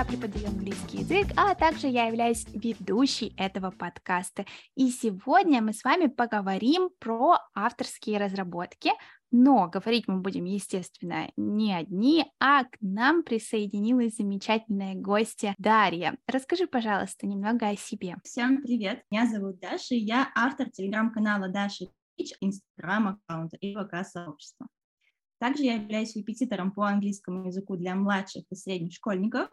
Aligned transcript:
я 0.00 0.06
преподаю 0.06 0.46
английский 0.46 0.98
язык, 1.00 1.26
а 1.36 1.54
также 1.54 1.86
я 1.86 2.06
являюсь 2.06 2.46
ведущей 2.54 3.34
этого 3.36 3.70
подкаста. 3.70 4.46
И 4.74 4.88
сегодня 4.88 5.60
мы 5.60 5.74
с 5.74 5.84
вами 5.84 6.06
поговорим 6.06 6.88
про 6.98 7.36
авторские 7.54 8.18
разработки, 8.18 8.92
но 9.30 9.68
говорить 9.68 10.08
мы 10.08 10.22
будем, 10.22 10.44
естественно, 10.44 11.30
не 11.36 11.74
одни, 11.74 12.24
а 12.38 12.64
к 12.64 12.78
нам 12.80 13.22
присоединилась 13.22 14.16
замечательная 14.16 14.94
гостья 14.94 15.54
Дарья. 15.58 16.16
Расскажи, 16.26 16.66
пожалуйста, 16.66 17.26
немного 17.26 17.68
о 17.68 17.76
себе. 17.76 18.16
Всем 18.24 18.62
привет, 18.62 19.04
меня 19.10 19.26
зовут 19.26 19.60
Даша, 19.60 19.96
я 19.96 20.32
автор 20.34 20.70
телеграм-канала 20.70 21.48
Даша 21.48 21.84
Пич, 22.16 22.32
инстаграм-аккаунта 22.40 23.58
и 23.58 23.74
ВК-сообщества. 23.74 24.66
Также 25.38 25.64
я 25.64 25.74
являюсь 25.74 26.16
репетитором 26.16 26.72
по 26.72 26.86
английскому 26.86 27.48
языку 27.48 27.76
для 27.76 27.94
младших 27.94 28.44
и 28.50 28.54
средних 28.54 28.94
школьников 28.94 29.50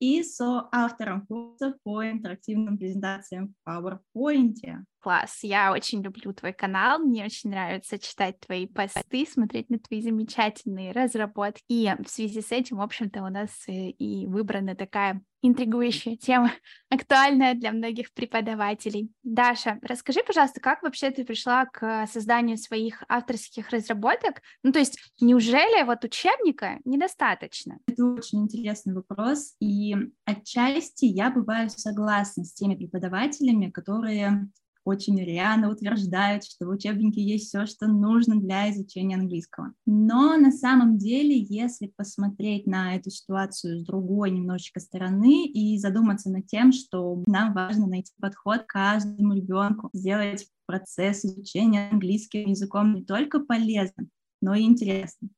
и 0.00 0.22
соавтором 0.24 1.26
курса 1.26 1.76
по 1.84 2.04
интерактивным 2.10 2.78
презентациям 2.78 3.54
в 3.64 3.68
PowerPoint. 3.68 4.84
Класс, 4.98 5.40
я 5.42 5.72
очень 5.72 6.02
люблю 6.02 6.32
твой 6.32 6.52
канал, 6.52 6.98
мне 6.98 7.24
очень 7.24 7.50
нравится 7.50 7.98
читать 7.98 8.40
твои 8.40 8.66
посты, 8.66 9.26
смотреть 9.26 9.70
на 9.70 9.78
твои 9.78 10.02
замечательные 10.02 10.92
разработки. 10.92 11.62
И 11.68 11.90
в 12.04 12.08
связи 12.08 12.40
с 12.40 12.50
этим, 12.50 12.78
в 12.78 12.82
общем-то, 12.82 13.22
у 13.22 13.28
нас 13.28 13.50
э, 13.68 13.90
и 13.90 14.26
выбрана 14.26 14.74
такая 14.74 15.22
интригующая 15.42 16.16
тема, 16.16 16.52
актуальная 16.90 17.54
для 17.54 17.72
многих 17.72 18.12
преподавателей. 18.12 19.10
Даша, 19.22 19.78
расскажи, 19.82 20.20
пожалуйста, 20.26 20.60
как 20.60 20.82
вообще 20.82 21.10
ты 21.10 21.24
пришла 21.24 21.66
к 21.66 22.06
созданию 22.06 22.56
своих 22.56 23.02
авторских 23.08 23.70
разработок? 23.70 24.42
Ну, 24.62 24.72
то 24.72 24.78
есть, 24.78 24.98
неужели 25.20 25.82
вот 25.84 26.04
учебника 26.04 26.78
недостаточно? 26.84 27.78
Это 27.86 28.04
очень 28.04 28.42
интересный 28.42 28.94
вопрос, 28.94 29.54
и 29.60 29.96
отчасти 30.24 31.06
я 31.06 31.30
бываю 31.30 31.70
согласна 31.70 32.44
с 32.44 32.52
теми 32.52 32.74
преподавателями, 32.74 33.70
которые 33.70 34.48
очень 34.84 35.20
рьяно 35.20 35.70
утверждают, 35.70 36.44
что 36.44 36.66
в 36.66 36.70
учебнике 36.70 37.22
есть 37.22 37.48
все, 37.48 37.66
что 37.66 37.86
нужно 37.86 38.40
для 38.40 38.70
изучения 38.70 39.16
английского. 39.16 39.72
Но 39.86 40.36
на 40.36 40.50
самом 40.52 40.98
деле, 40.98 41.38
если 41.38 41.92
посмотреть 41.96 42.66
на 42.66 42.96
эту 42.96 43.10
ситуацию 43.10 43.78
с 43.78 43.84
другой 43.84 44.30
немножечко 44.30 44.80
стороны 44.80 45.46
и 45.46 45.78
задуматься 45.78 46.30
над 46.30 46.46
тем, 46.46 46.72
что 46.72 47.22
нам 47.26 47.52
важно 47.52 47.86
найти 47.86 48.12
подход 48.20 48.64
каждому 48.66 49.34
ребенку, 49.34 49.90
сделать 49.92 50.46
процесс 50.66 51.24
изучения 51.24 51.90
английским 51.90 52.48
языком 52.48 52.94
не 52.94 53.04
только 53.04 53.40
полезным, 53.40 54.10
но 54.40 54.54
и 54.54 54.62
интересным. 54.62 55.30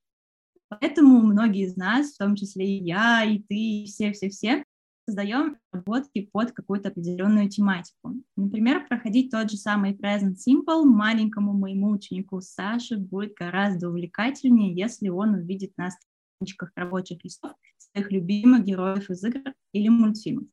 Поэтому 0.68 1.20
многие 1.20 1.64
из 1.64 1.76
нас, 1.76 2.12
в 2.12 2.18
том 2.18 2.34
числе 2.34 2.78
и 2.78 2.84
я, 2.84 3.24
и 3.24 3.40
ты, 3.40 3.54
и 3.54 3.86
все-все-все, 3.86 4.64
создаем 5.12 5.58
работки 5.72 6.28
под 6.32 6.52
какую-то 6.52 6.88
определенную 6.88 7.50
тематику. 7.50 8.14
Например, 8.36 8.86
проходить 8.86 9.30
тот 9.30 9.50
же 9.50 9.58
самый 9.58 9.92
Present 9.92 10.36
Simple 10.36 10.84
маленькому 10.84 11.52
моему 11.52 11.90
ученику 11.90 12.40
Саше 12.40 12.96
будет 12.96 13.34
гораздо 13.34 13.90
увлекательнее, 13.90 14.74
если 14.74 15.10
он 15.10 15.34
увидит 15.34 15.72
на 15.76 15.90
страничках 15.90 16.72
рабочих 16.76 17.22
листов 17.24 17.52
своих 17.76 18.10
любимых 18.10 18.64
героев 18.64 19.10
из 19.10 19.22
игр 19.22 19.52
или 19.72 19.88
мультфильмов. 19.88 20.48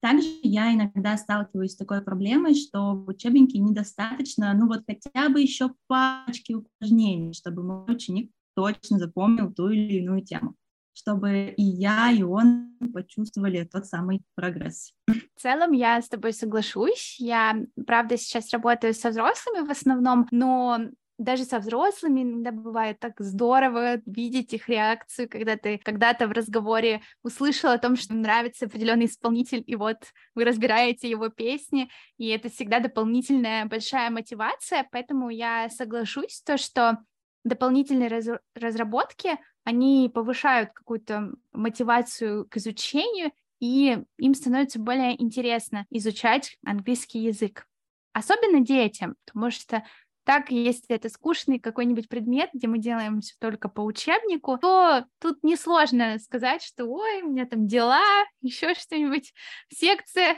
Также 0.00 0.28
я 0.44 0.72
иногда 0.72 1.16
сталкиваюсь 1.16 1.72
с 1.72 1.76
такой 1.76 2.00
проблемой, 2.00 2.54
что 2.54 2.94
в 2.94 3.08
учебнике 3.08 3.58
недостаточно, 3.58 4.54
ну 4.54 4.68
вот 4.68 4.84
хотя 4.86 5.28
бы 5.28 5.40
еще 5.40 5.74
пачки 5.88 6.52
упражнений, 6.52 7.32
чтобы 7.32 7.64
мой 7.64 7.92
ученик 7.92 8.30
точно 8.54 8.98
запомнил 8.98 9.52
ту 9.52 9.70
или 9.70 9.94
иную 9.94 10.22
тему 10.22 10.54
чтобы 10.98 11.54
и 11.56 11.62
я, 11.62 12.10
и 12.10 12.22
он 12.22 12.76
почувствовали 12.92 13.62
тот 13.64 13.86
самый 13.86 14.22
прогресс. 14.34 14.92
В 15.06 15.40
целом 15.40 15.70
я 15.70 16.02
с 16.02 16.08
тобой 16.08 16.32
соглашусь. 16.32 17.16
Я, 17.20 17.56
правда, 17.86 18.16
сейчас 18.16 18.52
работаю 18.52 18.94
со 18.94 19.10
взрослыми 19.10 19.64
в 19.64 19.70
основном, 19.70 20.26
но 20.32 20.80
даже 21.16 21.44
со 21.44 21.60
взрослыми 21.60 22.22
иногда 22.22 22.50
бывает 22.50 22.98
так 22.98 23.14
здорово 23.20 24.00
видеть 24.06 24.52
их 24.54 24.68
реакцию, 24.68 25.28
когда 25.28 25.56
ты 25.56 25.78
когда-то 25.78 26.26
в 26.26 26.32
разговоре 26.32 27.02
услышал 27.22 27.70
о 27.70 27.78
том, 27.78 27.96
что 27.96 28.14
нравится 28.14 28.66
определенный 28.66 29.06
исполнитель, 29.06 29.62
и 29.64 29.76
вот 29.76 29.98
вы 30.34 30.44
разбираете 30.44 31.08
его 31.08 31.28
песни, 31.28 31.90
и 32.16 32.28
это 32.28 32.48
всегда 32.48 32.80
дополнительная 32.80 33.66
большая 33.66 34.10
мотивация, 34.10 34.88
поэтому 34.90 35.30
я 35.30 35.68
соглашусь 35.70 36.42
то, 36.44 36.56
что 36.56 36.98
дополнительные 37.44 38.08
раз 38.08 38.26
разработки, 38.54 39.38
они 39.68 40.10
повышают 40.12 40.72
какую-то 40.72 41.30
мотивацию 41.52 42.46
к 42.48 42.56
изучению, 42.56 43.32
и 43.60 43.98
им 44.16 44.34
становится 44.34 44.78
более 44.78 45.20
интересно 45.22 45.84
изучать 45.90 46.56
английский 46.64 47.18
язык. 47.18 47.66
Особенно 48.14 48.60
детям, 48.60 49.16
потому 49.26 49.50
что 49.50 49.84
так, 50.24 50.50
если 50.50 50.96
это 50.96 51.10
скучный 51.10 51.58
какой-нибудь 51.58 52.08
предмет, 52.08 52.48
где 52.54 52.66
мы 52.66 52.78
делаем 52.78 53.20
все 53.20 53.34
только 53.38 53.68
по 53.68 53.82
учебнику, 53.82 54.56
то 54.56 55.04
тут 55.20 55.42
несложно 55.42 56.18
сказать, 56.18 56.62
что 56.62 56.86
ой, 56.86 57.20
у 57.20 57.28
меня 57.28 57.44
там 57.44 57.66
дела, 57.66 58.24
еще 58.40 58.74
что-нибудь, 58.74 59.34
секция 59.68 60.36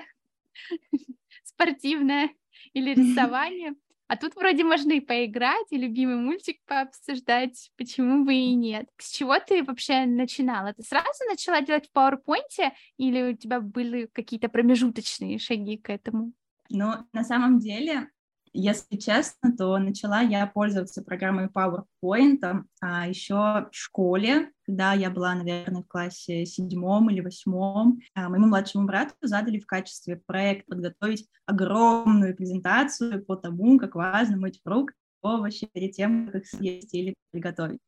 спортивная 1.45 2.31
или 2.73 2.95
рисование. 2.95 3.75
А 4.11 4.17
тут 4.17 4.35
вроде 4.35 4.65
можно 4.65 4.91
и 4.91 4.99
поиграть, 4.99 5.69
и 5.71 5.77
любимый 5.77 6.17
мультик 6.17 6.57
пообсуждать, 6.67 7.71
почему 7.77 8.25
бы 8.25 8.35
и 8.35 8.55
нет. 8.57 8.89
С 8.99 9.13
чего 9.13 9.39
ты 9.39 9.63
вообще 9.63 10.05
начинала? 10.05 10.75
Ты 10.75 10.83
сразу 10.83 11.07
начала 11.29 11.61
делать 11.61 11.89
в 11.89 11.97
PowerPoint 11.97 12.73
или 12.97 13.31
у 13.31 13.37
тебя 13.37 13.61
были 13.61 14.07
какие-то 14.07 14.49
промежуточные 14.49 15.39
шаги 15.39 15.77
к 15.77 15.91
этому? 15.91 16.33
Ну, 16.71 16.93
на 17.13 17.23
самом 17.23 17.61
деле, 17.61 18.11
если 18.53 18.97
честно, 18.97 19.57
то 19.57 19.79
начала 19.79 20.21
я 20.21 20.47
пользоваться 20.47 21.03
программой 21.03 21.47
PowerPoint 21.47 22.65
а, 22.81 23.09
еще 23.09 23.35
в 23.35 23.69
школе, 23.71 24.51
когда 24.67 24.93
я 24.93 25.11
была, 25.11 25.35
наверное, 25.35 25.83
в 25.83 25.87
классе 25.87 26.45
седьмом 26.47 27.11
или 27.11 27.21
восьмом. 27.21 28.01
А, 28.15 28.29
моему 28.29 28.49
младшему 28.49 28.87
брату 28.87 29.15
задали 29.23 29.61
в 29.61 29.67
качестве 29.67 30.21
проекта 30.27 30.75
подготовить 30.75 31.29
огромную 31.47 32.37
презентацию 32.37 33.25
по 33.25 33.37
тому, 33.37 33.79
как 33.79 33.95
важно 33.95 34.37
мыть 34.37 34.61
фрукты, 34.65 34.97
овощи 35.23 35.69
перед 35.73 35.93
тем, 35.93 36.27
как 36.27 36.43
их 36.43 36.49
съесть 36.49 36.95
или 36.95 37.15
приготовить. 37.31 37.81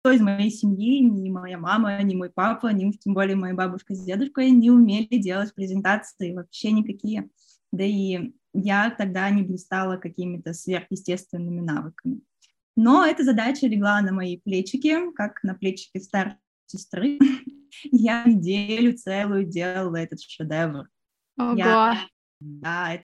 Кто 0.00 0.12
из 0.12 0.20
моей 0.20 0.50
семьи, 0.50 1.00
ни 1.00 1.28
моя 1.28 1.58
мама, 1.58 2.02
ни 2.02 2.14
мой 2.14 2.30
папа, 2.30 2.68
ни 2.68 2.90
тем 2.92 3.14
более 3.14 3.36
моя 3.36 3.54
бабушка 3.54 3.94
с 3.94 4.04
дедушкой 4.04 4.50
не 4.52 4.70
умели 4.70 5.18
делать 5.18 5.54
презентации 5.54 6.34
вообще 6.34 6.70
никакие. 6.72 7.28
Да 7.72 7.84
и 7.84 8.32
я 8.52 8.90
тогда 8.90 9.28
не 9.30 9.42
блистала 9.42 9.96
какими-то 9.96 10.52
сверхъестественными 10.52 11.60
навыками. 11.60 12.20
Но 12.76 13.04
эта 13.04 13.24
задача 13.24 13.66
легла 13.66 14.00
на 14.00 14.12
мои 14.12 14.38
плечики, 14.38 15.12
как 15.12 15.42
на 15.42 15.54
плечики 15.54 15.98
старшей 15.98 16.38
сестры. 16.66 17.18
Я 17.84 18.24
неделю 18.24 18.96
целую 18.96 19.44
делала 19.44 19.96
этот 19.96 20.20
шедевр. 20.20 20.88
Ого! 21.38 21.56
Я, 21.56 21.98
да, 22.40 22.94
это 22.94 23.04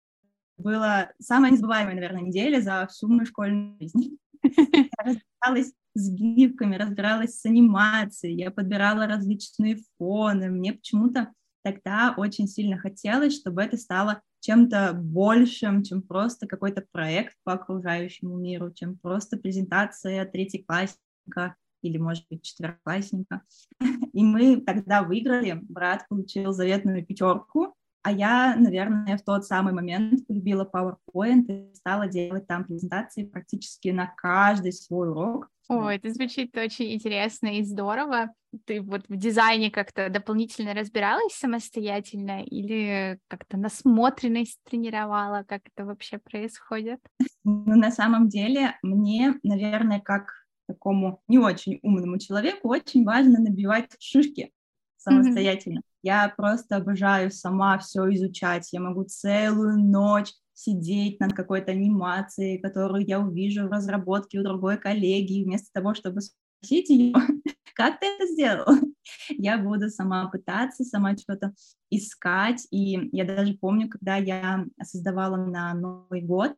была 0.58 1.10
самая 1.20 1.52
незабываемая, 1.52 1.94
наверное, 1.94 2.22
неделя 2.22 2.60
за 2.60 2.86
всю 2.90 3.08
мою 3.08 3.26
школьную 3.26 3.76
жизнь. 3.80 4.18
Я 4.42 5.04
разбиралась 5.04 5.72
с 5.94 6.10
гифками, 6.10 6.76
разбиралась 6.76 7.40
с 7.40 7.46
анимацией, 7.46 8.36
я 8.36 8.50
подбирала 8.50 9.06
различные 9.06 9.78
фоны. 9.98 10.48
Мне 10.48 10.72
почему-то 10.72 11.32
тогда 11.62 12.14
очень 12.16 12.46
сильно 12.46 12.78
хотелось, 12.78 13.34
чтобы 13.34 13.62
это 13.62 13.76
стало 13.76 14.22
чем-то 14.40 14.92
большим, 14.94 15.82
чем 15.82 16.02
просто 16.02 16.46
какой-то 16.46 16.84
проект 16.92 17.34
по 17.44 17.52
окружающему 17.52 18.36
миру, 18.36 18.72
чем 18.72 18.96
просто 18.98 19.36
презентация 19.36 20.24
третьеклассника 20.24 21.56
или, 21.82 21.98
может 21.98 22.24
быть, 22.30 22.42
четвероклассника. 22.42 23.42
И 24.12 24.22
мы 24.22 24.60
тогда 24.60 25.02
выиграли, 25.02 25.58
брат 25.62 26.06
получил 26.08 26.52
заветную 26.52 27.04
пятерку, 27.04 27.74
а 28.02 28.12
я, 28.12 28.56
наверное, 28.56 29.18
в 29.18 29.22
тот 29.22 29.44
самый 29.44 29.74
момент 29.74 30.26
полюбила 30.26 30.68
PowerPoint 30.72 31.44
и 31.48 31.74
стала 31.74 32.08
делать 32.08 32.46
там 32.46 32.64
презентации 32.64 33.24
практически 33.24 33.88
на 33.88 34.06
каждый 34.06 34.72
свой 34.72 35.10
урок. 35.10 35.50
Ой, 35.68 35.96
это 35.96 36.10
звучит 36.10 36.56
очень 36.56 36.94
интересно 36.94 37.58
и 37.58 37.62
здорово. 37.62 38.32
Ты 38.64 38.80
вот 38.80 39.02
в 39.08 39.16
дизайне 39.16 39.70
как-то 39.70 40.08
дополнительно 40.10 40.74
разбиралась 40.74 41.34
самостоятельно 41.34 42.42
или 42.42 43.20
как-то 43.28 43.56
насмотренность 43.56 44.58
тренировала? 44.68 45.44
Как 45.46 45.62
это 45.72 45.84
вообще 45.84 46.18
происходит? 46.18 47.00
Ну, 47.44 47.76
на 47.76 47.90
самом 47.90 48.28
деле, 48.28 48.76
мне, 48.82 49.34
наверное, 49.42 50.00
как 50.00 50.32
такому 50.66 51.22
не 51.28 51.38
очень 51.38 51.78
умному 51.82 52.18
человеку 52.18 52.68
очень 52.68 53.04
важно 53.04 53.40
набивать 53.40 53.90
шишки 53.98 54.52
самостоятельно. 54.96 55.78
Mm-hmm. 55.78 56.00
Я 56.02 56.32
просто 56.36 56.76
обожаю 56.76 57.30
сама 57.30 57.78
все 57.78 58.08
изучать. 58.14 58.72
Я 58.72 58.80
могу 58.80 59.04
целую 59.04 59.78
ночь 59.78 60.32
сидеть 60.52 61.20
над 61.20 61.32
какой-то 61.32 61.72
анимацией, 61.72 62.58
которую 62.58 63.06
я 63.06 63.20
увижу 63.20 63.66
в 63.66 63.72
разработке 63.72 64.38
у 64.38 64.42
другой 64.42 64.76
коллеги, 64.76 65.44
вместо 65.44 65.70
того, 65.72 65.94
чтобы 65.94 66.20
спросить 66.60 66.90
ее, 66.90 67.14
как 67.74 68.00
ты 68.00 68.06
это 68.06 68.26
сделал? 68.26 68.66
я 69.28 69.58
буду 69.58 69.88
сама 69.88 70.28
пытаться, 70.28 70.84
сама 70.84 71.16
что-то 71.16 71.54
искать. 71.90 72.66
И 72.70 73.08
я 73.12 73.24
даже 73.24 73.54
помню, 73.54 73.88
когда 73.88 74.16
я 74.16 74.66
создавала 74.82 75.36
на 75.36 75.74
Новый 75.74 76.22
год, 76.22 76.54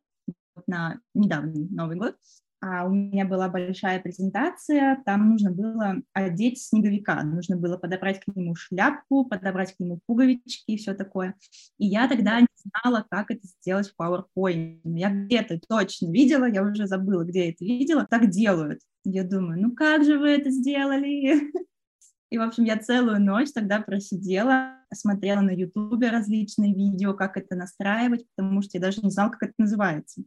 на 0.66 1.00
недавний 1.14 1.69
Новый 1.70 1.96
год, 1.96 2.16
у 2.62 2.91
меня 2.91 3.25
была 3.25 3.49
большая 3.49 4.00
презентация, 4.00 5.03
там 5.05 5.31
нужно 5.31 5.50
было 5.50 5.97
одеть 6.12 6.62
снеговика, 6.62 7.20
нужно 7.25 7.56
было 7.56 7.76
подобрать 7.76 8.20
к 8.20 8.29
нему 8.37 8.55
шляпку, 8.55 9.25
подобрать 9.25 9.75
к 9.75 9.81
нему 9.81 9.99
пуговички 10.06 10.70
и 10.70 10.76
все 10.76 10.94
такое. 10.94 11.35
И 11.79 11.87
я 11.87 12.06
тогда 12.06 12.41
не 12.41 12.47
знала, 12.55 13.05
как 13.11 13.32
это 13.32 13.44
сделать 13.47 13.91
в 13.91 14.00
PowerPoint. 14.00 14.81
Я 14.85 15.11
где-то 15.11 15.59
точно 15.69 16.12
видела, 16.12 16.44
я 16.44 16.62
уже 16.62 16.87
забыла, 16.87 17.25
где 17.25 17.50
это 17.50 17.64
видела, 17.64 18.06
так 18.09 18.31
делают. 18.31 18.81
Я 19.05 19.25
думаю, 19.25 19.61
ну 19.61 19.75
как 19.75 20.05
же 20.05 20.19
вы 20.19 20.29
это 20.31 20.50
сделали? 20.50 21.50
И, 22.31 22.38
в 22.38 22.43
общем, 22.43 22.65
я 22.65 22.79
целую 22.79 23.20
ночь 23.20 23.53
тогда 23.53 23.81
просидела, 23.82 24.79
смотрела 24.94 25.41
на 25.41 25.50
Ютубе 25.50 26.11
различные 26.11 26.75
видео, 26.75 27.12
как 27.12 27.37
это 27.37 27.56
настраивать, 27.56 28.25
потому 28.35 28.62
что 28.62 28.79
я 28.79 28.81
даже 28.81 29.03
не 29.03 29.11
знала, 29.11 29.31
как 29.31 29.43
это 29.43 29.55
называется. 29.58 30.23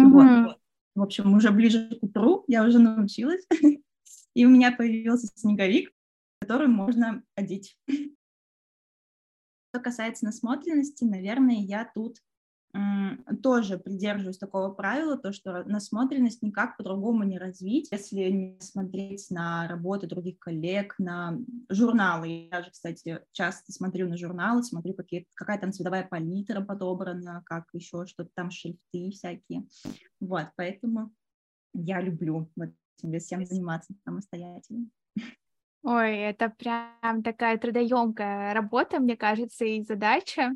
Mm-hmm. 0.00 0.08
Вот. 0.08 0.58
В 0.94 1.02
общем, 1.02 1.34
уже 1.34 1.50
ближе 1.50 1.96
к 1.98 2.02
утру 2.02 2.44
я 2.46 2.64
уже 2.64 2.78
научилась, 2.78 3.44
и 4.34 4.46
у 4.46 4.48
меня 4.48 4.72
появился 4.72 5.26
снеговик, 5.34 5.92
который 6.40 6.68
можно 6.68 7.22
одеть. 7.34 7.76
Что 9.70 9.80
касается 9.80 10.24
насмотренности, 10.24 11.04
наверное, 11.04 11.56
я 11.56 11.90
тут 11.94 12.18
тоже 13.42 13.78
придерживаюсь 13.78 14.38
такого 14.38 14.70
правила, 14.70 15.16
то, 15.16 15.32
что 15.32 15.64
насмотренность 15.64 16.42
никак 16.42 16.76
по-другому 16.76 17.22
не 17.22 17.38
развить, 17.38 17.88
если 17.92 18.30
не 18.30 18.60
смотреть 18.60 19.30
на 19.30 19.68
работы 19.68 20.06
других 20.06 20.38
коллег, 20.38 20.94
на 20.98 21.38
журналы. 21.68 22.48
Я 22.50 22.62
же, 22.62 22.70
кстати, 22.70 23.20
часто 23.32 23.72
смотрю 23.72 24.08
на 24.08 24.16
журналы, 24.16 24.62
смотрю, 24.62 24.94
какие, 24.94 25.26
какая 25.34 25.58
там 25.58 25.72
цветовая 25.72 26.06
палитра 26.08 26.60
подобрана, 26.62 27.42
как 27.46 27.66
еще 27.72 28.06
что-то 28.06 28.30
там, 28.34 28.50
шрифты 28.50 29.10
всякие. 29.10 29.66
Вот, 30.20 30.48
поэтому 30.56 31.12
я 31.74 32.00
люблю 32.00 32.50
вот 32.56 32.70
этим 33.02 33.18
всем 33.20 33.46
заниматься 33.46 33.94
самостоятельно. 34.04 34.86
Ой, 35.84 36.16
это 36.16 36.48
прям 36.48 37.22
такая 37.22 37.58
трудоемкая 37.58 38.54
работа, 38.54 39.00
мне 39.00 39.16
кажется, 39.16 39.64
и 39.64 39.82
задача. 39.82 40.52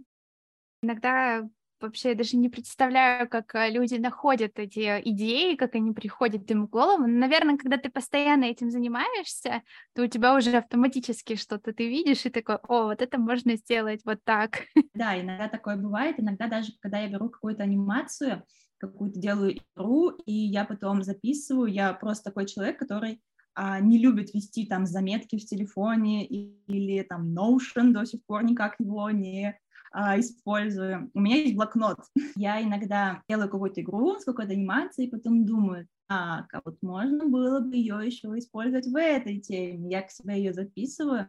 Иногда 0.82 1.48
вообще 1.80 2.14
даже 2.14 2.36
не 2.36 2.48
представляю, 2.48 3.28
как 3.28 3.54
э, 3.54 3.70
люди 3.70 3.94
находят 3.94 4.58
эти 4.58 5.00
идеи, 5.04 5.56
как 5.56 5.74
они 5.74 5.92
приходят 5.92 6.50
им 6.50 6.66
в 6.66 6.70
голову. 6.70 7.06
Наверное, 7.06 7.56
когда 7.56 7.76
ты 7.76 7.90
постоянно 7.90 8.44
этим 8.44 8.70
занимаешься, 8.70 9.62
то 9.94 10.02
у 10.02 10.06
тебя 10.06 10.34
уже 10.34 10.56
автоматически 10.56 11.36
что-то 11.36 11.72
ты 11.72 11.88
видишь 11.88 12.26
и 12.26 12.30
такой, 12.30 12.56
о, 12.56 12.84
вот 12.84 13.02
это 13.02 13.18
можно 13.18 13.56
сделать 13.56 14.00
вот 14.04 14.18
так. 14.24 14.62
Да, 14.94 15.20
иногда 15.20 15.48
такое 15.48 15.76
бывает. 15.76 16.16
Иногда 16.18 16.48
даже, 16.48 16.72
когда 16.80 16.98
я 16.98 17.08
беру 17.08 17.28
какую-то 17.30 17.62
анимацию, 17.62 18.42
какую-то 18.78 19.20
делаю 19.20 19.58
игру, 19.58 20.10
и 20.10 20.32
я 20.32 20.64
потом 20.64 21.02
записываю, 21.02 21.70
я 21.72 21.92
просто 21.92 22.24
такой 22.24 22.46
человек, 22.46 22.78
который 22.78 23.20
а, 23.54 23.80
не 23.80 23.98
любит 23.98 24.34
вести 24.34 24.66
там 24.66 24.86
заметки 24.86 25.36
в 25.36 25.44
телефоне 25.44 26.24
или 26.26 27.02
там 27.02 27.36
Notion 27.36 27.90
до 27.90 28.04
сих 28.04 28.24
пор 28.24 28.44
никак 28.44 28.76
его 28.78 29.10
не 29.10 29.58
а, 29.90 30.18
использую. 30.18 31.10
У 31.14 31.20
меня 31.20 31.36
есть 31.36 31.54
блокнот. 31.54 31.98
Я 32.36 32.62
иногда 32.62 33.22
делаю 33.28 33.50
какую-то 33.50 33.80
игру 33.80 34.18
с 34.18 34.24
какой-то 34.24 34.52
анимацией, 34.52 35.10
потом 35.10 35.46
думаю, 35.46 35.88
так, 36.08 36.46
а 36.52 36.62
вот 36.64 36.76
можно 36.82 37.26
было 37.26 37.60
бы 37.60 37.76
ее 37.76 38.00
еще 38.04 38.28
использовать 38.38 38.86
в 38.86 38.96
этой 38.96 39.40
теме. 39.40 39.90
Я 39.90 40.02
к 40.02 40.10
себе 40.10 40.38
ее 40.38 40.52
записываю, 40.52 41.26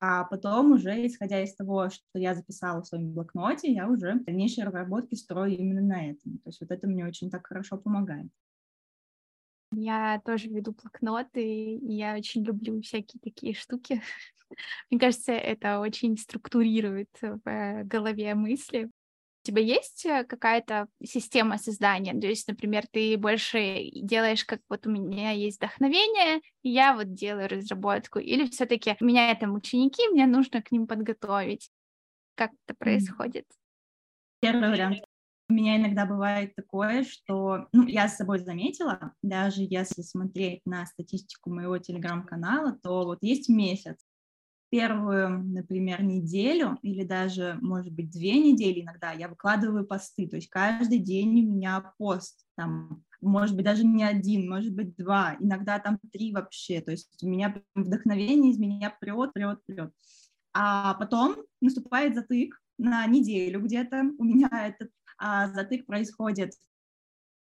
а 0.00 0.24
потом 0.24 0.72
уже, 0.72 1.06
исходя 1.06 1.42
из 1.42 1.54
того, 1.54 1.88
что 1.88 2.02
я 2.14 2.34
записала 2.34 2.82
в 2.82 2.86
своем 2.86 3.12
блокноте, 3.12 3.72
я 3.72 3.88
уже 3.88 4.20
дальнейшие 4.20 4.66
разработки 4.66 5.14
строю 5.14 5.56
именно 5.56 5.80
на 5.80 6.10
этом. 6.10 6.38
То 6.38 6.48
есть 6.48 6.60
вот 6.60 6.70
это 6.70 6.86
мне 6.86 7.06
очень 7.06 7.30
так 7.30 7.46
хорошо 7.46 7.78
помогает. 7.78 8.28
Я 9.72 10.20
тоже 10.24 10.48
веду 10.48 10.72
блокноты, 10.72 11.42
и 11.42 11.94
я 11.94 12.14
очень 12.14 12.44
люблю 12.44 12.80
всякие 12.82 13.20
такие 13.20 13.54
штуки. 13.54 14.02
Мне 14.90 15.00
кажется, 15.00 15.32
это 15.32 15.80
очень 15.80 16.16
структурирует 16.16 17.10
в 17.20 17.82
голове 17.84 18.34
мысли. 18.34 18.84
У 18.86 19.46
тебя 19.46 19.62
есть 19.62 20.04
э, 20.04 20.24
какая-то 20.24 20.88
система 21.04 21.56
создания? 21.58 22.18
То 22.18 22.26
есть, 22.26 22.48
например, 22.48 22.84
ты 22.90 23.16
больше 23.16 23.90
делаешь, 23.92 24.44
как 24.44 24.60
вот 24.68 24.88
у 24.88 24.90
меня 24.90 25.30
есть 25.30 25.58
вдохновение, 25.58 26.40
и 26.62 26.70
я 26.70 26.94
вот 26.94 27.14
делаю 27.14 27.48
разработку, 27.48 28.18
или 28.18 28.48
все-таки 28.48 28.96
у 29.00 29.04
меня 29.04 29.32
там 29.36 29.54
ученики, 29.54 30.08
мне 30.08 30.26
нужно 30.26 30.62
к 30.62 30.72
ним 30.72 30.88
подготовить. 30.88 31.70
Как 32.34 32.50
это 32.66 32.76
происходит? 32.76 33.46
Первый 34.40 34.68
вариант. 34.68 34.98
У 35.48 35.52
меня 35.52 35.76
иногда 35.76 36.06
бывает 36.06 36.56
такое, 36.56 37.04
что, 37.04 37.68
ну, 37.72 37.86
я 37.86 38.08
с 38.08 38.16
собой 38.16 38.40
заметила, 38.40 39.12
даже 39.22 39.62
если 39.62 40.02
смотреть 40.02 40.62
на 40.66 40.84
статистику 40.86 41.50
моего 41.50 41.78
телеграм-канала, 41.78 42.76
то 42.82 43.04
вот 43.04 43.18
есть 43.22 43.48
месяц, 43.48 43.96
первую, 44.70 45.44
например, 45.44 46.02
неделю 46.02 46.78
или 46.82 47.04
даже, 47.04 47.58
может 47.60 47.92
быть, 47.92 48.10
две 48.10 48.38
недели 48.38 48.82
иногда 48.82 49.12
я 49.12 49.28
выкладываю 49.28 49.86
посты, 49.86 50.28
то 50.28 50.36
есть 50.36 50.48
каждый 50.48 50.98
день 50.98 51.28
у 51.44 51.54
меня 51.54 51.92
пост, 51.98 52.44
там, 52.56 53.04
может 53.20 53.56
быть, 53.56 53.64
даже 53.64 53.84
не 53.84 54.04
один, 54.04 54.48
может 54.48 54.74
быть, 54.74 54.96
два, 54.96 55.36
иногда 55.40 55.78
там 55.78 55.98
три 56.12 56.32
вообще, 56.32 56.80
то 56.80 56.90
есть 56.90 57.22
у 57.22 57.28
меня 57.28 57.62
вдохновение 57.74 58.52
из 58.52 58.58
меня 58.58 58.96
прет, 59.00 59.32
прет, 59.32 59.60
прет. 59.66 59.92
А 60.52 60.94
потом 60.94 61.36
наступает 61.60 62.14
затык 62.14 62.60
на 62.78 63.06
неделю 63.06 63.60
где-то, 63.62 64.02
у 64.18 64.24
меня 64.24 64.48
этот 64.52 64.90
а 65.18 65.48
затык 65.48 65.86
происходит 65.86 66.52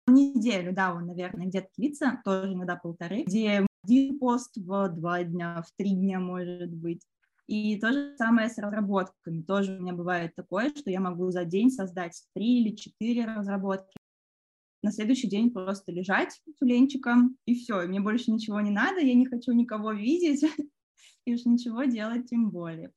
неделю, 0.06 0.72
да, 0.72 0.94
он, 0.94 1.06
наверное, 1.06 1.46
где-то 1.46 1.68
длится, 1.76 2.20
тоже 2.24 2.52
иногда 2.52 2.76
полторы, 2.76 3.22
где 3.22 3.64
один 3.84 4.18
пост 4.18 4.56
в 4.56 4.88
два 4.88 5.22
дня, 5.24 5.62
в 5.66 5.72
три 5.76 5.90
дня, 5.90 6.20
может 6.20 6.72
быть. 6.72 7.02
И 7.46 7.78
то 7.78 7.92
же 7.92 8.14
самое 8.16 8.48
с 8.48 8.58
разработками. 8.58 9.42
Тоже 9.42 9.76
у 9.76 9.80
меня 9.80 9.92
бывает 9.92 10.34
такое, 10.34 10.70
что 10.70 10.90
я 10.90 11.00
могу 11.00 11.30
за 11.30 11.44
день 11.44 11.70
создать 11.70 12.22
три 12.34 12.62
или 12.62 12.74
четыре 12.74 13.24
разработки. 13.24 13.96
На 14.82 14.90
следующий 14.90 15.28
день 15.28 15.50
просто 15.50 15.92
лежать 15.92 16.40
тюленчиком, 16.58 17.36
и 17.46 17.54
все, 17.54 17.82
мне 17.86 18.00
больше 18.00 18.32
ничего 18.32 18.60
не 18.60 18.70
надо, 18.70 19.00
я 19.00 19.14
не 19.14 19.26
хочу 19.26 19.52
никого 19.52 19.92
видеть, 19.92 20.44
и 21.24 21.34
уж 21.34 21.44
ничего 21.44 21.84
делать 21.84 22.28
тем 22.28 22.50
более. 22.50 22.92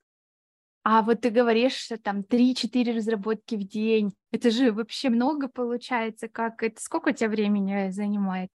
А 0.87 1.01
вот 1.01 1.21
ты 1.21 1.31
говоришь, 1.31 1.73
что 1.73 1.97
там 1.97 2.21
3-4 2.21 2.95
разработки 2.95 3.55
в 3.55 3.67
день. 3.67 4.13
Это 4.31 4.51
же 4.51 4.71
вообще 4.71 5.09
много 5.09 5.47
получается. 5.47 6.27
Как 6.27 6.61
это? 6.61 6.79
Сколько 6.79 7.09
у 7.09 7.11
тебя 7.11 7.27
времени 7.29 7.89
занимает? 7.89 8.51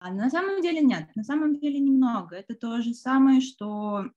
А 0.00 0.12
на 0.12 0.28
самом 0.28 0.60
деле 0.60 0.80
нет, 0.80 1.08
на 1.14 1.22
самом 1.22 1.58
деле 1.60 1.78
немного. 1.78 2.36
Это 2.36 2.54
то 2.54 2.82
же 2.82 2.92
самое, 2.92 3.40
что, 3.40 4.10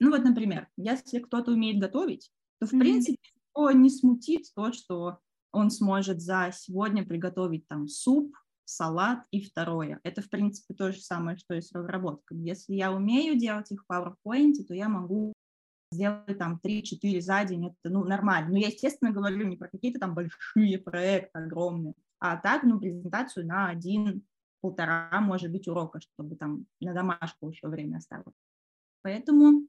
ну 0.00 0.10
вот, 0.10 0.24
например, 0.24 0.68
если 0.76 1.18
кто-то 1.18 1.52
умеет 1.52 1.80
готовить, 1.80 2.30
то 2.60 2.66
в 2.66 2.72
mm-hmm. 2.72 2.78
принципе 2.78 3.18
его 3.54 3.70
не 3.72 3.90
смутит 3.90 4.46
то, 4.54 4.72
что 4.72 5.18
он 5.52 5.70
сможет 5.70 6.20
за 6.20 6.50
сегодня 6.54 7.04
приготовить 7.04 7.66
там 7.68 7.88
суп, 7.88 8.34
салат 8.64 9.24
и 9.30 9.42
второе. 9.42 9.98
Это, 10.02 10.20
в 10.20 10.28
принципе, 10.28 10.74
то 10.74 10.92
же 10.92 11.00
самое, 11.00 11.38
что 11.38 11.54
и 11.54 11.60
с 11.60 11.72
разработкой. 11.72 12.38
Если 12.38 12.74
я 12.74 12.92
умею 12.92 13.36
делать 13.38 13.70
их 13.72 13.84
в 13.84 13.90
PowerPoint, 13.92 14.54
то 14.66 14.74
я 14.74 14.88
могу 14.88 15.32
сделать 15.90 16.38
там 16.38 16.60
3-4 16.62 17.20
за 17.20 17.44
день, 17.44 17.66
это, 17.66 17.92
ну, 17.92 18.04
нормально. 18.04 18.50
Но 18.50 18.58
я, 18.58 18.68
естественно, 18.68 19.10
говорю 19.10 19.46
не 19.46 19.56
про 19.56 19.68
какие-то 19.68 19.98
там 19.98 20.14
большие 20.14 20.78
проекты 20.78 21.38
огромные, 21.38 21.94
а 22.18 22.36
так, 22.36 22.62
ну, 22.62 22.78
презентацию 22.78 23.46
на 23.46 23.70
один, 23.70 24.22
полтора, 24.60 25.18
может 25.20 25.50
быть, 25.50 25.66
урока, 25.66 26.00
чтобы 26.00 26.36
там 26.36 26.66
на 26.80 26.92
домашку 26.92 27.48
еще 27.48 27.68
время 27.68 27.98
оставить. 27.98 28.34
Поэтому 29.02 29.66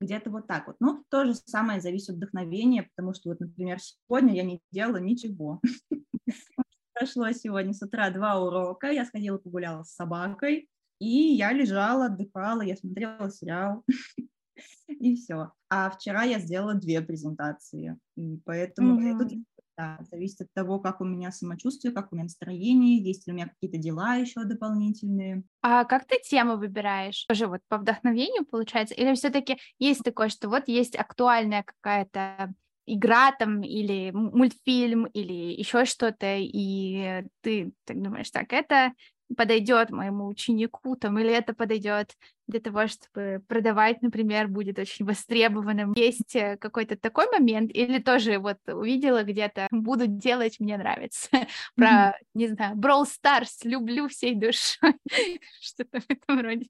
где-то 0.00 0.30
вот 0.30 0.46
так 0.46 0.66
вот. 0.66 0.76
Ну, 0.80 1.04
то 1.08 1.24
же 1.24 1.34
самое 1.34 1.80
зависит 1.80 2.10
от 2.10 2.16
вдохновения, 2.16 2.88
потому 2.94 3.14
что 3.14 3.30
вот, 3.30 3.40
например, 3.40 3.78
сегодня 3.80 4.34
я 4.34 4.42
не 4.42 4.60
делала 4.70 4.98
ничего. 4.98 5.60
Прошло 6.94 7.30
сегодня 7.32 7.72
с 7.72 7.82
утра 7.82 8.10
два 8.10 8.40
урока, 8.40 8.90
я 8.90 9.04
сходила 9.04 9.38
погуляла 9.38 9.82
с 9.82 9.94
собакой, 9.94 10.68
и 10.98 11.34
я 11.34 11.52
лежала, 11.52 12.06
отдыхала, 12.06 12.62
я 12.62 12.76
смотрела 12.76 13.30
сериал. 13.30 13.84
и 14.88 15.14
все. 15.16 15.52
А 15.68 15.90
вчера 15.90 16.22
я 16.22 16.38
сделала 16.38 16.74
две 16.74 17.00
презентации, 17.00 17.98
и 18.16 18.38
поэтому 18.44 19.00
mm-hmm. 19.00 19.18
тут 19.18 19.32
да, 19.76 19.98
зависит 20.10 20.42
от 20.42 20.52
того, 20.52 20.78
как 20.78 21.00
у 21.00 21.04
меня 21.04 21.30
самочувствие, 21.30 21.92
как 21.92 22.12
у 22.12 22.16
меня 22.16 22.24
настроение, 22.24 23.02
есть 23.02 23.26
ли 23.26 23.32
у 23.32 23.36
меня 23.36 23.48
какие-то 23.48 23.78
дела 23.78 24.16
еще 24.16 24.44
дополнительные. 24.44 25.42
А 25.62 25.84
как 25.84 26.06
ты 26.06 26.18
темы 26.20 26.56
выбираешь? 26.56 27.24
Тоже 27.26 27.46
вот 27.46 27.60
по 27.68 27.78
вдохновению 27.78 28.44
получается? 28.46 28.94
Или 28.94 29.14
все-таки 29.14 29.58
есть 29.78 30.02
такое, 30.02 30.28
что 30.28 30.48
вот 30.48 30.68
есть 30.68 30.96
актуальная 30.96 31.64
какая-то 31.64 32.54
игра 32.86 33.32
там 33.32 33.62
или 33.62 34.12
мультфильм 34.12 35.06
или 35.06 35.52
еще 35.58 35.84
что-то, 35.84 36.36
и 36.38 37.24
ты 37.42 37.72
так 37.84 38.00
думаешь, 38.00 38.30
так, 38.30 38.52
это 38.52 38.92
подойдет 39.34 39.90
моему 39.90 40.26
ученику 40.26 40.96
там, 40.96 41.18
или 41.18 41.30
это 41.30 41.54
подойдет 41.54 42.16
для 42.46 42.60
того, 42.60 42.86
чтобы 42.86 43.42
продавать, 43.48 44.02
например, 44.02 44.48
будет 44.48 44.78
очень 44.78 45.04
востребованным. 45.04 45.94
Есть 45.94 46.36
э, 46.36 46.56
какой-то 46.56 46.96
такой 46.96 47.26
момент, 47.30 47.70
или 47.74 47.98
тоже 47.98 48.38
вот 48.38 48.58
увидела 48.68 49.24
где-то, 49.24 49.66
буду 49.72 50.06
делать, 50.06 50.60
мне 50.60 50.76
нравится. 50.76 51.28
Про, 51.74 52.16
не 52.34 52.48
знаю, 52.48 52.76
Brawl 52.76 53.04
Stars, 53.04 53.64
люблю 53.64 54.08
всей 54.08 54.34
душой, 54.34 54.94
что-то 55.60 56.00
в 56.00 56.10
этом 56.10 56.40
роде. 56.40 56.66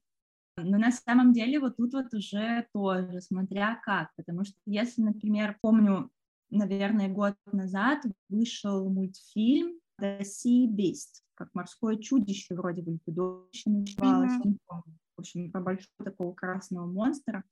Но 0.57 0.79
на 0.79 0.91
самом 0.91 1.33
деле 1.33 1.59
вот 1.59 1.77
тут 1.77 1.93
вот 1.93 2.13
уже 2.13 2.65
тоже, 2.73 3.21
смотря 3.21 3.79
как, 3.83 4.09
потому 4.15 4.43
что 4.43 4.55
если, 4.65 5.03
например, 5.03 5.55
помню, 5.61 6.09
наверное, 6.49 7.09
год 7.09 7.35
назад 7.51 8.01
вышел 8.29 8.89
мультфильм 8.89 9.79
The 9.99 10.21
Sea 10.21 10.67
Beast, 10.67 11.21
как 11.35 11.49
морское 11.53 11.97
чудище 11.97 12.55
вроде 12.55 12.81
бы, 12.81 12.99
чудовище 13.05 13.69
называлось, 13.69 14.33
mm-hmm. 14.33 14.57
в 14.69 15.19
общем, 15.19 15.51
про 15.51 15.61
большого 15.61 16.03
такого 16.03 16.33
красного 16.33 16.85
монстра. 16.85 17.43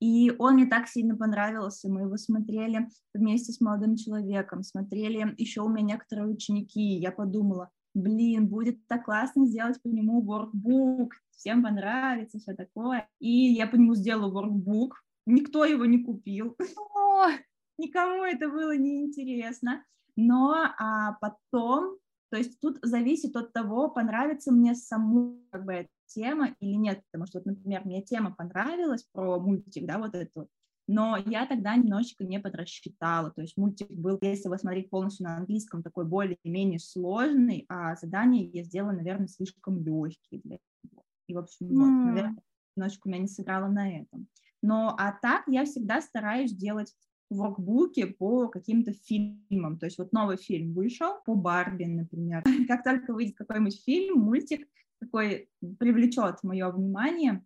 И 0.00 0.34
он 0.38 0.54
мне 0.54 0.66
так 0.66 0.88
сильно 0.88 1.16
понравился, 1.16 1.88
мы 1.88 2.02
его 2.02 2.16
смотрели 2.16 2.88
вместе 3.14 3.52
с 3.52 3.60
молодым 3.60 3.94
человеком, 3.94 4.64
смотрели 4.64 5.32
еще 5.38 5.60
у 5.60 5.68
меня 5.68 5.94
некоторые 5.94 6.26
ученики, 6.26 6.98
я 6.98 7.12
подумала, 7.12 7.70
блин, 7.94 8.48
будет 8.48 8.84
так 8.88 9.04
классно 9.04 9.46
сделать 9.46 9.80
по 9.80 9.86
нему 9.86 10.24
workbook, 10.24 11.10
всем 11.30 11.62
понравится, 11.62 12.38
все 12.38 12.54
такое. 12.54 13.08
И 13.20 13.52
я 13.52 13.66
по 13.66 13.76
нему 13.76 13.94
сделала 13.94 14.32
workbook, 14.32 14.90
никто 15.26 15.64
его 15.64 15.84
не 15.84 16.02
купил, 16.02 16.56
никому 17.78 18.24
это 18.24 18.48
было 18.48 18.76
неинтересно. 18.76 19.84
Но 20.16 20.54
а 20.78 21.16
потом, 21.20 21.96
то 22.30 22.36
есть 22.36 22.60
тут 22.60 22.78
зависит 22.82 23.36
от 23.36 23.52
того, 23.52 23.88
понравится 23.88 24.52
мне 24.52 24.74
саму 24.74 25.38
как 25.50 25.64
бы 25.64 25.72
эта 25.72 25.88
тема 26.06 26.54
или 26.60 26.74
нет, 26.74 27.02
потому 27.10 27.26
что, 27.26 27.38
вот, 27.38 27.46
например, 27.46 27.82
мне 27.84 28.02
тема 28.02 28.34
понравилась 28.34 29.04
про 29.12 29.38
мультик, 29.40 29.86
да, 29.86 29.98
вот 29.98 30.14
эту, 30.14 30.48
но 30.88 31.16
я 31.16 31.46
тогда 31.46 31.76
немножечко 31.76 32.24
не 32.24 32.40
подрасчитала, 32.40 33.30
то 33.30 33.42
есть 33.42 33.56
мультик 33.56 33.90
был, 33.90 34.18
если 34.20 34.46
его 34.46 34.58
смотреть 34.58 34.90
полностью 34.90 35.24
на 35.24 35.36
английском, 35.36 35.82
такой 35.82 36.04
более-менее 36.04 36.80
сложный, 36.80 37.64
а 37.68 37.94
задание 37.94 38.44
я 38.44 38.64
сделала, 38.64 38.92
наверное, 38.92 39.28
слишком 39.28 39.82
легкие 39.82 40.40
для 40.42 40.58
него. 40.82 41.04
И, 41.28 41.34
в 41.34 41.38
общем, 41.38 41.66
mm. 41.66 41.74
вот, 41.74 42.06
наверное, 42.06 42.42
немножечко 42.76 43.08
меня 43.08 43.20
не 43.20 43.28
сыграло 43.28 43.68
на 43.68 44.00
этом. 44.00 44.28
Но 44.60 44.94
а 44.98 45.12
так 45.12 45.44
я 45.46 45.64
всегда 45.64 46.00
стараюсь 46.00 46.52
делать 46.52 46.94
воркбуке 47.36 48.06
по 48.06 48.48
каким-то 48.48 48.92
фильмам. 48.92 49.78
То 49.78 49.86
есть 49.86 49.98
вот 49.98 50.12
новый 50.12 50.36
фильм 50.36 50.72
вышел 50.72 51.14
по 51.24 51.34
Барби, 51.34 51.84
например. 51.84 52.42
Как 52.68 52.84
только 52.84 53.12
выйдет 53.12 53.36
какой-нибудь 53.36 53.82
фильм, 53.84 54.20
мультик, 54.20 54.68
такой 55.00 55.48
привлечет 55.78 56.42
мое 56.42 56.70
внимание, 56.70 57.44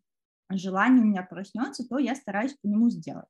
желание 0.51 1.03
у 1.03 1.07
меня 1.07 1.23
проснется, 1.23 1.87
то 1.89 1.99
я 1.99 2.15
стараюсь 2.15 2.55
по 2.55 2.67
нему 2.67 2.91
сделать. 2.91 3.27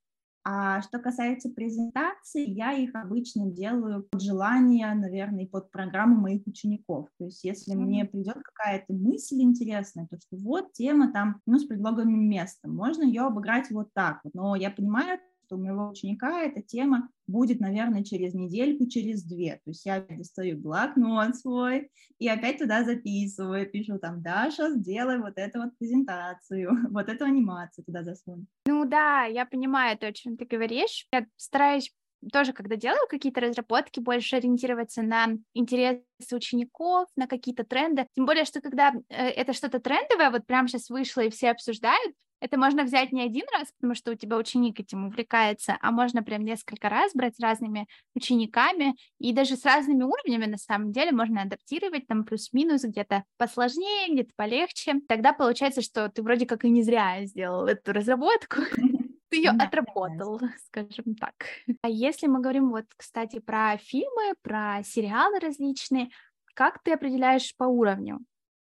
А 0.49 0.81
что 0.81 1.01
касается 1.01 1.51
презентаций, 1.51 2.45
я 2.45 2.73
их 2.73 2.95
обычно 2.95 3.51
делаю 3.51 4.07
под 4.09 4.23
желание, 4.23 4.95
наверное, 4.95 5.49
под 5.49 5.73
программу 5.73 6.21
моих 6.21 6.47
учеников. 6.47 7.09
То 7.19 7.25
есть 7.25 7.43
если 7.43 7.75
mm-hmm. 7.75 7.81
мне 7.81 8.05
придет 8.05 8.37
какая-то 8.45 8.93
мысль 8.93 9.41
интересная, 9.41 10.07
то 10.07 10.17
что 10.21 10.37
вот 10.37 10.73
тема 10.73 11.13
там, 11.13 11.41
ну, 11.47 11.59
с 11.59 11.67
предлогами 11.67 12.15
места, 12.15 12.69
можно 12.69 13.03
ее 13.03 13.23
обыграть 13.23 13.73
вот 13.73 13.93
так 13.93 14.21
вот. 14.23 14.35
Но 14.35 14.55
я 14.55 14.71
понимаю, 14.71 15.19
что 15.47 15.57
у 15.57 15.61
моего 15.61 15.89
ученика 15.89 16.43
эта 16.43 16.61
тема 16.61 17.09
будет, 17.27 17.61
наверное, 17.61 18.03
через 18.03 18.35
недельку, 18.35 18.87
через 18.87 19.23
две. 19.23 19.61
То 19.65 19.71
есть 19.71 19.87
я 19.87 20.01
достаю 20.01 20.59
блокнот 20.59 21.37
свой 21.37 21.91
и 22.19 22.29
опять 22.29 22.59
туда 22.59 22.85
записываю, 22.85 23.71
пишу 23.71 23.99
там, 23.99 24.23
Даша, 24.23 24.71
сделай 24.75 25.19
вот 25.19 25.35
эту 25.37 25.63
вот 25.63 25.79
презентацию, 25.79 26.71
вот 26.91 27.09
эту 27.09 27.25
анимацию 27.25 27.85
туда 27.85 28.03
засунь. 28.03 28.47
Ну 28.67 28.85
да, 28.85 29.25
я 29.25 29.47
понимаю 29.47 29.97
то, 29.99 30.09
о 30.09 30.13
чем 30.13 30.37
ты 30.37 30.45
говоришь. 30.45 31.07
Я 31.13 31.27
стараюсь 31.37 31.95
тоже, 32.33 32.53
когда 32.53 32.77
делаю 32.77 33.07
какие-то 33.09 33.41
разработки, 33.41 34.01
больше 34.01 34.37
ориентироваться 34.37 35.03
на 35.03 35.29
интересы 35.55 36.03
учеников, 36.33 37.09
на 37.17 37.27
какие-то 37.27 37.65
тренды. 37.65 38.07
Тем 38.15 38.27
более, 38.27 38.45
что 38.45 38.61
когда 38.61 38.93
э, 39.09 39.29
это 39.29 39.53
что-то 39.53 39.81
трендовое, 39.81 40.31
вот 40.31 40.47
прямо 40.47 40.69
сейчас 40.69 40.91
вышло 40.91 41.21
и 41.21 41.31
все 41.31 41.51
обсуждают, 41.51 42.15
это 42.41 42.59
можно 42.59 42.85
взять 42.85 43.13
не 43.13 43.23
один 43.23 43.45
раз, 43.53 43.73
потому 43.73 43.95
что 43.95 44.13
у 44.13 44.15
тебя 44.15 44.37
ученик 44.37 44.79
этим 44.79 45.07
увлекается, 45.07 45.79
а 45.81 45.91
можно 45.91 46.23
прям 46.23 46.45
несколько 46.45 46.89
раз 46.89 47.13
брать 47.15 47.37
с 47.37 47.41
разными 47.41 47.87
учениками 48.15 48.95
и 49.19 49.33
даже 49.33 49.57
с 49.57 49.65
разными 49.65 50.03
уровнями 50.03 50.47
на 50.47 50.59
самом 50.59 50.93
деле 50.93 51.13
можно 51.13 51.43
адаптировать 51.43 52.07
там 52.07 52.25
плюс-минус 52.25 52.83
где-то 52.83 53.25
посложнее, 53.39 54.13
где-то 54.13 54.33
полегче. 54.37 55.01
Тогда 55.09 55.33
получается, 55.33 55.81
что 55.81 56.09
ты 56.11 56.23
вроде 56.23 56.47
как 56.47 56.65
и 56.65 56.71
не 56.71 56.83
зря 56.83 57.25
сделал 57.25 57.67
эту 57.67 57.93
разработку, 57.93 58.59
ты 59.37 59.49
ее 59.49 59.51
отработал, 59.51 60.41
скажем 60.67 61.15
так. 61.15 61.35
А 61.83 61.89
если 61.89 62.27
мы 62.27 62.41
говорим 62.41 62.71
вот, 62.71 62.87
кстати, 62.97 63.39
про 63.39 63.77
фильмы, 63.79 64.35
про 64.43 64.83
сериалы 64.83 65.39
различные, 65.39 66.11
как 66.55 66.83
ты 66.83 66.93
определяешь 66.93 67.55
по 67.57 67.65
уровню? 67.65 68.21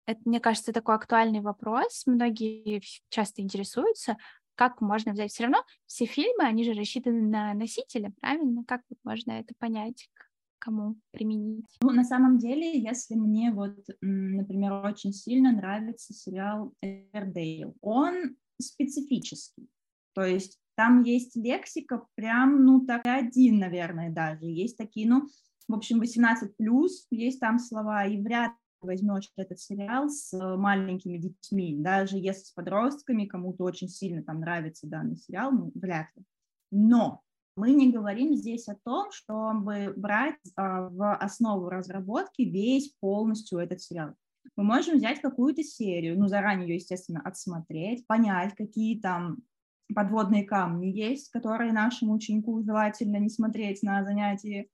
Это, 0.06 0.20
мне 0.24 0.40
кажется, 0.40 0.72
такой 0.72 0.94
актуальный 0.94 1.40
вопрос. 1.40 2.04
Многие 2.06 2.82
часто 3.10 3.42
интересуются, 3.42 4.16
как 4.54 4.80
можно 4.80 5.12
взять. 5.12 5.30
Все 5.30 5.44
равно 5.44 5.62
все 5.86 6.06
фильмы, 6.06 6.44
они 6.44 6.64
же 6.64 6.72
рассчитаны 6.72 7.22
на 7.22 7.54
носителя, 7.54 8.12
правильно? 8.20 8.64
Как 8.66 8.82
вот 8.88 8.98
можно 9.04 9.32
это 9.32 9.54
понять? 9.58 10.08
кому 10.60 10.96
применить? 11.12 11.66
Ну, 11.80 11.92
на 11.92 12.02
самом 12.02 12.38
деле, 12.38 12.80
если 12.80 13.14
мне 13.14 13.52
вот, 13.52 13.76
например, 14.00 14.72
очень 14.72 15.12
сильно 15.12 15.52
нравится 15.52 16.12
сериал 16.12 16.74
Эвердейл, 16.82 17.76
он 17.80 18.36
специфический, 18.60 19.68
то 20.18 20.24
есть 20.24 20.58
там 20.74 21.04
есть 21.04 21.36
лексика 21.36 22.04
прям, 22.16 22.64
ну, 22.64 22.84
так 22.84 23.02
один, 23.04 23.60
наверное, 23.60 24.10
даже, 24.10 24.46
есть 24.46 24.76
такие, 24.76 25.08
ну, 25.08 25.28
в 25.68 25.74
общем, 25.74 26.00
18 26.00 26.56
плюс, 26.56 27.06
есть 27.12 27.38
там 27.38 27.60
слова, 27.60 28.04
и 28.04 28.20
вряд 28.20 28.50
возьмешь 28.80 29.30
этот 29.36 29.60
сериал 29.60 30.08
с 30.08 30.32
э, 30.34 30.56
маленькими 30.56 31.18
детьми, 31.18 31.76
даже 31.78 32.16
если 32.16 32.46
с 32.46 32.50
подростками 32.50 33.26
кому-то 33.26 33.62
очень 33.62 33.88
сильно 33.88 34.24
там 34.24 34.40
нравится 34.40 34.88
данный 34.88 35.14
сериал, 35.14 35.52
ну, 35.52 35.70
вряд 35.76 36.08
ли. 36.16 36.24
Но 36.72 37.22
мы 37.56 37.70
не 37.70 37.92
говорим 37.92 38.34
здесь 38.34 38.66
о 38.66 38.74
том, 38.74 39.12
чтобы 39.12 39.94
брать 39.96 40.34
а, 40.56 40.88
в 40.88 41.14
основу 41.14 41.68
разработки 41.68 42.42
весь 42.42 42.92
полностью 42.98 43.60
этот 43.60 43.80
сериал. 43.80 44.14
Мы 44.56 44.64
можем 44.64 44.96
взять 44.96 45.20
какую-то 45.20 45.62
серию, 45.62 46.18
ну, 46.18 46.26
заранее 46.26 46.66
ее, 46.66 46.74
естественно, 46.74 47.20
отсмотреть, 47.24 48.04
понять, 48.08 48.56
какие 48.56 48.98
там 49.00 49.44
подводные 49.94 50.44
камни 50.44 50.86
есть, 50.86 51.30
которые 51.30 51.72
нашему 51.72 52.14
ученику 52.14 52.62
желательно 52.62 53.16
не 53.16 53.28
смотреть 53.28 53.82
на 53.82 54.04
занятии 54.04 54.70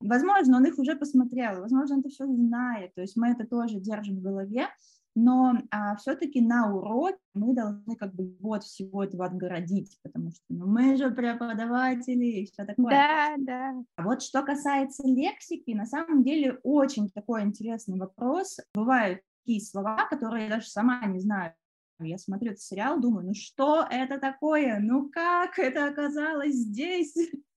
Возможно, 0.00 0.58
он 0.58 0.66
их 0.66 0.78
уже 0.78 0.94
посмотрел, 0.94 1.60
возможно, 1.60 1.96
он 1.96 2.00
это 2.00 2.08
все 2.08 2.24
знает, 2.26 2.94
то 2.94 3.00
есть 3.00 3.16
мы 3.16 3.30
это 3.30 3.44
тоже 3.44 3.80
держим 3.80 4.18
в 4.18 4.22
голове, 4.22 4.68
но 5.16 5.54
а, 5.72 5.96
все-таки 5.96 6.40
на 6.40 6.72
урок 6.72 7.16
мы 7.34 7.52
должны 7.52 7.96
как 7.96 8.14
бы 8.14 8.36
вот 8.38 8.62
всего 8.62 9.02
этого 9.02 9.26
отгородить, 9.26 9.98
потому 10.02 10.30
что 10.30 10.42
ну, 10.48 10.66
мы 10.68 10.96
же 10.96 11.10
преподаватели 11.10 12.24
и 12.24 12.46
все 12.46 12.64
такое. 12.64 12.90
Да, 12.90 13.34
да. 13.38 13.74
А 13.96 14.02
вот 14.04 14.22
что 14.22 14.42
касается 14.44 15.02
лексики, 15.08 15.72
на 15.72 15.86
самом 15.86 16.22
деле 16.22 16.60
очень 16.62 17.10
такой 17.10 17.42
интересный 17.42 17.98
вопрос. 17.98 18.58
Бывают 18.74 19.20
такие 19.42 19.60
слова, 19.60 20.06
которые 20.08 20.44
я 20.44 20.50
даже 20.50 20.68
сама 20.68 21.04
не 21.06 21.18
знаю. 21.18 21.52
Я 22.00 22.18
смотрю 22.18 22.52
этот 22.52 22.62
сериал, 22.62 23.00
думаю, 23.00 23.26
ну 23.26 23.34
что 23.34 23.86
это 23.90 24.18
такое? 24.18 24.78
Ну 24.80 25.10
как 25.10 25.58
это 25.58 25.86
оказалось 25.86 26.54
здесь? 26.54 27.14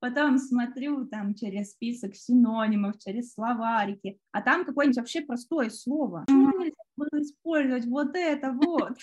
потом 0.00 0.38
смотрю 0.38 1.06
там 1.06 1.34
через 1.34 1.72
список 1.72 2.14
синонимов, 2.14 2.98
через 2.98 3.32
словарики, 3.32 4.18
а 4.32 4.42
там 4.42 4.64
какое-нибудь 4.64 4.98
вообще 4.98 5.22
простое 5.22 5.70
слово. 5.70 6.24
Почему 6.26 6.58
нельзя 6.58 6.74
было 6.96 7.20
использовать 7.20 7.86
вот 7.86 8.14
это 8.14 8.52
вот? 8.52 8.96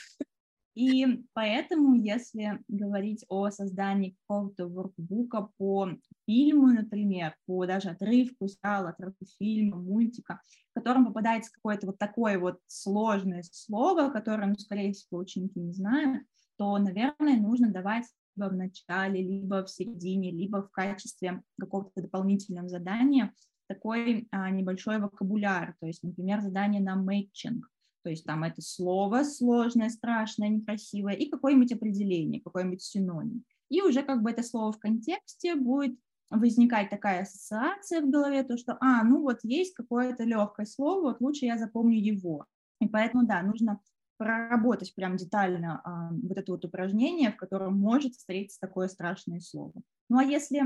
И 0.76 1.24
поэтому, 1.34 1.96
если 1.96 2.60
говорить 2.68 3.26
о 3.30 3.50
создании 3.50 4.18
какого-то 4.28 4.68
воркбука 4.68 5.50
по 5.58 5.90
фильму, 6.28 6.68
например, 6.68 7.36
по 7.46 7.66
даже 7.66 7.90
отрывку 7.90 8.50
сериала, 8.50 8.90
отрывку 8.90 9.26
фильма, 9.40 9.78
мультика, 9.78 10.42
в 10.72 10.80
котором 10.80 11.06
попадается 11.06 11.52
какое-то 11.54 11.88
вот 11.88 11.98
такое 11.98 12.38
вот 12.38 12.60
сложное 12.68 13.44
слово, 13.50 14.10
которое, 14.10 14.48
ну, 14.48 14.56
скорее 14.56 14.92
всего, 14.92 15.20
ученики 15.20 15.62
не 15.62 15.72
знают, 15.72 16.24
то, 16.58 16.78
наверное, 16.78 17.40
нужно 17.40 17.72
давать 17.72 18.06
либо 18.36 18.50
в 18.50 18.56
начале, 18.56 19.22
либо 19.22 19.64
в 19.64 19.70
середине, 19.70 20.32
либо 20.32 20.62
в 20.62 20.72
качестве 20.72 21.42
какого-то 21.58 22.02
дополнительного 22.02 22.68
задания 22.68 23.34
такой 23.68 24.28
а, 24.32 24.50
небольшой 24.50 25.00
вокабуляр, 25.00 25.76
то 25.80 25.88
есть, 25.88 26.04
например, 26.04 26.42
задание 26.42 26.82
на 26.82 26.96
мэтчинг, 26.96 27.68
то 28.06 28.12
есть 28.12 28.24
там 28.24 28.44
это 28.44 28.62
слово 28.62 29.24
сложное, 29.24 29.90
страшное, 29.90 30.48
некрасивое, 30.48 31.16
и 31.16 31.28
какое-нибудь 31.28 31.72
определение, 31.72 32.40
какой-нибудь 32.40 32.84
синоним. 32.84 33.44
И 33.70 33.82
уже 33.82 34.04
как 34.04 34.22
бы 34.22 34.30
это 34.30 34.44
слово 34.44 34.72
в 34.72 34.78
контексте 34.78 35.56
будет 35.56 35.98
возникать 36.30 36.92
такая 36.92 37.24
ассоциация 37.24 38.02
в 38.02 38.12
голове, 38.12 38.44
то, 38.44 38.58
что, 38.58 38.78
а, 38.80 39.04
ну 39.04 39.24
вот 39.24 39.40
есть 39.42 39.74
какое-то 39.74 40.24
легкое 40.24 40.68
слово, 40.68 41.02
вот 41.02 41.20
лучше 41.20 41.46
я 41.46 41.58
запомню 41.58 41.98
его. 41.98 42.46
И 42.80 42.88
поэтому, 42.88 43.26
да, 43.26 43.42
нужно 43.42 43.80
проработать 44.18 44.94
прям 44.94 45.18
детально 45.18 45.82
а, 45.84 46.12
вот 46.12 46.38
это 46.38 46.52
вот 46.52 46.64
упражнение, 46.64 47.32
в 47.32 47.38
котором 47.38 47.76
может 47.76 48.14
встретиться 48.14 48.60
такое 48.60 48.88
страшное 48.88 49.40
слово. 49.40 49.74
Ну 50.10 50.20
а 50.20 50.24
если 50.24 50.62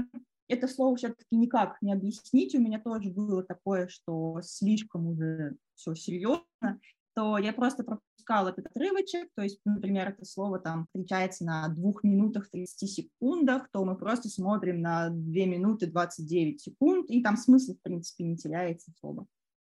это 0.50 0.68
слово 0.68 0.98
все-таки 0.98 1.38
никак 1.38 1.82
не 1.82 1.94
объяснить, 1.94 2.54
у 2.54 2.60
меня 2.60 2.82
тоже 2.82 3.10
было 3.10 3.44
такое, 3.44 3.88
что 3.88 4.42
слишком 4.44 5.08
уже 5.08 5.56
все 5.76 5.96
серьезно, 5.96 6.82
то 7.20 7.38
я 7.38 7.52
просто 7.52 7.84
пропускала 7.84 8.48
этот 8.48 8.68
отрывочек, 8.68 9.28
то 9.36 9.42
есть, 9.42 9.60
например, 9.66 10.08
это 10.08 10.24
слово 10.24 10.58
там 10.58 10.86
встречается 10.86 11.44
на 11.44 11.68
двух 11.68 12.02
минутах 12.06 12.50
30 12.50 12.90
секундах, 12.90 13.68
то 13.74 13.84
мы 13.84 13.98
просто 13.98 14.30
смотрим 14.30 14.80
на 14.80 15.10
2 15.10 15.46
минуты 15.46 15.88
29 15.88 16.62
секунд, 16.62 17.10
и 17.10 17.22
там 17.22 17.36
смысл, 17.36 17.74
в 17.74 17.82
принципе, 17.82 18.24
не 18.24 18.38
теряется 18.38 18.94
особо. 18.96 19.26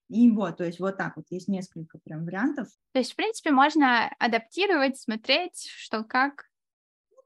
И 0.10 0.30
вот, 0.30 0.58
то 0.58 0.66
есть 0.66 0.82
вот 0.82 0.98
так 0.98 1.16
вот, 1.16 1.28
есть 1.30 1.48
несколько 1.48 2.00
прям 2.00 2.26
вариантов. 2.26 2.68
То 2.92 3.00
есть, 3.00 3.14
в 3.14 3.16
принципе, 3.16 3.52
можно 3.52 4.10
адаптировать, 4.20 5.00
смотреть, 5.00 5.70
что 5.74 6.04
как. 6.04 6.48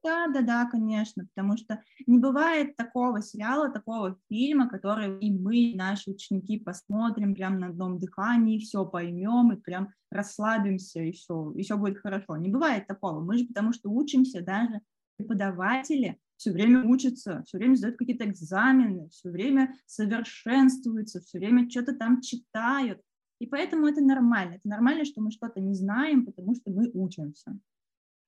Да, 0.03 0.27
да, 0.27 0.41
да, 0.41 0.65
конечно, 0.65 1.27
потому 1.27 1.58
что 1.58 1.79
не 2.08 2.17
бывает 2.17 2.75
такого 2.75 3.22
сериала, 3.22 3.70
такого 3.70 4.17
фильма, 4.29 4.67
который 4.67 5.20
и 5.20 5.31
мы, 5.31 5.74
наши 5.75 6.10
ученики, 6.10 6.58
посмотрим 6.58 7.36
прям 7.36 7.60
на 7.60 7.67
одном 7.67 8.00
дыхании, 8.00 8.58
все 8.58 8.84
поймем 8.84 9.51
и 9.51 9.62
прям 9.62 9.89
расслабимся, 10.10 11.01
и 11.01 11.12
все, 11.12 11.51
и 11.55 11.62
все 11.62 11.77
будет 11.77 12.00
хорошо. 12.00 12.36
Не 12.38 12.50
бывает 12.50 12.88
такого. 12.88 13.22
Мы 13.22 13.38
же 13.38 13.46
потому 13.46 13.74
что 13.74 13.91
учимся, 13.91 14.41
даже 14.41 14.81
преподаватели 15.17 16.20
все 16.41 16.51
время 16.51 16.84
учатся, 16.84 17.43
все 17.46 17.60
время 17.60 17.75
сдают 17.75 17.98
какие-то 17.98 18.25
экзамены, 18.25 19.10
все 19.10 19.29
время 19.29 19.75
совершенствуются, 19.86 21.22
все 21.22 21.38
время 21.38 21.70
что-то 21.70 21.96
там 21.96 22.22
читают. 22.22 23.00
И 23.38 23.46
поэтому 23.46 23.86
это 23.86 24.01
нормально. 24.01 24.55
Это 24.55 24.67
нормально, 24.67 25.05
что 25.05 25.22
мы 25.22 25.29
что-то 25.29 25.60
не 25.60 25.75
знаем, 25.75 26.25
потому 26.25 26.55
что 26.55 26.72
мы 26.72 26.89
учимся. 26.96 27.60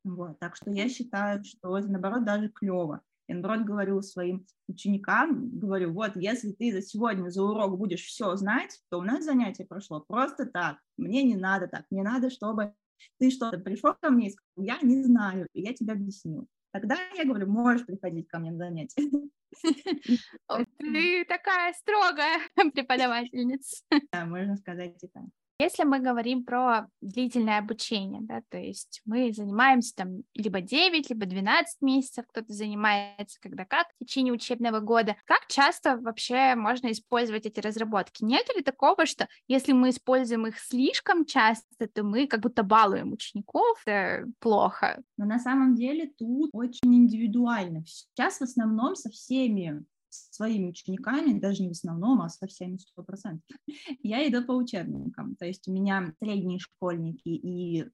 Вот, 0.04 0.40
так 0.40 0.56
что 0.56 0.72
я 0.72 0.90
считаю, 0.90 1.44
что 1.44 1.78
это, 1.78 1.88
наоборот, 1.88 2.26
даже 2.26 2.50
клево. 2.50 3.02
Я, 3.28 3.36
наоборот, 3.36 3.66
говорю 3.66 4.02
своим 4.02 4.46
ученикам, 4.68 5.58
говорю, 5.58 5.94
вот, 5.94 6.12
если 6.16 6.52
ты 6.52 6.74
за 6.74 6.82
сегодня, 6.82 7.30
за 7.30 7.42
урок 7.44 7.78
будешь 7.78 8.04
все 8.04 8.36
знать, 8.36 8.82
то 8.90 9.00
у 9.00 9.04
нас 9.04 9.24
занятие 9.24 9.66
прошло 9.66 10.02
просто 10.02 10.46
так. 10.46 10.78
Мне 10.98 11.24
не 11.24 11.36
надо 11.36 11.68
так. 11.68 11.86
Мне 11.90 12.04
надо, 12.04 12.30
чтобы 12.30 12.74
ты 13.20 13.32
что-то 13.32 13.60
пришел 13.60 13.96
ко 14.00 14.10
мне 14.10 14.28
и 14.28 14.32
сказал, 14.32 14.66
я 14.66 14.80
не 14.82 15.04
знаю, 15.04 15.48
и 15.54 15.62
я 15.62 15.74
тебе 15.74 15.94
объясню. 15.94 16.48
Тогда 16.72 16.98
я 17.16 17.24
говорю, 17.24 17.48
можешь 17.48 17.86
приходить 17.86 18.28
ко 18.28 18.40
мне 18.40 18.52
на 18.52 18.58
занятия. 18.58 19.10
Ты 20.80 21.26
такая 21.26 21.74
строгая 21.74 22.40
преподавательница. 22.74 23.84
Да, 24.12 24.26
можно 24.26 24.58
сказать 24.58 25.02
и 25.04 25.08
так. 25.08 25.26
Если 25.60 25.84
мы 25.84 26.00
говорим 26.00 26.44
про 26.44 26.88
длительное 27.02 27.60
обучение, 27.60 28.22
да, 28.22 28.42
то 28.50 28.58
есть 28.58 29.02
мы 29.06 29.32
занимаемся 29.32 29.96
там 29.96 30.24
либо 30.34 30.62
9, 30.62 31.10
либо 31.10 31.26
12 31.26 31.82
месяцев, 31.82 32.26
кто-то 32.28 32.52
занимается 32.52 33.40
когда 33.40 33.66
как 33.66 33.88
в 33.88 34.06
течение 34.06 34.34
учебного 34.34 34.80
года, 34.80 35.16
как 35.26 35.48
часто 35.48 35.98
вообще 35.98 36.56
можно 36.56 36.92
использовать 36.92 37.46
эти 37.46 37.60
разработки? 37.60 38.24
Нет 38.24 38.48
ли 38.56 38.64
такого, 38.64 39.06
что 39.06 39.28
если 39.48 39.74
мы 39.74 39.92
используем 39.92 40.48
их 40.48 40.60
слишком 40.60 41.26
часто, 41.26 41.88
то 41.88 42.04
мы 42.04 42.28
как 42.28 42.42
будто 42.42 42.64
балуем 42.64 43.14
учеников, 43.14 43.82
это 43.86 44.28
плохо? 44.40 45.02
Но 45.18 45.26
на 45.26 45.40
самом 45.40 45.76
деле 45.76 46.12
тут 46.18 46.50
очень 46.54 46.96
индивидуально. 46.96 47.84
Сейчас 47.86 48.40
в 48.40 48.44
основном 48.44 48.96
со 48.96 49.10
всеми 49.10 49.84
своими 50.14 50.70
учениками, 50.70 51.40
даже 51.40 51.62
не 51.62 51.70
в 51.70 51.72
основном, 51.72 52.22
а 52.22 52.30
со 52.30 52.48
всеми 52.48 52.78
100%, 52.98 53.40
я 54.04 54.28
иду 54.28 54.44
по 54.44 54.52
учебникам. 54.52 55.36
То 55.36 55.46
есть 55.46 55.68
у 55.68 55.74
меня 55.74 56.14
средние 56.20 56.60
школьники 56.60 57.30
и 57.30 57.86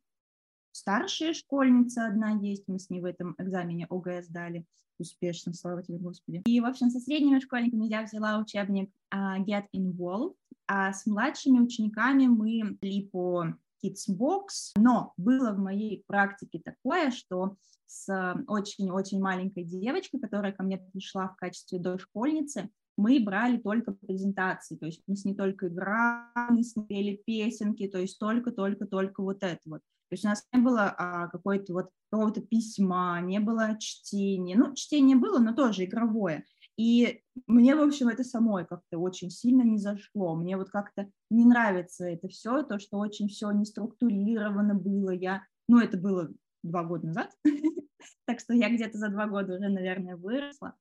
старшая 0.72 1.34
школьница 1.34 2.08
одна 2.08 2.32
есть, 2.32 2.64
мы 2.68 2.80
с 2.80 2.90
ней 2.90 3.02
в 3.02 3.06
этом 3.06 3.36
экзамене 3.38 3.88
ОГС 3.90 4.28
дали 4.28 4.66
успешно, 5.00 5.54
слава 5.54 5.82
тебе, 5.82 5.98
Господи. 5.98 6.42
И, 6.46 6.60
в 6.60 6.66
общем, 6.66 6.90
со 6.90 7.00
средними 7.00 7.40
школьниками 7.40 7.88
я 7.88 8.04
взяла 8.04 8.40
учебник 8.40 8.92
uh, 9.14 9.44
Get 9.46 9.66
Involved, 9.74 10.36
а 10.68 10.94
с 10.94 11.06
младшими 11.06 11.60
учениками 11.60 12.28
мы 12.28 12.78
шли 12.82 13.08
по 13.12 13.54
Kidsbox, 13.84 14.74
но 14.78 15.14
было 15.18 15.52
в 15.52 15.60
моей 15.60 16.04
практике 16.08 16.62
такое, 16.64 17.12
что 17.12 17.56
с 17.86 18.08
очень-очень 18.48 19.20
маленькой 19.20 19.64
девочкой, 19.64 20.20
которая 20.20 20.52
ко 20.52 20.64
мне 20.64 20.78
пришла 20.78 21.30
в 21.30 21.36
качестве 21.38 21.80
дошкольницы, 21.80 22.70
мы 22.98 23.20
брали 23.20 23.58
только 23.58 23.94
презентации, 23.94 24.76
то 24.76 24.86
есть 24.86 25.02
мы 25.08 25.16
с 25.16 25.24
ней 25.24 25.34
только 25.34 25.70
играли, 25.70 26.62
смотрели 26.62 27.22
песенки, 27.26 27.88
то 27.88 27.98
есть 27.98 28.20
только-только-только 28.20 29.24
вот 29.24 29.42
это 29.42 29.62
вот. 29.66 29.82
То 30.10 30.14
есть 30.14 30.26
у 30.26 30.28
нас 30.28 30.44
не 30.52 30.60
было 30.60 30.94
а, 30.98 31.28
какой-то 31.28 31.74
вот 31.74 31.90
какого-то 32.12 32.42
письма, 32.42 33.22
не 33.22 33.40
было 33.40 33.78
чтения. 33.80 34.58
Ну, 34.58 34.74
чтение 34.74 35.16
было, 35.16 35.40
но 35.40 35.54
тоже 35.54 35.86
игровое. 35.86 36.46
И 36.80 37.22
мне, 37.46 37.76
в 37.76 37.82
общем, 37.82 38.08
это 38.08 38.24
самой 38.24 38.66
как-то 38.66 39.00
очень 39.00 39.30
сильно 39.30 39.64
не 39.64 39.78
зашло. 39.78 40.34
Мне 40.38 40.56
вот 40.56 40.70
как-то 40.70 41.12
не 41.30 41.44
нравится 41.44 42.06
это 42.06 42.30
все, 42.30 42.64
то, 42.64 42.80
что 42.80 43.00
очень 43.00 43.28
все 43.28 43.52
не 43.52 43.66
структурировано 43.66 44.76
было. 44.76 45.10
Я, 45.10 45.44
ну, 45.68 45.82
это 45.82 45.98
было 45.98 46.30
два 46.64 46.86
года 46.86 47.08
назад, 47.08 47.36
так 48.26 48.40
что 48.40 48.54
я 48.54 48.70
где-то 48.70 48.98
за 48.98 49.10
два 49.10 49.28
года 49.28 49.56
уже, 49.56 49.68
наверное, 49.68 50.16
выросла. 50.16 50.74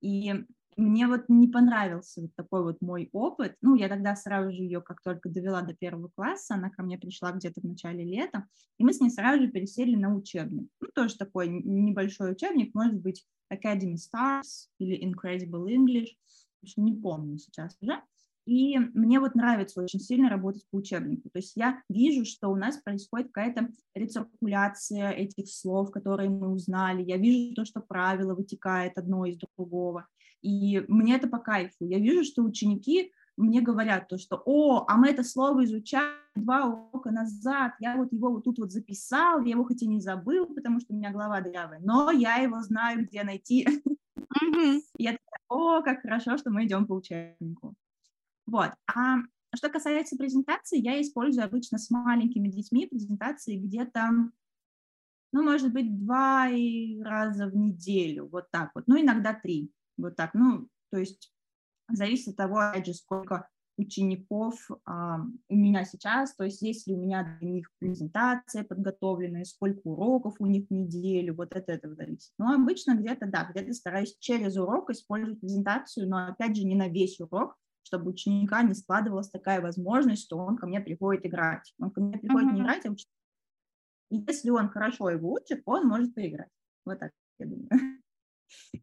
И 0.00 0.34
мне 0.76 1.06
вот 1.06 1.24
не 1.28 1.48
понравился 1.48 2.20
вот 2.20 2.34
такой 2.34 2.62
вот 2.62 2.80
мой 2.80 3.08
опыт. 3.12 3.56
Ну, 3.62 3.74
я 3.74 3.88
тогда 3.88 4.14
сразу 4.14 4.50
же 4.52 4.62
ее, 4.62 4.80
как 4.80 5.02
только 5.02 5.28
довела 5.28 5.62
до 5.62 5.74
первого 5.74 6.10
класса, 6.14 6.54
она 6.54 6.70
ко 6.70 6.82
мне 6.82 6.98
пришла 6.98 7.32
где-то 7.32 7.60
в 7.60 7.64
начале 7.64 8.04
лета, 8.04 8.46
и 8.78 8.84
мы 8.84 8.92
с 8.92 9.00
ней 9.00 9.10
сразу 9.10 9.42
же 9.42 9.48
пересели 9.48 9.96
на 9.96 10.14
учебник. 10.14 10.68
Ну, 10.80 10.88
тоже 10.94 11.16
такой 11.16 11.48
небольшой 11.48 12.32
учебник, 12.32 12.74
может 12.74 13.00
быть, 13.00 13.24
Academy 13.52 13.94
Stars 13.94 14.68
или 14.78 15.02
Incredible 15.02 15.66
English, 15.66 16.16
не 16.76 16.94
помню 16.94 17.38
сейчас 17.38 17.76
уже. 17.80 18.00
И 18.46 18.78
мне 18.78 19.18
вот 19.18 19.34
нравится 19.34 19.82
очень 19.82 19.98
сильно 19.98 20.28
работать 20.28 20.64
по 20.70 20.76
учебнику. 20.76 21.28
То 21.30 21.38
есть 21.40 21.56
я 21.56 21.82
вижу, 21.88 22.24
что 22.24 22.48
у 22.48 22.54
нас 22.54 22.76
происходит 22.76 23.32
какая-то 23.32 23.70
рециркуляция 23.94 25.10
этих 25.10 25.48
слов, 25.48 25.90
которые 25.90 26.30
мы 26.30 26.48
узнали. 26.52 27.02
Я 27.02 27.16
вижу 27.16 27.54
то, 27.54 27.64
что 27.64 27.80
правило 27.80 28.34
вытекает 28.36 28.98
одно 28.98 29.26
из 29.26 29.36
другого. 29.36 30.06
И 30.42 30.84
мне 30.88 31.16
это 31.16 31.28
по 31.28 31.38
кайфу. 31.38 31.84
Я 31.84 31.98
вижу, 31.98 32.24
что 32.24 32.42
ученики 32.42 33.12
мне 33.36 33.60
говорят 33.60 34.08
то, 34.08 34.18
что, 34.18 34.42
о, 34.44 34.84
а 34.88 34.96
мы 34.96 35.08
это 35.08 35.22
слово 35.22 35.64
изучали 35.64 36.16
два 36.34 36.66
урока 36.66 37.10
назад, 37.10 37.72
я 37.80 37.96
вот 37.96 38.12
его 38.12 38.30
вот 38.30 38.44
тут 38.44 38.58
вот 38.58 38.72
записал, 38.72 39.42
я 39.42 39.52
его 39.52 39.64
хоть 39.64 39.82
и 39.82 39.86
не 39.86 40.00
забыл, 40.00 40.46
потому 40.46 40.80
что 40.80 40.92
у 40.92 40.96
меня 40.96 41.10
голова 41.10 41.40
дырявая, 41.40 41.80
но 41.80 42.10
я 42.10 42.36
его 42.36 42.60
знаю, 42.60 43.04
где 43.04 43.24
найти. 43.24 43.66
Mm-hmm. 43.66 44.80
Я 44.98 45.12
такая, 45.12 45.40
о, 45.48 45.82
как 45.82 46.02
хорошо, 46.02 46.36
что 46.36 46.50
мы 46.50 46.64
идем 46.64 46.86
по 46.86 46.94
учебнику. 46.94 47.74
Вот. 48.46 48.70
А 48.86 49.18
что 49.54 49.68
касается 49.68 50.16
презентации, 50.16 50.78
я 50.78 51.00
использую 51.00 51.44
обычно 51.44 51.78
с 51.78 51.90
маленькими 51.90 52.48
детьми 52.48 52.86
презентации 52.86 53.56
где-то, 53.56 54.10
ну, 55.32 55.42
может 55.42 55.72
быть, 55.72 55.98
два 55.98 56.48
раза 57.02 57.46
в 57.46 57.56
неделю, 57.56 58.28
вот 58.28 58.50
так 58.50 58.72
вот, 58.74 58.84
ну, 58.86 59.00
иногда 59.00 59.32
три, 59.34 59.70
вот 59.96 60.16
так, 60.16 60.34
ну, 60.34 60.68
то 60.90 60.98
есть 60.98 61.32
зависит 61.88 62.30
от 62.30 62.36
того, 62.36 62.58
опять 62.58 62.86
же, 62.86 62.94
сколько 62.94 63.48
учеников 63.78 64.68
а, 64.84 65.18
у 65.48 65.54
меня 65.54 65.84
сейчас, 65.84 66.34
то 66.34 66.44
есть 66.44 66.62
есть 66.62 66.86
ли 66.86 66.94
у 66.94 67.00
меня 67.00 67.38
для 67.40 67.50
них 67.50 67.70
презентация 67.78 68.64
подготовленная, 68.64 69.44
сколько 69.44 69.80
уроков 69.84 70.36
у 70.38 70.46
них 70.46 70.66
в 70.68 70.72
неделю, 70.72 71.34
вот 71.34 71.54
от 71.54 71.68
этого 71.68 71.94
зависит. 71.94 72.32
Но 72.38 72.54
обычно 72.54 72.96
где-то, 72.96 73.26
да, 73.26 73.46
где-то 73.50 73.72
стараюсь 73.74 74.16
через 74.18 74.56
урок 74.56 74.90
использовать 74.90 75.40
презентацию, 75.40 76.08
но 76.08 76.28
опять 76.28 76.56
же 76.56 76.64
не 76.64 76.74
на 76.74 76.88
весь 76.88 77.20
урок, 77.20 77.56
чтобы 77.82 78.10
ученика 78.10 78.62
не 78.62 78.74
складывалась 78.74 79.30
такая 79.30 79.60
возможность, 79.60 80.24
что 80.24 80.38
он 80.38 80.56
ко 80.56 80.66
мне 80.66 80.80
приходит 80.80 81.26
играть. 81.26 81.72
Он 81.78 81.90
ко 81.90 82.00
мне 82.00 82.18
приходит 82.18 82.48
uh-huh. 82.48 82.54
не 82.54 82.60
играть, 82.62 82.86
а 82.86 82.90
учить. 82.90 83.08
И 84.10 84.16
если 84.16 84.50
он 84.50 84.68
хорошо 84.70 85.10
его 85.10 85.32
учит, 85.32 85.62
он 85.66 85.86
может 85.86 86.14
поиграть. 86.14 86.50
Вот 86.84 86.98
так, 86.98 87.12
я 87.38 87.46
думаю. 87.46 87.68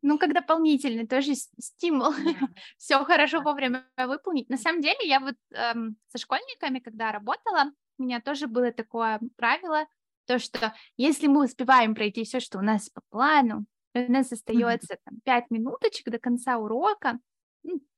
Ну, 0.01 0.17
как 0.17 0.33
дополнительный 0.33 1.07
тоже 1.07 1.35
стимул 1.35 2.13
yeah. 2.13 2.47
все 2.77 3.03
хорошо 3.05 3.41
вовремя 3.41 3.87
выполнить. 3.97 4.49
На 4.49 4.57
самом 4.57 4.81
деле, 4.81 4.99
я 5.03 5.19
вот 5.19 5.35
эм, 5.51 5.97
со 6.07 6.17
школьниками, 6.17 6.79
когда 6.79 7.11
работала, 7.11 7.71
у 7.97 8.03
меня 8.03 8.21
тоже 8.21 8.47
было 8.47 8.71
такое 8.71 9.19
правило, 9.37 9.85
то, 10.25 10.39
что 10.39 10.73
если 10.97 11.27
мы 11.27 11.45
успеваем 11.45 11.95
пройти 11.95 12.23
все, 12.23 12.39
что 12.39 12.59
у 12.59 12.61
нас 12.61 12.89
по 12.89 13.01
плану, 13.09 13.65
у 13.93 14.11
нас 14.11 14.31
остается 14.31 14.97
там 15.05 15.19
5 15.23 15.51
минуточек 15.51 16.09
до 16.09 16.19
конца 16.19 16.57
урока, 16.57 17.19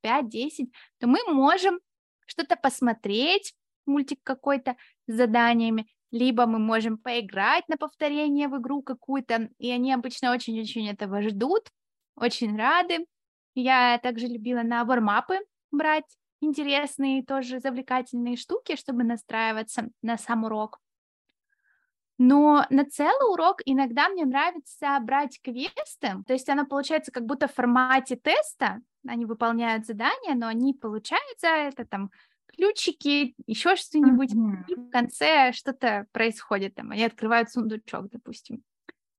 5-10, 0.04 0.50
ну, 0.58 0.70
то 0.98 1.06
мы 1.06 1.18
можем 1.32 1.80
что-то 2.26 2.56
посмотреть, 2.56 3.54
мультик 3.86 4.20
какой-то 4.22 4.76
с 5.06 5.14
заданиями, 5.14 5.88
либо 6.10 6.46
мы 6.46 6.58
можем 6.58 6.98
поиграть 6.98 7.68
на 7.68 7.76
повторение 7.76 8.48
в 8.48 8.58
игру 8.58 8.82
какую-то, 8.82 9.48
и 9.58 9.70
они 9.70 9.92
обычно 9.92 10.32
очень-очень 10.32 10.88
этого 10.88 11.22
ждут, 11.22 11.70
очень 12.16 12.56
рады. 12.56 13.06
Я 13.54 13.98
также 14.02 14.26
любила 14.26 14.62
на 14.62 14.84
вармапы 14.84 15.38
брать 15.70 16.16
интересные, 16.40 17.24
тоже 17.24 17.60
завлекательные 17.60 18.36
штуки, 18.36 18.76
чтобы 18.76 19.04
настраиваться 19.04 19.88
на 20.02 20.18
сам 20.18 20.44
урок. 20.44 20.78
Но 22.18 22.64
на 22.70 22.86
целый 22.86 23.30
урок 23.30 23.60
иногда 23.66 24.08
мне 24.08 24.24
нравится 24.24 24.98
брать 25.02 25.38
квесты, 25.42 26.22
то 26.26 26.32
есть 26.32 26.48
она 26.48 26.64
получается 26.64 27.12
как 27.12 27.26
будто 27.26 27.46
в 27.46 27.52
формате 27.52 28.16
теста, 28.16 28.80
они 29.06 29.26
выполняют 29.26 29.84
задания, 29.84 30.34
но 30.34 30.46
они 30.46 30.72
получаются, 30.72 31.48
это 31.48 31.84
там 31.84 32.10
ключики, 32.46 33.34
еще 33.46 33.76
что-нибудь, 33.76 34.32
mm-hmm. 34.32 34.64
и 34.68 34.74
в 34.74 34.90
конце 34.90 35.52
что-то 35.52 36.06
происходит, 36.12 36.74
там, 36.74 36.90
они 36.90 37.04
открывают 37.04 37.50
сундучок, 37.50 38.10
допустим. 38.10 38.62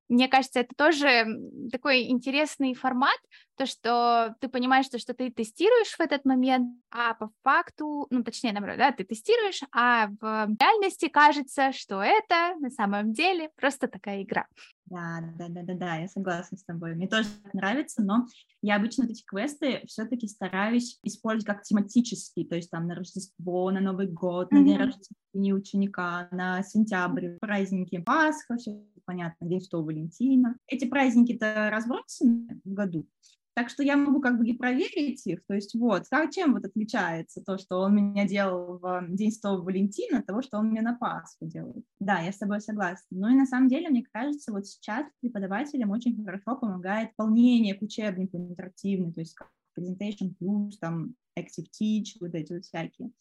Мне 0.10 0.28
кажется, 0.28 0.60
это 0.60 0.74
тоже 0.76 1.26
такой 1.72 2.08
интересный 2.10 2.74
формат, 2.74 3.18
то, 3.58 3.66
что 3.66 4.36
ты 4.40 4.48
понимаешь, 4.48 4.86
что, 4.86 5.00
что 5.00 5.14
ты 5.14 5.32
тестируешь 5.32 5.96
в 5.98 6.00
этот 6.00 6.26
момент, 6.26 6.80
а 6.92 7.16
по 7.16 7.32
факту, 7.44 8.08
ну, 8.10 8.24
точнее, 8.24 8.54
наоборот, 8.54 8.78
да, 8.78 8.92
ты 8.92 9.04
тестируешь, 9.04 9.62
а 9.72 10.08
в 10.22 10.56
реальности 10.60 11.08
кажется, 11.08 11.74
что 11.74 12.02
это 12.02 12.56
на 12.60 12.70
самом 12.70 13.14
деле 13.14 13.50
просто 13.56 13.88
такая 13.88 14.24
игра. 14.24 14.48
Да, 14.86 15.20
да, 15.38 15.48
да, 15.50 15.64
да, 15.64 15.74
да, 15.74 15.96
я 15.96 16.08
согласна 16.08 16.58
с 16.58 16.64
тобой. 16.64 16.96
Мне 16.96 17.10
тоже 17.10 17.28
нравится, 17.52 18.02
но 18.02 18.26
я 18.62 18.78
обычно 18.78 19.04
эти 19.04 19.24
квесты 19.26 19.82
все-таки 19.86 20.28
стараюсь 20.28 21.00
использовать 21.04 21.46
как 21.46 21.64
тематические, 21.64 22.48
то 22.48 22.56
есть 22.56 22.70
там 22.70 22.88
на 22.88 22.96
Рождество, 22.96 23.70
на 23.72 23.82
Новый 23.82 24.08
год, 24.08 24.52
на 24.52 24.64
день 24.64 24.78
рождения 24.78 25.54
ученика, 25.54 26.30
на 26.32 26.64
сентябрь, 26.64 27.38
праздники 27.42 27.98
Пасха, 27.98 28.56
все 28.56 28.82
понятно, 29.08 29.48
День 29.48 29.62
Святого 29.62 29.86
Валентина. 29.86 30.58
Эти 30.68 30.86
праздники-то 30.86 31.70
разбросаны 31.72 32.62
в 32.64 32.74
году, 32.74 33.08
так 33.56 33.70
что 33.70 33.82
я 33.82 33.98
могу 33.98 34.22
как 34.22 34.38
бы 34.38 34.46
и 34.46 34.56
проверить 34.56 35.26
их, 35.26 35.44
то 35.48 35.56
есть 35.56 35.74
вот, 35.74 36.04
как, 36.10 36.30
чем 36.32 36.54
вот 36.54 36.66
отличается 36.66 37.42
то, 37.42 37.58
что 37.58 37.80
он 37.80 37.96
меня 37.96 38.28
делал 38.28 38.78
в 38.78 39.06
День 39.10 39.32
Святого 39.32 39.64
Валентина, 39.64 40.20
от 40.20 40.28
того, 40.28 40.44
что 40.44 40.60
он 40.60 40.68
мне 40.68 40.82
на 40.82 40.96
Пасху 40.96 41.48
делает. 41.48 41.84
Да, 42.00 42.20
я 42.20 42.32
с 42.32 42.38
тобой 42.38 42.62
согласна. 42.62 43.08
Ну 43.10 43.30
и 43.30 43.34
на 43.34 43.48
самом 43.48 43.70
деле, 43.70 43.90
мне 43.90 44.04
кажется, 44.12 44.52
вот 44.52 44.68
сейчас 44.68 45.08
преподавателям 45.22 45.90
очень 45.90 46.24
хорошо 46.24 46.56
помогает 46.56 47.10
дополнение 47.18 47.74
к 47.74 47.82
учебнику 47.82 48.38
интерактивный, 48.38 49.12
то 49.12 49.22
есть 49.22 49.36
Presentation 49.76 50.36
Plus, 50.40 50.74
там, 50.80 51.16
Active 51.38 51.66
Teach, 51.82 52.18
вот 52.20 52.36
эти 52.36 52.54
вот 52.54 52.66
всякие. 52.66 53.12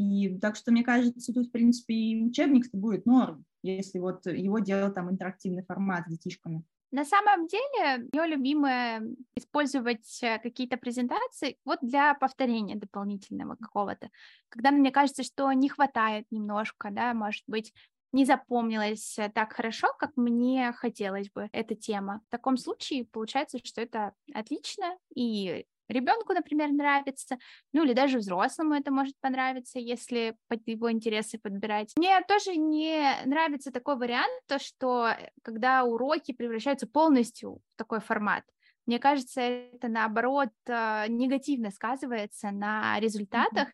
И 0.00 0.38
так 0.38 0.56
что, 0.56 0.72
мне 0.72 0.82
кажется, 0.82 1.32
тут, 1.32 1.48
в 1.48 1.50
принципе, 1.50 1.92
и 1.92 2.24
учебник 2.24 2.70
будет 2.72 3.04
норм, 3.04 3.44
если 3.62 3.98
вот 3.98 4.24
его 4.24 4.58
делать 4.58 4.94
там 4.94 5.10
интерактивный 5.10 5.62
формат 5.62 6.06
с 6.06 6.10
детишками. 6.10 6.64
На 6.90 7.04
самом 7.04 7.46
деле, 7.46 8.08
мое 8.12 8.26
любимое 8.26 9.02
использовать 9.36 10.18
э, 10.22 10.38
какие-то 10.38 10.76
презентации 10.76 11.56
вот 11.64 11.78
для 11.82 12.14
повторения 12.14 12.76
дополнительного 12.76 13.56
какого-то. 13.56 14.08
Когда 14.48 14.70
мне 14.72 14.90
кажется, 14.90 15.22
что 15.22 15.52
не 15.52 15.68
хватает 15.68 16.26
немножко, 16.30 16.88
да, 16.90 17.14
может 17.14 17.44
быть, 17.46 17.72
не 18.12 18.24
запомнилась 18.24 19.18
э, 19.18 19.28
так 19.28 19.52
хорошо, 19.52 19.88
как 19.98 20.16
мне 20.16 20.72
хотелось 20.72 21.30
бы 21.30 21.48
эта 21.52 21.76
тема. 21.76 22.22
В 22.26 22.30
таком 22.30 22.56
случае 22.56 23.04
получается, 23.04 23.58
что 23.62 23.82
это 23.82 24.14
отлично, 24.34 24.96
и 25.14 25.66
ребенку, 25.90 26.32
например, 26.32 26.70
нравится, 26.70 27.38
ну 27.72 27.84
или 27.84 27.92
даже 27.92 28.18
взрослому 28.18 28.74
это 28.74 28.90
может 28.90 29.14
понравиться, 29.20 29.78
если 29.78 30.36
под 30.48 30.66
его 30.66 30.90
интересы 30.90 31.38
подбирать. 31.38 31.92
Мне 31.96 32.20
тоже 32.28 32.56
не 32.56 33.14
нравится 33.26 33.70
такой 33.70 33.96
вариант, 33.96 34.32
то 34.46 34.58
что 34.58 35.08
э, 35.08 35.30
когда 35.42 35.84
уроки 35.84 36.32
превращаются 36.32 36.86
полностью 36.86 37.60
в 37.74 37.76
такой 37.76 38.00
формат. 38.00 38.44
Мне 38.86 38.98
кажется, 38.98 39.40
это 39.40 39.88
наоборот 39.88 40.50
э, 40.66 41.06
негативно 41.08 41.70
сказывается 41.70 42.50
на 42.50 42.98
результатах, 43.00 43.68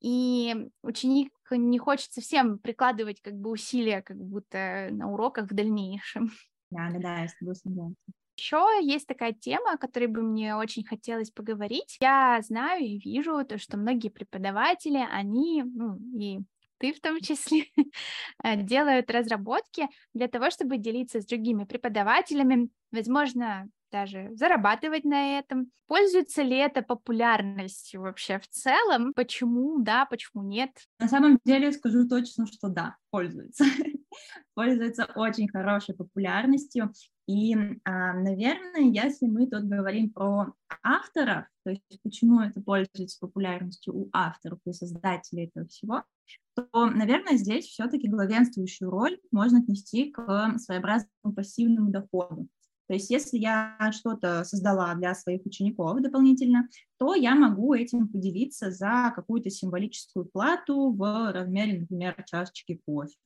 и 0.00 0.70
ученик 0.82 1.32
не 1.50 1.78
хочет 1.78 2.12
совсем 2.12 2.58
прикладывать 2.58 3.20
как 3.20 3.34
бы 3.34 3.50
усилия, 3.50 4.02
как 4.02 4.16
будто 4.16 4.88
на 4.90 5.10
уроках 5.10 5.50
в 5.50 5.54
дальнейшем. 5.54 6.30
Да, 6.70 6.90
да, 6.92 6.98
да, 6.98 7.18
я 7.22 7.28
с 7.28 7.34
тобой 7.36 7.54
согласна. 7.56 7.94
Еще 8.38 8.64
есть 8.82 9.08
такая 9.08 9.32
тема, 9.32 9.72
о 9.72 9.78
которой 9.78 10.06
бы 10.06 10.22
мне 10.22 10.54
очень 10.54 10.84
хотелось 10.84 11.30
поговорить. 11.30 11.96
Я 12.00 12.40
знаю 12.42 12.84
и 12.84 12.98
вижу 12.98 13.44
то, 13.44 13.58
что 13.58 13.76
многие 13.76 14.10
преподаватели, 14.10 15.04
они, 15.10 15.64
ну, 15.64 15.98
и 16.16 16.38
ты 16.78 16.92
в 16.92 17.00
том 17.00 17.20
числе, 17.20 17.64
э, 18.44 18.62
делают 18.62 19.10
разработки 19.10 19.88
для 20.14 20.28
того, 20.28 20.50
чтобы 20.50 20.78
делиться 20.78 21.20
с 21.20 21.26
другими 21.26 21.64
преподавателями, 21.64 22.70
возможно, 22.92 23.68
даже 23.90 24.30
зарабатывать 24.34 25.04
на 25.04 25.38
этом. 25.38 25.72
Пользуется 25.88 26.42
ли 26.42 26.56
это 26.56 26.82
популярностью 26.82 28.02
вообще 28.02 28.38
в 28.38 28.46
целом? 28.48 29.14
Почему 29.14 29.82
да, 29.82 30.04
почему 30.04 30.42
нет? 30.42 30.70
На 31.00 31.08
самом 31.08 31.38
деле 31.44 31.72
скажу 31.72 32.06
точно, 32.06 32.46
что 32.46 32.68
да, 32.68 32.96
пользуется. 33.10 33.64
пользуется 34.54 35.06
очень 35.14 35.48
хорошей 35.48 35.94
популярностью. 35.94 36.92
И, 37.26 37.54
а, 37.84 38.14
наверное, 38.14 38.90
если 38.90 39.26
мы 39.26 39.46
тут 39.46 39.64
говорим 39.64 40.10
про 40.10 40.54
авторов, 40.82 41.44
то 41.64 41.70
есть 41.70 41.82
почему 42.02 42.40
это 42.40 42.60
пользуется 42.60 43.18
популярностью 43.20 43.94
у 43.94 44.08
авторов 44.12 44.60
и 44.64 44.72
создателей 44.72 45.46
этого 45.46 45.66
всего, 45.66 46.04
то, 46.54 46.86
наверное, 46.86 47.36
здесь 47.36 47.66
все-таки 47.66 48.08
главенствующую 48.08 48.90
роль 48.90 49.18
можно 49.30 49.60
отнести 49.60 50.10
к 50.10 50.58
своеобразному 50.58 51.34
пассивному 51.34 51.90
доходу. 51.90 52.48
То 52.88 52.94
есть 52.94 53.10
если 53.10 53.36
я 53.36 53.76
что-то 53.92 54.44
создала 54.44 54.94
для 54.94 55.14
своих 55.14 55.44
учеников 55.44 56.00
дополнительно, 56.00 56.68
то 56.98 57.14
я 57.14 57.34
могу 57.34 57.74
этим 57.74 58.08
поделиться 58.08 58.70
за 58.70 59.12
какую-то 59.14 59.50
символическую 59.50 60.24
плату 60.24 60.92
в 60.92 61.32
размере, 61.32 61.80
например, 61.80 62.24
чашечки 62.26 62.80
кофе. 62.86 63.18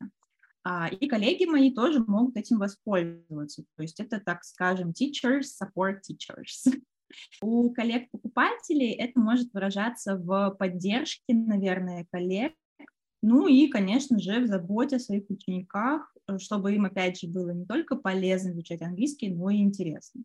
А, 0.65 0.89
и 0.89 1.09
коллеги 1.09 1.45
мои 1.45 1.73
тоже 1.75 2.05
могут 2.07 2.37
этим 2.37 2.59
воспользоваться. 2.59 3.65
То 3.77 3.83
есть 3.83 3.99
это, 4.01 4.21
так 4.21 4.45
скажем, 4.45 4.91
teachers 4.91 5.47
support 5.61 6.01
teachers. 6.09 6.73
У 7.43 7.71
коллег-покупателей 7.73 8.93
это 8.93 9.21
может 9.21 9.53
выражаться 9.53 10.17
в 10.17 10.57
поддержке, 10.59 11.35
наверное, 11.35 12.07
коллег, 12.11 12.55
ну 13.23 13.47
и, 13.47 13.69
конечно 13.69 14.19
же, 14.19 14.41
в 14.41 14.47
заботе 14.49 14.97
о 14.97 15.01
своих 15.01 15.31
учениках, 15.31 16.13
э, 16.27 16.39
чтобы 16.39 16.75
им, 16.75 16.87
опять 16.87 17.21
же, 17.21 17.29
было 17.29 17.51
не 17.51 17.65
только 17.65 17.95
полезно 17.95 18.51
изучать 18.51 18.83
английский, 18.83 19.33
но 19.33 19.49
и 19.49 19.59
интересно. 19.59 20.25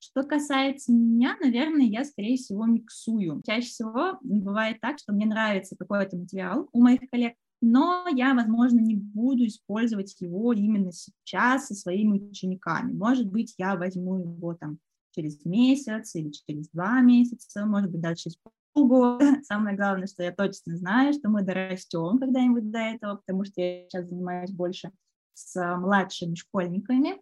Что 0.00 0.24
касается 0.24 0.92
меня, 0.92 1.36
наверное, 1.40 1.86
я, 1.86 2.04
скорее 2.04 2.36
всего, 2.36 2.66
миксую. 2.66 3.40
Чаще 3.46 3.68
всего 3.68 4.18
бывает 4.22 4.80
так, 4.80 4.98
что 4.98 5.12
мне 5.12 5.26
нравится 5.26 5.76
какой-то 5.76 6.16
материал 6.16 6.68
у 6.72 6.82
моих 6.82 7.08
коллег, 7.10 7.34
но 7.64 8.06
я, 8.14 8.34
возможно, 8.34 8.78
не 8.78 8.94
буду 8.94 9.46
использовать 9.46 10.14
его 10.20 10.52
именно 10.52 10.92
сейчас 10.92 11.68
со 11.68 11.74
своими 11.74 12.18
учениками. 12.18 12.92
Может 12.92 13.26
быть, 13.26 13.54
я 13.56 13.76
возьму 13.76 14.18
его 14.18 14.54
там 14.54 14.78
через 15.12 15.42
месяц 15.46 16.14
или 16.14 16.30
через 16.30 16.68
два 16.68 17.00
месяца, 17.00 17.64
может 17.64 17.90
быть, 17.90 18.02
даже 18.02 18.16
через 18.16 18.38
полгода. 18.74 19.24
Самое 19.44 19.76
главное, 19.76 20.06
что 20.06 20.22
я 20.22 20.32
точно 20.32 20.76
знаю, 20.76 21.14
что 21.14 21.30
мы 21.30 21.42
дорастем 21.42 22.18
когда-нибудь 22.18 22.70
до 22.70 22.78
этого, 22.78 23.16
потому 23.16 23.44
что 23.44 23.62
я 23.62 23.88
сейчас 23.88 24.08
занимаюсь 24.08 24.50
больше 24.50 24.90
с 25.32 25.76
младшими 25.78 26.34
школьниками. 26.34 27.18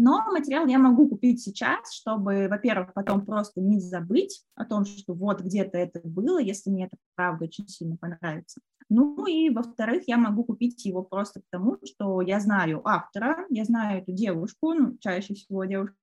Но 0.00 0.22
материал 0.30 0.68
я 0.68 0.78
могу 0.78 1.08
купить 1.08 1.42
сейчас, 1.42 1.92
чтобы, 1.92 2.46
во-первых, 2.48 2.94
потом 2.94 3.26
просто 3.26 3.60
не 3.60 3.80
забыть 3.80 4.44
о 4.54 4.64
том, 4.64 4.84
что 4.84 5.12
вот 5.12 5.40
где-то 5.40 5.76
это 5.76 6.00
было, 6.04 6.38
если 6.38 6.70
мне 6.70 6.86
это 6.86 6.96
правда 7.16 7.46
очень 7.46 7.66
сильно 7.66 7.96
понравится. 7.96 8.60
Ну 8.88 9.26
и, 9.26 9.50
во-вторых, 9.50 10.04
я 10.06 10.16
могу 10.16 10.44
купить 10.44 10.84
его 10.84 11.02
просто 11.02 11.40
потому, 11.50 11.78
что 11.84 12.22
я 12.22 12.38
знаю 12.38 12.80
автора, 12.88 13.44
я 13.50 13.64
знаю 13.64 14.02
эту 14.02 14.12
девушку, 14.12 14.72
ну, 14.72 14.96
чаще 15.00 15.34
всего 15.34 15.64
девушку, 15.64 15.96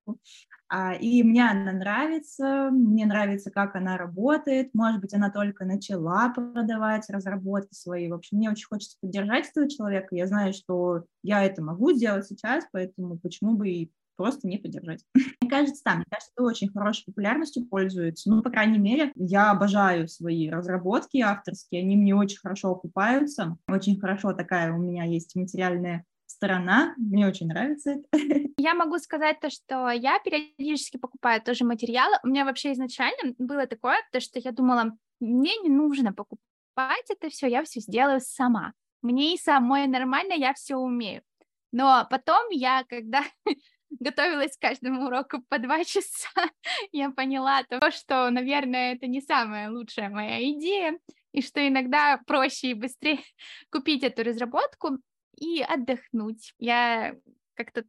и 0.99 1.23
мне 1.23 1.49
она 1.49 1.71
нравится, 1.71 2.69
мне 2.71 3.05
нравится, 3.05 3.51
как 3.51 3.75
она 3.75 3.97
работает, 3.97 4.73
может 4.73 4.99
быть, 5.01 5.13
она 5.13 5.29
только 5.29 5.65
начала 5.65 6.29
продавать 6.29 7.09
разработки 7.09 7.73
свои, 7.73 8.09
в 8.09 8.13
общем, 8.13 8.37
мне 8.37 8.49
очень 8.49 8.65
хочется 8.65 8.97
поддержать 9.01 9.49
этого 9.49 9.69
человека, 9.69 10.15
я 10.15 10.27
знаю, 10.27 10.53
что 10.53 11.05
я 11.23 11.43
это 11.43 11.61
могу 11.63 11.93
сделать 11.93 12.25
сейчас, 12.27 12.65
поэтому 12.71 13.17
почему 13.19 13.55
бы 13.55 13.69
и 13.69 13.91
просто 14.15 14.47
не 14.47 14.57
поддержать. 14.57 15.03
Мне 15.41 15.49
кажется, 15.49 15.81
да, 15.85 15.95
мне 15.95 16.05
кажется, 16.09 16.31
это 16.35 16.43
очень 16.43 16.69
хорошей 16.69 17.05
популярностью 17.05 17.65
пользуется. 17.65 18.29
Ну, 18.29 18.41
по 18.41 18.49
крайней 18.49 18.77
мере, 18.77 19.11
я 19.15 19.51
обожаю 19.51 20.07
свои 20.07 20.49
разработки 20.49 21.17
авторские, 21.17 21.81
они 21.81 21.95
мне 21.97 22.15
очень 22.15 22.39
хорошо 22.39 22.71
окупаются. 22.71 23.57
Очень 23.67 23.99
хорошо 23.99 24.33
такая 24.33 24.73
у 24.73 24.77
меня 24.77 25.03
есть 25.03 25.35
материальная 25.35 26.05
сторона. 26.25 26.93
Мне 26.97 27.27
очень 27.27 27.47
нравится 27.47 27.91
это. 27.91 28.07
Я 28.65 28.73
могу 28.73 28.97
сказать 28.97 29.39
то, 29.39 29.51
что 29.51 29.91
я 29.91 30.17
периодически 30.17 30.97
покупаю 30.97 31.39
тоже 31.39 31.63
материалы. 31.65 32.17
У 32.23 32.27
меня 32.29 32.45
вообще 32.45 32.71
изначально 32.71 33.35
было 33.37 33.67
такое, 33.67 33.97
то, 34.11 34.19
что 34.19 34.39
я 34.39 34.51
думала, 34.51 34.97
мне 35.19 35.55
не 35.57 35.69
нужно 35.69 36.13
покупать 36.13 37.05
это 37.09 37.29
все, 37.29 37.45
я 37.45 37.63
все 37.63 37.79
сделаю 37.79 38.21
сама. 38.21 38.73
Мне 39.03 39.35
и 39.35 39.37
самой 39.37 39.85
нормально, 39.85 40.33
я 40.33 40.55
все 40.55 40.77
умею. 40.77 41.21
Но 41.71 42.07
потом 42.09 42.49
я, 42.49 42.83
когда 42.89 43.23
готовилась 43.99 44.57
к 44.57 44.61
каждому 44.61 45.05
уроку 45.05 45.43
по 45.47 45.59
два 45.59 45.83
часа, 45.85 46.49
я 46.91 47.11
поняла 47.11 47.61
то, 47.69 47.91
что, 47.91 48.31
наверное, 48.31 48.95
это 48.95 49.05
не 49.05 49.21
самая 49.21 49.69
лучшая 49.69 50.09
моя 50.09 50.41
идея, 50.53 50.97
и 51.33 51.43
что 51.43 51.67
иногда 51.67 52.19
проще 52.25 52.71
и 52.71 52.73
быстрее 52.73 53.19
купить 53.71 54.01
эту 54.01 54.23
разработку 54.23 54.97
и 55.37 55.61
отдохнуть. 55.61 56.55
Я 56.57 57.13
как-то 57.53 57.85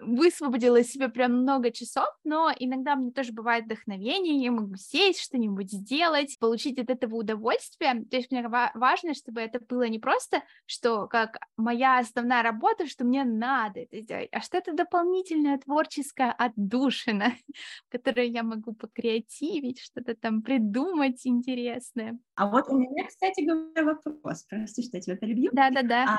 высвободила 0.00 0.76
из 0.76 0.90
себя 0.90 1.08
прям 1.08 1.42
много 1.42 1.70
часов, 1.70 2.08
но 2.24 2.52
иногда 2.58 2.96
мне 2.96 3.10
тоже 3.10 3.32
бывает 3.32 3.64
вдохновение, 3.64 4.42
я 4.42 4.50
могу 4.50 4.76
сесть, 4.76 5.20
что-нибудь 5.20 5.70
сделать, 5.70 6.36
получить 6.38 6.78
от 6.78 6.90
этого 6.90 7.16
удовольствие. 7.16 8.04
То 8.10 8.16
есть 8.16 8.30
мне 8.30 8.46
важно, 8.48 9.14
чтобы 9.14 9.40
это 9.40 9.60
было 9.60 9.88
не 9.88 9.98
просто, 9.98 10.42
что 10.66 11.06
как 11.06 11.38
моя 11.56 11.98
основная 11.98 12.42
работа, 12.42 12.86
что 12.86 13.04
мне 13.04 13.24
надо 13.24 13.80
это 13.80 14.00
сделать, 14.00 14.28
а 14.32 14.40
что 14.40 14.58
это 14.58 14.72
дополнительное 14.72 15.58
творческое 15.58 16.32
отдушина, 16.32 17.34
в 17.88 17.92
которой 17.92 18.30
я 18.30 18.42
могу 18.42 18.74
покреативить, 18.74 19.80
что-то 19.80 20.14
там 20.14 20.42
придумать 20.42 21.26
интересное. 21.26 22.18
А 22.34 22.48
вот 22.48 22.68
у 22.68 22.76
меня, 22.78 23.06
кстати 23.06 23.42
говоря, 23.42 23.94
вопрос. 24.04 24.44
Прости, 24.48 24.82
что 24.82 24.96
я 24.96 25.00
тебя 25.00 25.16
перебью. 25.16 25.50
Да-да-да. 25.52 26.04
А, 26.04 26.18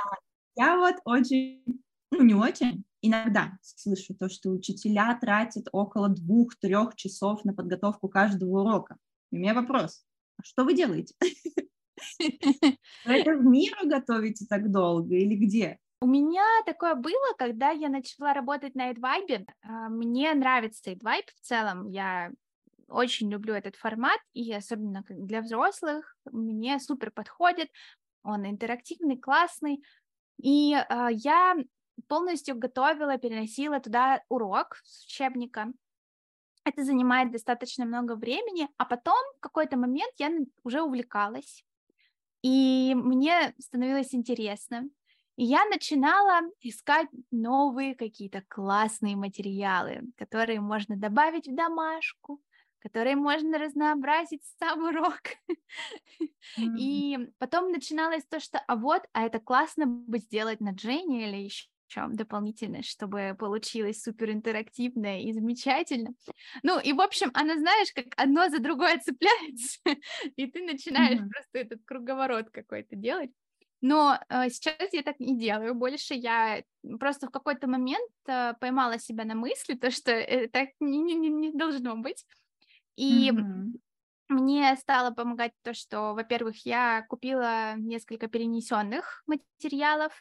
я 0.55 0.77
вот 0.77 0.95
очень, 1.05 1.63
ну 2.17 2.23
не 2.23 2.33
очень, 2.33 2.83
иногда 3.01 3.57
слышу 3.61 4.13
то, 4.15 4.29
что 4.29 4.49
учителя 4.49 5.17
тратят 5.19 5.67
около 5.71 6.09
двух-трех 6.09 6.95
часов 6.95 7.45
на 7.45 7.53
подготовку 7.53 8.09
каждого 8.09 8.61
урока. 8.61 8.97
И 9.31 9.37
у 9.37 9.39
меня 9.39 9.53
вопрос, 9.53 10.05
а 10.37 10.43
что 10.43 10.63
вы 10.63 10.73
делаете? 10.73 11.15
Это 13.05 13.31
в 13.31 13.45
миру 13.45 13.87
готовите 13.87 14.45
так 14.49 14.71
долго 14.71 15.15
или 15.15 15.35
где? 15.35 15.79
У 16.01 16.07
меня 16.07 16.45
такое 16.65 16.95
было, 16.95 17.33
когда 17.37 17.71
я 17.71 17.89
начала 17.89 18.33
работать 18.33 18.75
на 18.75 18.91
AdVibe. 18.91 19.47
А, 19.63 19.89
мне 19.89 20.33
нравится 20.33 20.91
AdVibe 20.91 21.29
в 21.35 21.41
целом. 21.41 21.87
Я 21.87 22.31
очень 22.87 23.31
люблю 23.31 23.53
этот 23.53 23.75
формат, 23.75 24.19
и 24.33 24.53
особенно 24.53 25.03
для 25.09 25.41
взрослых 25.41 26.15
мне 26.31 26.79
супер 26.79 27.11
подходит. 27.11 27.69
Он 28.23 28.45
интерактивный, 28.45 29.17
классный. 29.17 29.83
И 30.37 30.75
э, 30.75 31.07
я 31.11 31.55
полностью 32.07 32.55
готовила, 32.57 33.17
переносила 33.17 33.79
туда 33.79 34.21
урок 34.29 34.77
с 34.83 35.05
учебника. 35.05 35.71
Это 36.63 36.83
занимает 36.83 37.31
достаточно 37.31 37.85
много 37.85 38.15
времени, 38.15 38.67
а 38.77 38.85
потом 38.85 39.21
в 39.37 39.39
какой-то 39.39 39.77
момент 39.77 40.13
я 40.17 40.31
уже 40.63 40.81
увлекалась, 40.81 41.63
и 42.41 42.93
мне 42.95 43.55
становилось 43.59 44.13
интересно. 44.13 44.89
И 45.35 45.43
я 45.43 45.65
начинала 45.65 46.47
искать 46.61 47.07
новые 47.31 47.95
какие-то 47.95 48.43
классные 48.47 49.15
материалы, 49.15 50.01
которые 50.15 50.61
можно 50.61 50.95
добавить 50.95 51.47
в 51.47 51.55
домашку, 51.55 52.41
которые 52.79 53.15
можно 53.15 53.57
разнообразить 53.57 54.43
сам 54.59 54.83
урок. 54.83 55.21
Mm-hmm. 56.57 56.77
И 56.77 57.17
потом 57.39 57.71
начиналось 57.71 58.23
то, 58.25 58.39
что, 58.39 58.59
а 58.59 58.75
вот, 58.75 59.01
а 59.11 59.25
это 59.25 59.39
классно 59.39 59.87
бы 59.87 60.19
сделать 60.19 60.61
на 60.61 60.69
Дженни 60.69 61.27
или 61.27 61.37
еще 61.37 61.67
чем 61.87 62.15
дополнительно, 62.15 62.83
чтобы 62.83 63.35
получилось 63.37 64.01
супер 64.01 64.31
интерактивно 64.31 65.21
и 65.21 65.31
замечательно. 65.33 66.11
Ну, 66.63 66.79
и, 66.79 66.93
в 66.93 67.01
общем, 67.01 67.31
она, 67.33 67.57
знаешь, 67.57 67.91
как 67.93 68.07
одно 68.17 68.49
за 68.49 68.59
другое 68.59 68.99
цепляется, 69.03 69.79
и 70.35 70.47
ты 70.47 70.63
начинаешь 70.63 71.19
mm-hmm. 71.19 71.29
просто 71.29 71.59
этот 71.59 71.79
круговорот 71.85 72.49
какой-то 72.51 72.95
делать. 72.95 73.31
Но 73.81 74.17
э, 74.29 74.49
сейчас 74.49 74.93
я 74.93 75.03
так 75.03 75.19
не 75.19 75.37
делаю. 75.37 75.75
Больше 75.75 76.15
я 76.15 76.63
просто 76.99 77.27
в 77.27 77.31
какой-то 77.31 77.67
момент 77.67 78.09
э, 78.27 78.53
поймала 78.59 78.97
себя 78.97 79.25
на 79.25 79.35
мысли, 79.35 79.75
то, 79.75 79.91
что 79.91 80.11
э, 80.11 80.47
так 80.47 80.69
не, 80.79 80.97
не, 80.97 81.29
не 81.29 81.51
должно 81.51 81.95
быть. 81.95 82.25
И 82.95 83.29
mm-hmm. 83.29 83.79
Мне 84.27 84.75
стало 84.77 85.11
помогать 85.11 85.53
то, 85.61 85.73
что, 85.73 86.13
во-первых, 86.13 86.65
я 86.65 87.05
купила 87.09 87.75
несколько 87.77 88.27
перенесенных 88.27 89.23
материалов, 89.27 90.11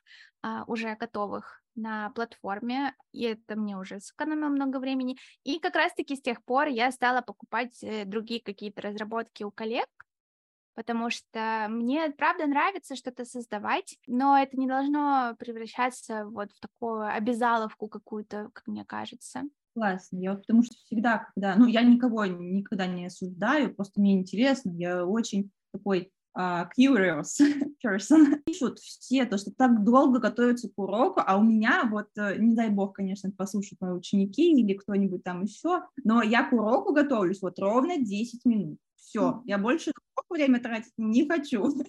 а, 0.43 0.65
уже 0.67 0.95
готовых 0.95 1.63
на 1.75 2.11
платформе, 2.11 2.95
и 3.13 3.25
это 3.25 3.57
мне 3.57 3.77
уже 3.77 4.01
сэкономило 4.01 4.49
много 4.49 4.79
времени. 4.79 5.17
И 5.43 5.59
как 5.59 5.75
раз-таки 5.75 6.17
с 6.17 6.23
тех 6.23 6.45
пор 6.45 6.69
я 6.69 6.93
стала 6.93 7.21
покупать 7.21 7.83
э, 7.83 8.05
другие 8.05 8.41
какие-то 8.41 8.83
разработки 8.83 9.43
у 9.43 9.51
коллег, 9.51 9.89
потому 10.75 11.11
что 11.11 11.67
мне, 11.69 12.11
правда, 12.11 12.47
нравится 12.47 12.97
что-то 12.97 13.25
создавать, 13.25 13.97
но 14.07 14.39
это 14.39 14.57
не 14.57 14.67
должно 14.67 15.35
превращаться 15.39 16.27
вот 16.27 16.53
в 16.53 16.61
такую 16.61 17.07
обязаловку 17.07 17.89
какую-то, 17.89 18.51
как 18.53 18.67
мне 18.67 18.85
кажется. 18.85 19.43
Классно. 19.75 20.19
Я 20.19 20.35
потому 20.35 20.63
что 20.63 20.75
всегда, 20.87 21.27
когда... 21.35 21.57
Ну, 21.57 21.67
я 21.67 21.83
никого 21.83 22.25
никогда 22.27 22.87
не 22.87 23.07
осуждаю, 23.07 23.75
просто 23.75 24.01
мне 24.01 24.15
интересно. 24.15 24.71
Я 24.71 25.05
очень 25.05 25.51
такой 25.73 26.13
uh, 26.39 26.67
curious 26.79 27.41
person. 27.85 28.41
Пишут 28.45 28.79
все 28.79 29.25
то, 29.25 29.37
что 29.37 29.51
так 29.51 29.85
долго 29.85 30.21
готовятся 30.21 30.69
к 30.69 30.79
уроку, 30.79 31.21
а 31.25 31.37
у 31.37 31.43
меня 31.43 31.89
вот, 31.91 32.09
э, 32.17 32.37
не 32.39 32.55
дай 32.55 32.71
бог, 32.71 32.95
конечно, 32.95 33.31
послушают 33.31 33.81
мои 33.81 33.93
ученики 33.93 34.53
или 34.53 34.75
кто-нибудь 34.75 35.25
там 35.25 35.43
еще, 35.43 35.83
но 36.05 36.23
я 36.23 36.49
к 36.49 36.53
уроку 36.53 36.93
готовлюсь 36.93 37.43
вот 37.43 37.59
ровно 37.59 37.99
10 37.99 38.45
минут. 38.45 38.79
Все, 38.97 39.43
я 39.45 39.59
больше 39.59 39.93
время 40.29 40.61
тратить 40.61 40.93
не 40.97 41.29
хочу. 41.29 41.67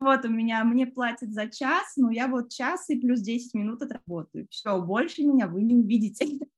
Вот 0.00 0.24
у 0.24 0.28
меня, 0.28 0.62
мне 0.62 0.86
платят 0.86 1.32
за 1.32 1.48
час, 1.48 1.94
но 1.96 2.12
я 2.12 2.28
вот 2.28 2.50
час 2.50 2.88
и 2.88 3.00
плюс 3.00 3.20
10 3.20 3.54
минут 3.54 3.82
отработаю. 3.82 4.46
Все, 4.48 4.80
больше 4.80 5.24
меня 5.24 5.48
вы 5.48 5.62
не 5.62 5.74
увидите. 5.74 6.38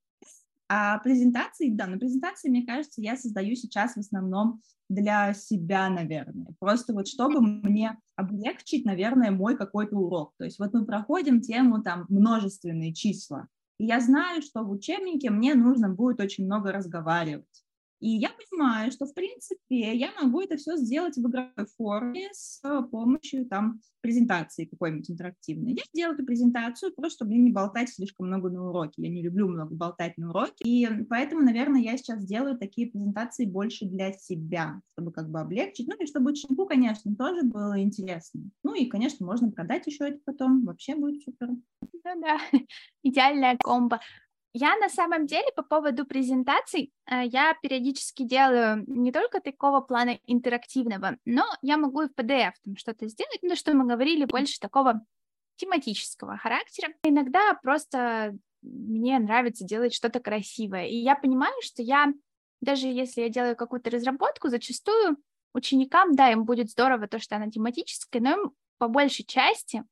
А 0.73 0.99
презентации, 0.99 1.69
да, 1.69 1.85
на 1.85 1.97
презентации, 1.97 2.47
мне 2.47 2.65
кажется, 2.65 3.01
я 3.01 3.17
создаю 3.17 3.55
сейчас 3.55 3.95
в 3.95 3.97
основном 3.97 4.61
для 4.87 5.33
себя, 5.33 5.89
наверное. 5.89 6.47
Просто 6.59 6.93
вот 6.93 7.09
чтобы 7.09 7.41
мне 7.41 7.99
облегчить, 8.15 8.85
наверное, 8.85 9.31
мой 9.31 9.57
какой-то 9.57 9.97
урок. 9.97 10.31
То 10.37 10.45
есть 10.45 10.59
вот 10.59 10.73
мы 10.73 10.85
проходим 10.85 11.41
тему 11.41 11.83
там 11.83 12.05
множественные 12.07 12.93
числа. 12.93 13.49
И 13.79 13.85
я 13.85 13.99
знаю, 13.99 14.41
что 14.41 14.63
в 14.63 14.71
учебнике 14.71 15.29
мне 15.29 15.55
нужно 15.55 15.89
будет 15.89 16.21
очень 16.21 16.45
много 16.45 16.71
разговаривать. 16.71 17.65
И 18.01 18.09
я 18.09 18.29
понимаю, 18.29 18.91
что, 18.91 19.05
в 19.05 19.13
принципе, 19.13 19.95
я 19.95 20.09
могу 20.19 20.41
это 20.41 20.57
все 20.57 20.75
сделать 20.75 21.15
в 21.15 21.27
игровой 21.27 21.67
форме 21.77 22.29
с 22.33 22.59
помощью 22.91 23.45
там 23.45 23.79
презентации 24.01 24.65
какой-нибудь 24.65 25.11
интерактивной. 25.11 25.73
Я 25.73 25.83
делаю 25.93 26.15
эту 26.15 26.25
презентацию 26.25 26.93
просто, 26.93 27.17
чтобы 27.17 27.35
не 27.35 27.51
болтать 27.51 27.89
слишком 27.89 28.27
много 28.27 28.49
на 28.49 28.67
уроке. 28.67 29.03
Я 29.03 29.09
не 29.09 29.21
люблю 29.21 29.47
много 29.47 29.75
болтать 29.75 30.17
на 30.17 30.31
уроке. 30.31 30.63
И 30.65 30.87
поэтому, 31.09 31.43
наверное, 31.43 31.81
я 31.81 31.95
сейчас 31.95 32.25
делаю 32.25 32.57
такие 32.57 32.89
презентации 32.89 33.45
больше 33.45 33.85
для 33.85 34.11
себя, 34.13 34.81
чтобы 34.93 35.11
как 35.11 35.29
бы 35.29 35.39
облегчить. 35.39 35.87
Ну 35.87 35.95
и 35.97 36.07
чтобы 36.07 36.31
ученику, 36.31 36.65
конечно, 36.65 37.15
тоже 37.15 37.43
было 37.43 37.79
интересно. 37.79 38.41
Ну 38.63 38.73
и, 38.73 38.87
конечно, 38.87 39.25
можно 39.25 39.51
продать 39.51 39.85
еще 39.85 40.07
это 40.07 40.19
потом. 40.25 40.65
Вообще 40.65 40.95
будет 40.95 41.21
супер. 41.21 41.49
Ну 41.49 42.21
да, 42.21 42.39
идеальная 43.03 43.57
комбо. 43.57 43.99
Я 44.53 44.75
на 44.77 44.89
самом 44.89 45.27
деле 45.27 45.47
по 45.55 45.63
поводу 45.63 46.05
презентаций, 46.05 46.91
э, 47.05 47.25
я 47.25 47.53
периодически 47.61 48.23
делаю 48.23 48.83
не 48.85 49.11
только 49.13 49.39
такого 49.39 49.79
плана 49.79 50.19
интерактивного, 50.25 51.17
но 51.23 51.45
я 51.61 51.77
могу 51.77 52.01
и 52.01 52.07
в 52.07 52.13
PDF 52.13 52.51
там 52.65 52.75
что-то 52.75 53.07
сделать, 53.07 53.39
ну, 53.41 53.55
что 53.55 53.73
мы 53.73 53.87
говорили, 53.87 54.25
больше 54.25 54.59
такого 54.59 55.05
тематического 55.55 56.37
характера. 56.37 56.93
Иногда 57.03 57.53
просто 57.63 58.35
мне 58.61 59.19
нравится 59.19 59.63
делать 59.63 59.93
что-то 59.93 60.19
красивое, 60.19 60.87
и 60.87 60.95
я 60.95 61.15
понимаю, 61.15 61.53
что 61.61 61.81
я, 61.81 62.13
даже 62.59 62.87
если 62.87 63.21
я 63.21 63.29
делаю 63.29 63.55
какую-то 63.55 63.89
разработку, 63.89 64.49
зачастую 64.49 65.17
ученикам, 65.53 66.13
да, 66.13 66.29
им 66.29 66.43
будет 66.43 66.69
здорово 66.69 67.07
то, 67.07 67.19
что 67.19 67.37
она 67.37 67.49
тематическая, 67.49 68.19
но 68.19 68.31
им 68.31 68.51
по 68.77 68.89
большей 68.89 69.25
части 69.25 69.83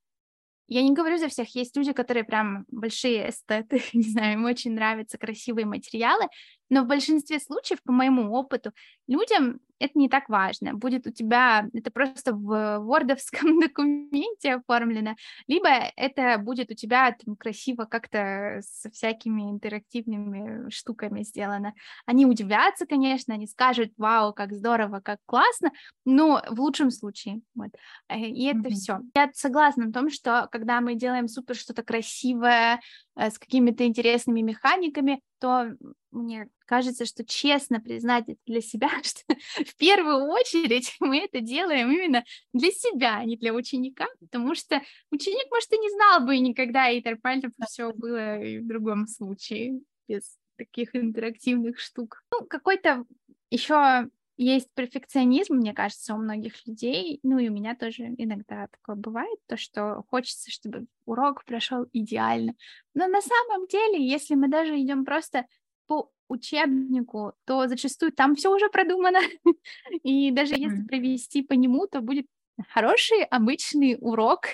я 0.69 0.81
не 0.83 0.93
говорю 0.93 1.17
за 1.17 1.27
всех, 1.27 1.55
есть 1.55 1.75
люди, 1.75 1.93
которые 1.93 2.23
прям 2.23 2.65
большие 2.69 3.29
эстеты, 3.29 3.81
не 3.93 4.03
знаю, 4.03 4.33
им 4.33 4.45
очень 4.45 4.73
нравятся 4.73 5.17
красивые 5.17 5.65
материалы, 5.65 6.27
но 6.69 6.83
в 6.83 6.87
большинстве 6.87 7.39
случаев, 7.39 7.81
по 7.83 7.91
моему 7.91 8.31
опыту, 8.33 8.71
людям 9.07 9.59
это 9.79 9.97
не 9.97 10.09
так 10.09 10.29
важно. 10.29 10.73
Будет 10.73 11.07
у 11.07 11.11
тебя 11.11 11.67
это 11.73 11.89
просто 11.89 12.33
в 12.33 12.79
вордовском 12.79 13.59
документе 13.61 14.55
оформлено, 14.55 15.15
либо 15.47 15.69
это 15.69 16.37
будет 16.37 16.69
у 16.71 16.75
тебя 16.75 17.11
там 17.13 17.35
красиво 17.35 17.85
как-то 17.85 18.61
со 18.61 18.91
всякими 18.91 19.49
интерактивными 19.49 20.69
штуками 20.69 21.23
сделано. 21.23 21.73
Они 22.05 22.25
удивятся, 22.25 22.85
конечно, 22.85 23.33
они 23.33 23.47
скажут, 23.47 23.91
вау, 23.97 24.33
как 24.33 24.53
здорово, 24.53 24.99
как 24.99 25.19
классно, 25.25 25.71
но 26.05 26.43
в 26.49 26.59
лучшем 26.59 26.91
случае. 26.91 27.41
Вот. 27.55 27.69
Э, 28.09 28.19
и 28.19 28.45
это 28.45 28.69
mm-hmm. 28.69 28.73
все. 28.73 28.99
Я 29.15 29.29
согласна 29.33 29.85
в 29.85 29.93
том, 29.93 30.09
что 30.09 30.47
когда 30.51 30.81
мы 30.81 30.95
делаем 30.95 31.27
супер 31.27 31.55
что-то 31.55 31.83
красивое, 31.83 32.81
с 33.19 33.39
какими-то 33.39 33.85
интересными 33.85 34.41
механиками, 34.41 35.21
то 35.39 35.75
мне 36.11 36.49
кажется, 36.65 37.05
что 37.05 37.25
честно 37.25 37.79
признать 37.79 38.29
это 38.29 38.39
для 38.45 38.61
себя, 38.61 38.89
что 39.03 39.21
в 39.65 39.75
первую 39.75 40.25
очередь 40.25 40.95
мы 40.99 41.19
это 41.19 41.41
делаем 41.41 41.91
именно 41.91 42.23
для 42.53 42.71
себя, 42.71 43.17
а 43.17 43.25
не 43.25 43.37
для 43.37 43.53
ученика, 43.53 44.07
потому 44.19 44.55
что 44.55 44.81
ученик, 45.11 45.49
может, 45.51 45.71
и 45.73 45.77
не 45.77 45.89
знал 45.89 46.25
бы 46.25 46.37
никогда, 46.39 46.89
и 46.89 47.03
нормально 47.03 47.49
бы 47.49 47.65
все 47.67 47.91
было 47.93 48.41
и 48.41 48.59
в 48.59 48.67
другом 48.67 49.07
случае, 49.07 49.81
без 50.07 50.37
таких 50.57 50.95
интерактивных 50.95 51.79
штук. 51.79 52.23
Ну, 52.31 52.45
какой-то 52.45 53.05
еще 53.49 54.09
есть 54.43 54.69
перфекционизм, 54.73 55.55
мне 55.55 55.73
кажется, 55.73 56.13
у 56.13 56.17
многих 56.17 56.65
людей, 56.65 57.19
ну 57.23 57.39
и 57.39 57.49
у 57.49 57.51
меня 57.51 57.75
тоже 57.75 58.15
иногда 58.17 58.67
такое 58.67 58.95
бывает, 58.95 59.37
то, 59.47 59.57
что 59.57 60.03
хочется, 60.09 60.49
чтобы 60.49 60.87
урок 61.05 61.43
прошел 61.43 61.85
идеально. 61.91 62.53
Но 62.93 63.07
на 63.07 63.21
самом 63.21 63.67
деле, 63.67 64.07
если 64.07 64.35
мы 64.35 64.47
даже 64.47 64.79
идем 64.79 65.03
просто 65.03 65.45
по 65.87 66.09
учебнику, 66.29 67.33
то 67.45 67.67
зачастую 67.67 68.13
там 68.13 68.35
все 68.35 68.49
уже 68.53 68.69
продумано. 68.69 69.19
И 70.03 70.31
даже 70.31 70.55
если 70.55 70.83
провести 70.83 71.41
по 71.41 71.53
нему, 71.53 71.87
то 71.87 71.99
будет 71.99 72.27
хороший 72.69 73.23
обычный 73.23 73.97
урок. 73.99 74.47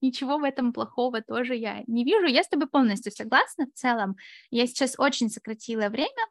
Ничего 0.00 0.38
в 0.38 0.44
этом 0.44 0.72
плохого 0.72 1.22
тоже 1.22 1.56
я 1.56 1.82
не 1.88 2.04
вижу. 2.04 2.26
Я 2.26 2.44
с 2.44 2.48
тобой 2.48 2.68
полностью 2.68 3.10
согласна 3.10 3.66
в 3.66 3.72
целом. 3.72 4.16
Я 4.50 4.66
сейчас 4.68 4.94
очень 4.98 5.28
сократила 5.28 5.88
время. 5.88 6.28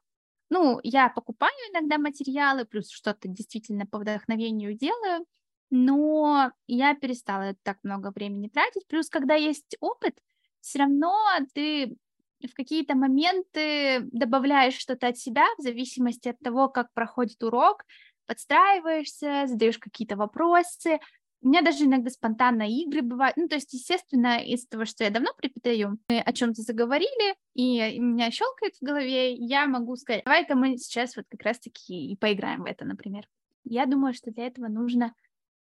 Ну, 0.50 0.80
я 0.84 1.10
покупаю 1.10 1.54
иногда 1.72 1.98
материалы, 1.98 2.66
плюс 2.66 2.90
что-то 2.90 3.28
действительно 3.28 3.86
по 3.86 3.98
вдохновению 4.00 4.76
делаю, 4.76 5.26
но 5.70 6.52
я 6.68 6.96
перестала 6.96 7.56
так 7.64 7.78
много 7.84 8.12
времени 8.12 8.48
тратить. 8.50 8.88
Плюс, 8.88 9.10
когда 9.10 9.34
есть 9.36 9.76
опыт, 9.80 10.20
все 10.62 10.80
равно 10.80 11.12
ты 11.54 11.98
в 12.46 12.54
какие-то 12.56 12.96
моменты 12.96 14.02
добавляешь 14.12 14.76
что-то 14.78 15.08
от 15.08 15.18
себя 15.18 15.46
в 15.58 15.62
зависимости 15.62 16.30
от 16.30 16.40
того, 16.40 16.68
как 16.70 16.94
проходит 16.94 17.42
урок, 17.42 17.86
подстраиваешься, 18.28 19.44
задаешь 19.48 19.80
какие-то 19.80 20.18
вопросы. 20.18 21.00
У 21.44 21.50
меня 21.50 21.62
даже 21.62 21.84
иногда 21.84 22.10
спонтанно 22.10 22.64
игры 22.64 23.02
бывают. 23.02 23.36
Ну, 23.36 23.50
то 23.50 23.56
есть, 23.56 23.74
естественно, 23.74 24.42
из 24.42 24.66
того, 24.66 24.86
что 24.86 25.04
я 25.04 25.10
давно 25.10 25.32
преподаю, 25.38 26.00
мы 26.08 26.22
о 26.22 26.32
чем-то 26.32 26.62
заговорили, 26.62 27.36
и 27.54 28.00
меня 28.00 28.32
щелкает 28.32 28.76
в 28.76 28.82
голове, 28.82 29.34
я 29.34 29.68
могу 29.68 29.98
сказать, 29.98 30.24
давай-ка 30.24 30.56
мы 30.56 30.78
сейчас 30.78 31.18
вот 31.18 31.26
как 31.30 31.44
раз-таки 31.44 32.12
и 32.12 32.16
поиграем 32.16 32.64
в 32.64 32.66
это, 32.66 32.86
например. 32.86 33.28
Я 33.66 33.86
думаю, 33.86 34.14
что 34.14 34.32
для 34.32 34.48
этого 34.48 34.70
нужно 34.70 35.14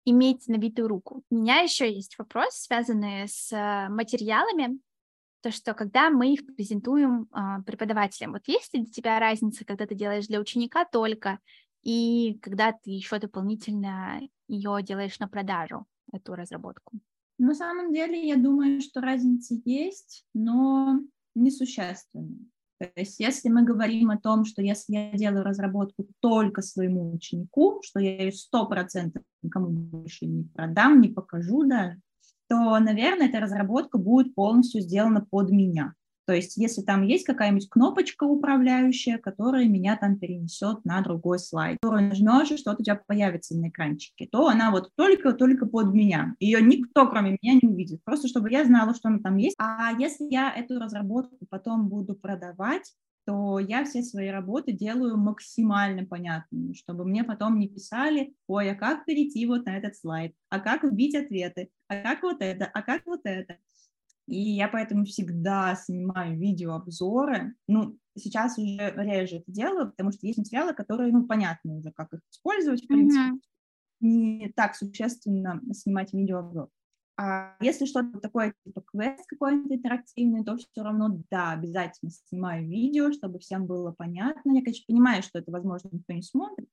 иметь 0.05 0.47
набитую 0.47 0.87
руку. 0.87 1.23
У 1.29 1.35
меня 1.35 1.59
еще 1.59 1.93
есть 1.93 2.17
вопрос, 2.17 2.55
связанный 2.55 3.27
с 3.27 3.51
э, 3.51 3.89
материалами 3.89 4.79
то, 5.41 5.51
что 5.51 5.73
когда 5.73 6.09
мы 6.09 6.33
их 6.33 6.45
презентуем 6.55 7.27
а, 7.31 7.61
преподавателям, 7.63 8.31
вот 8.31 8.43
есть 8.47 8.73
ли 8.73 8.83
для 8.83 8.91
тебя 8.91 9.19
разница, 9.19 9.65
когда 9.65 9.85
ты 9.85 9.93
делаешь 9.93 10.27
для 10.27 10.39
ученика 10.39 10.85
только, 10.85 11.39
и 11.81 12.39
когда 12.41 12.71
ты 12.71 12.91
еще 12.91 13.19
дополнительно 13.19 14.21
ее 14.47 14.79
делаешь 14.83 15.19
на 15.19 15.27
продажу, 15.27 15.85
эту 16.11 16.35
разработку? 16.35 16.93
На 17.37 17.55
самом 17.55 17.93
деле, 17.93 18.27
я 18.27 18.37
думаю, 18.37 18.81
что 18.81 19.01
разница 19.01 19.55
есть, 19.65 20.25
но 20.33 20.99
несущественная. 21.35 22.39
То 22.79 22.91
есть, 22.95 23.19
если 23.19 23.49
мы 23.49 23.63
говорим 23.63 24.11
о 24.11 24.17
том, 24.17 24.45
что 24.45 24.61
если 24.61 24.93
я 24.93 25.13
делаю 25.13 25.43
разработку 25.43 26.07
только 26.19 26.61
своему 26.61 27.13
ученику, 27.13 27.81
что 27.83 27.99
я 27.99 28.23
ее 28.23 28.31
сто 28.31 28.67
процентов 28.67 29.23
никому 29.41 29.69
больше 29.69 30.25
не 30.25 30.43
продам, 30.43 30.99
не 30.99 31.09
покажу 31.09 31.63
даже, 31.63 32.01
то, 32.49 32.77
наверное, 32.79 33.29
эта 33.29 33.39
разработка 33.39 33.97
будет 33.97 34.35
полностью 34.35 34.81
сделана 34.81 35.25
под 35.29 35.49
меня. 35.49 35.93
То 36.25 36.33
есть, 36.33 36.57
если 36.57 36.81
там 36.81 37.03
есть 37.03 37.25
какая-нибудь 37.25 37.69
кнопочка 37.69 38.23
управляющая, 38.23 39.17
которая 39.17 39.65
меня 39.65 39.97
там 39.97 40.17
перенесет 40.17 40.85
на 40.85 41.01
другой 41.01 41.39
слайд, 41.39 41.79
которую 41.81 42.09
нажмешь, 42.09 42.51
и 42.51 42.57
что-то 42.57 42.81
у 42.81 42.83
тебя 42.83 43.01
появится 43.05 43.55
на 43.57 43.69
экранчике, 43.69 44.27
то 44.31 44.47
она 44.47 44.71
вот 44.71 44.91
только-только 44.95 45.65
под 45.65 45.93
меня. 45.93 46.35
Ее 46.39 46.61
никто, 46.61 47.07
кроме 47.07 47.37
меня, 47.41 47.59
не 47.61 47.67
увидит. 47.67 48.03
Просто 48.03 48.27
чтобы 48.27 48.51
я 48.51 48.65
знала, 48.65 48.93
что 48.93 49.09
она 49.09 49.19
там 49.19 49.37
есть. 49.37 49.55
А 49.59 49.91
если 49.99 50.25
я 50.29 50.53
эту 50.53 50.79
разработку 50.79 51.37
потом 51.49 51.89
буду 51.89 52.15
продавать, 52.15 52.93
то 53.25 53.59
я 53.59 53.85
все 53.85 54.03
свои 54.03 54.27
работы 54.27 54.73
делаю 54.73 55.17
максимально 55.17 56.05
понятными, 56.05 56.73
чтобы 56.73 57.05
мне 57.05 57.23
потом 57.23 57.57
не 57.57 57.67
писали, 57.67 58.33
ой, 58.47 58.71
а 58.71 58.75
как 58.75 59.05
перейти 59.05 59.45
вот 59.45 59.65
на 59.65 59.77
этот 59.77 59.95
слайд, 59.95 60.33
а 60.49 60.59
как 60.59 60.83
вбить 60.83 61.15
ответы, 61.15 61.69
а 61.87 62.01
как 62.01 62.23
вот 62.23 62.37
это, 62.41 62.65
а 62.65 62.81
как 62.81 63.05
вот 63.05 63.21
это. 63.23 63.57
И 64.27 64.39
я 64.39 64.67
поэтому 64.67 65.05
всегда 65.05 65.75
снимаю 65.75 66.37
видеообзоры. 66.37 67.55
Ну, 67.67 67.97
сейчас 68.17 68.57
уже 68.57 68.93
реже 68.95 69.37
это 69.37 69.51
делаю, 69.51 69.89
потому 69.89 70.11
что 70.11 70.25
есть 70.25 70.39
материалы, 70.39 70.73
которые, 70.73 71.11
ну, 71.11 71.25
понятно 71.25 71.75
уже, 71.75 71.91
как 71.91 72.13
их 72.13 72.21
использовать, 72.31 72.83
в 72.83 72.87
принципе. 72.87 73.31
Mm-hmm. 73.31 73.39
Не 74.01 74.53
так 74.55 74.75
существенно 74.75 75.61
снимать 75.73 76.13
видеообзор. 76.13 76.69
А 77.15 77.55
если 77.59 77.85
что-то 77.85 78.19
такое, 78.19 78.53
типа 78.65 78.81
квест 78.81 79.25
какой-нибудь 79.27 79.71
интерактивный, 79.71 80.43
то 80.43 80.57
все 80.57 80.67
равно, 80.81 81.21
да, 81.29 81.51
обязательно 81.51 82.11
снимаю 82.11 82.67
видео, 82.67 83.11
чтобы 83.11 83.39
всем 83.39 83.67
было 83.67 83.91
понятно. 83.91 84.51
Я, 84.51 84.61
конечно, 84.61 84.83
понимаю, 84.87 85.21
что 85.21 85.39
это, 85.39 85.51
возможно, 85.51 85.89
никто 85.91 86.13
не 86.13 86.23
смотрит, 86.23 86.67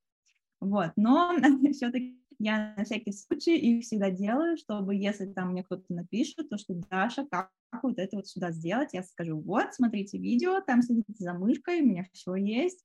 вот, 0.61 0.93
но 0.97 1.35
все-таки 1.73 2.19
я 2.40 2.74
на 2.76 2.85
всякий 2.85 3.12
случай 3.12 3.57
их 3.59 3.85
всегда 3.85 4.11
делаю, 4.11 4.57
чтобы 4.57 4.94
если 4.94 5.26
там 5.26 5.53
мне 5.53 5.62
кто-то 5.62 5.85
напишет, 5.90 6.48
то 6.48 6.57
что 6.57 6.74
Даша, 6.74 7.26
как 7.31 7.50
вот 7.83 7.98
это 7.98 8.16
вот 8.16 8.26
сюда 8.26 8.50
сделать, 8.50 8.94
я 8.94 9.03
скажу, 9.03 9.38
вот, 9.38 9.74
смотрите 9.74 10.18
видео, 10.18 10.61
там 10.62 10.83
следите 10.83 11.22
за 11.22 11.35
мышкой, 11.35 11.83
у 11.83 11.87
меня 11.87 12.09
все 12.12 12.35
есть. 12.35 12.83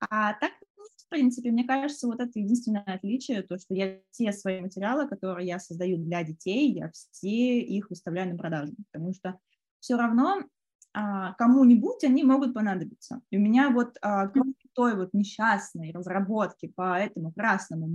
А 0.00 0.34
так 0.34 0.52
в 1.06 1.08
принципе, 1.08 1.50
мне 1.50 1.64
кажется, 1.64 2.06
вот 2.06 2.20
это 2.20 2.38
единственное 2.38 2.82
отличие, 2.82 3.42
то, 3.42 3.58
что 3.58 3.74
я 3.74 3.98
все 4.10 4.32
свои 4.32 4.60
материалы, 4.60 5.08
которые 5.08 5.46
я 5.46 5.58
создаю 5.58 5.98
для 5.98 6.22
детей, 6.22 6.72
я 6.72 6.90
все 6.92 7.60
их 7.60 7.90
выставляю 7.90 8.32
на 8.32 8.38
продажу, 8.38 8.74
потому 8.90 9.12
что 9.12 9.38
все 9.80 9.96
равно 9.96 10.42
а, 10.92 11.34
кому-нибудь 11.34 12.04
они 12.04 12.22
могут 12.22 12.54
понадобиться. 12.54 13.20
И 13.30 13.36
у 13.36 13.40
меня 13.40 13.70
вот 13.70 13.96
а, 14.02 14.30
той 14.74 14.96
вот 14.96 15.14
несчастной 15.14 15.92
разработки 15.92 16.68
по 16.68 16.98
этому 16.98 17.32
красному 17.32 17.86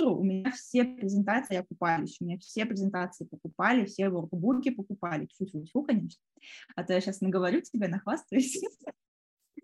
монстру, 0.00 0.16
у 0.16 0.24
меня 0.24 0.50
все 0.52 0.84
презентации 0.84 1.56
окупались, 1.56 2.16
у 2.20 2.24
меня 2.24 2.38
все 2.38 2.64
презентации 2.64 3.24
покупали, 3.24 3.86
все 3.86 4.08
воркбуки 4.08 4.70
покупали, 4.70 5.28
фу-фу-фу, 5.36 5.82
конечно, 5.82 6.22
а 6.74 6.84
то 6.84 6.92
я 6.92 7.00
сейчас 7.00 7.20
наговорю 7.20 7.60
тебе, 7.60 7.88
нахвастаюсь. 7.88 8.62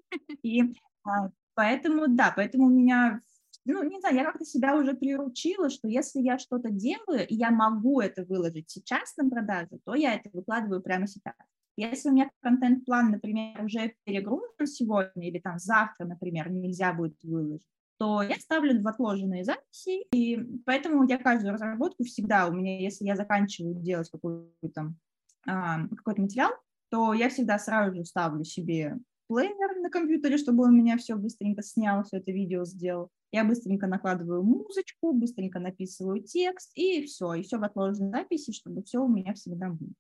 И 0.43 0.63
а, 1.05 1.31
Поэтому, 1.55 2.07
да, 2.09 2.33
поэтому 2.37 2.67
у 2.67 2.71
меня, 2.71 3.21
ну, 3.65 3.83
не 3.83 3.99
знаю, 3.99 4.17
я 4.17 4.25
как-то 4.25 4.45
себя 4.45 4.77
уже 4.77 4.95
приручила, 4.95 5.71
что 5.71 5.89
если 5.89 6.21
я 6.21 6.39
что-то 6.39 6.71
делаю, 6.71 7.27
и 7.27 7.35
я 7.35 7.51
могу 7.51 8.01
это 8.01 8.25
выложить 8.25 8.69
сейчас 8.69 9.17
на 9.17 9.29
продажу, 9.31 9.81
то 9.85 9.95
я 9.95 10.15
это 10.15 10.29
выкладываю 10.35 10.83
прямо 10.83 11.07
сейчас. 11.07 11.35
Если 11.79 12.11
у 12.11 12.13
меня 12.13 12.31
контент-план, 12.41 13.11
например, 13.11 13.65
уже 13.65 13.95
перегружен 14.05 14.67
сегодня 14.67 15.29
или 15.29 15.39
там 15.39 15.59
завтра, 15.59 16.07
например, 16.07 16.51
нельзя 16.51 16.93
будет 16.93 17.17
выложить, 17.23 17.67
то 17.99 18.23
я 18.23 18.37
ставлю 18.37 18.81
в 18.81 18.87
отложенные 18.87 19.45
записи, 19.45 20.07
и 20.13 20.39
поэтому 20.65 21.09
я 21.09 21.19
каждую 21.19 21.55
разработку 21.55 22.05
всегда, 22.05 22.47
у 22.47 22.53
меня, 22.53 22.79
если 22.79 23.05
я 23.05 23.17
заканчиваю 23.17 23.75
делать 23.75 24.11
какой-то 24.11 24.95
а, 25.47 25.87
какой-то 25.89 26.23
материал, 26.23 26.51
то 26.91 27.13
я 27.15 27.29
всегда 27.29 27.59
сразу 27.59 27.97
же 27.97 28.05
ставлю 28.05 28.45
себе 28.45 28.99
плеер 29.29 29.81
на 29.81 29.91
компьютере, 29.91 30.39
чтобы 30.39 30.65
он 30.65 30.77
меня 30.77 30.97
все 30.99 31.17
быстренько 31.17 31.63
снял, 31.63 32.05
все 32.05 32.19
это 32.19 32.33
видео 32.33 32.65
сделал. 32.65 33.11
Я 33.33 33.45
быстренько 33.45 33.87
накладываю 33.87 34.43
музычку, 34.43 35.13
быстренько 35.13 35.59
написываю 35.59 36.23
текст, 36.23 36.71
и 36.75 37.05
все, 37.05 37.35
и 37.35 37.43
все 37.43 37.59
в 37.59 37.65
отложенной 37.65 38.11
записи, 38.11 38.53
чтобы 38.53 38.83
все 38.83 39.01
у 39.01 39.09
меня 39.09 39.35
всегда 39.35 39.69
было. 39.69 39.91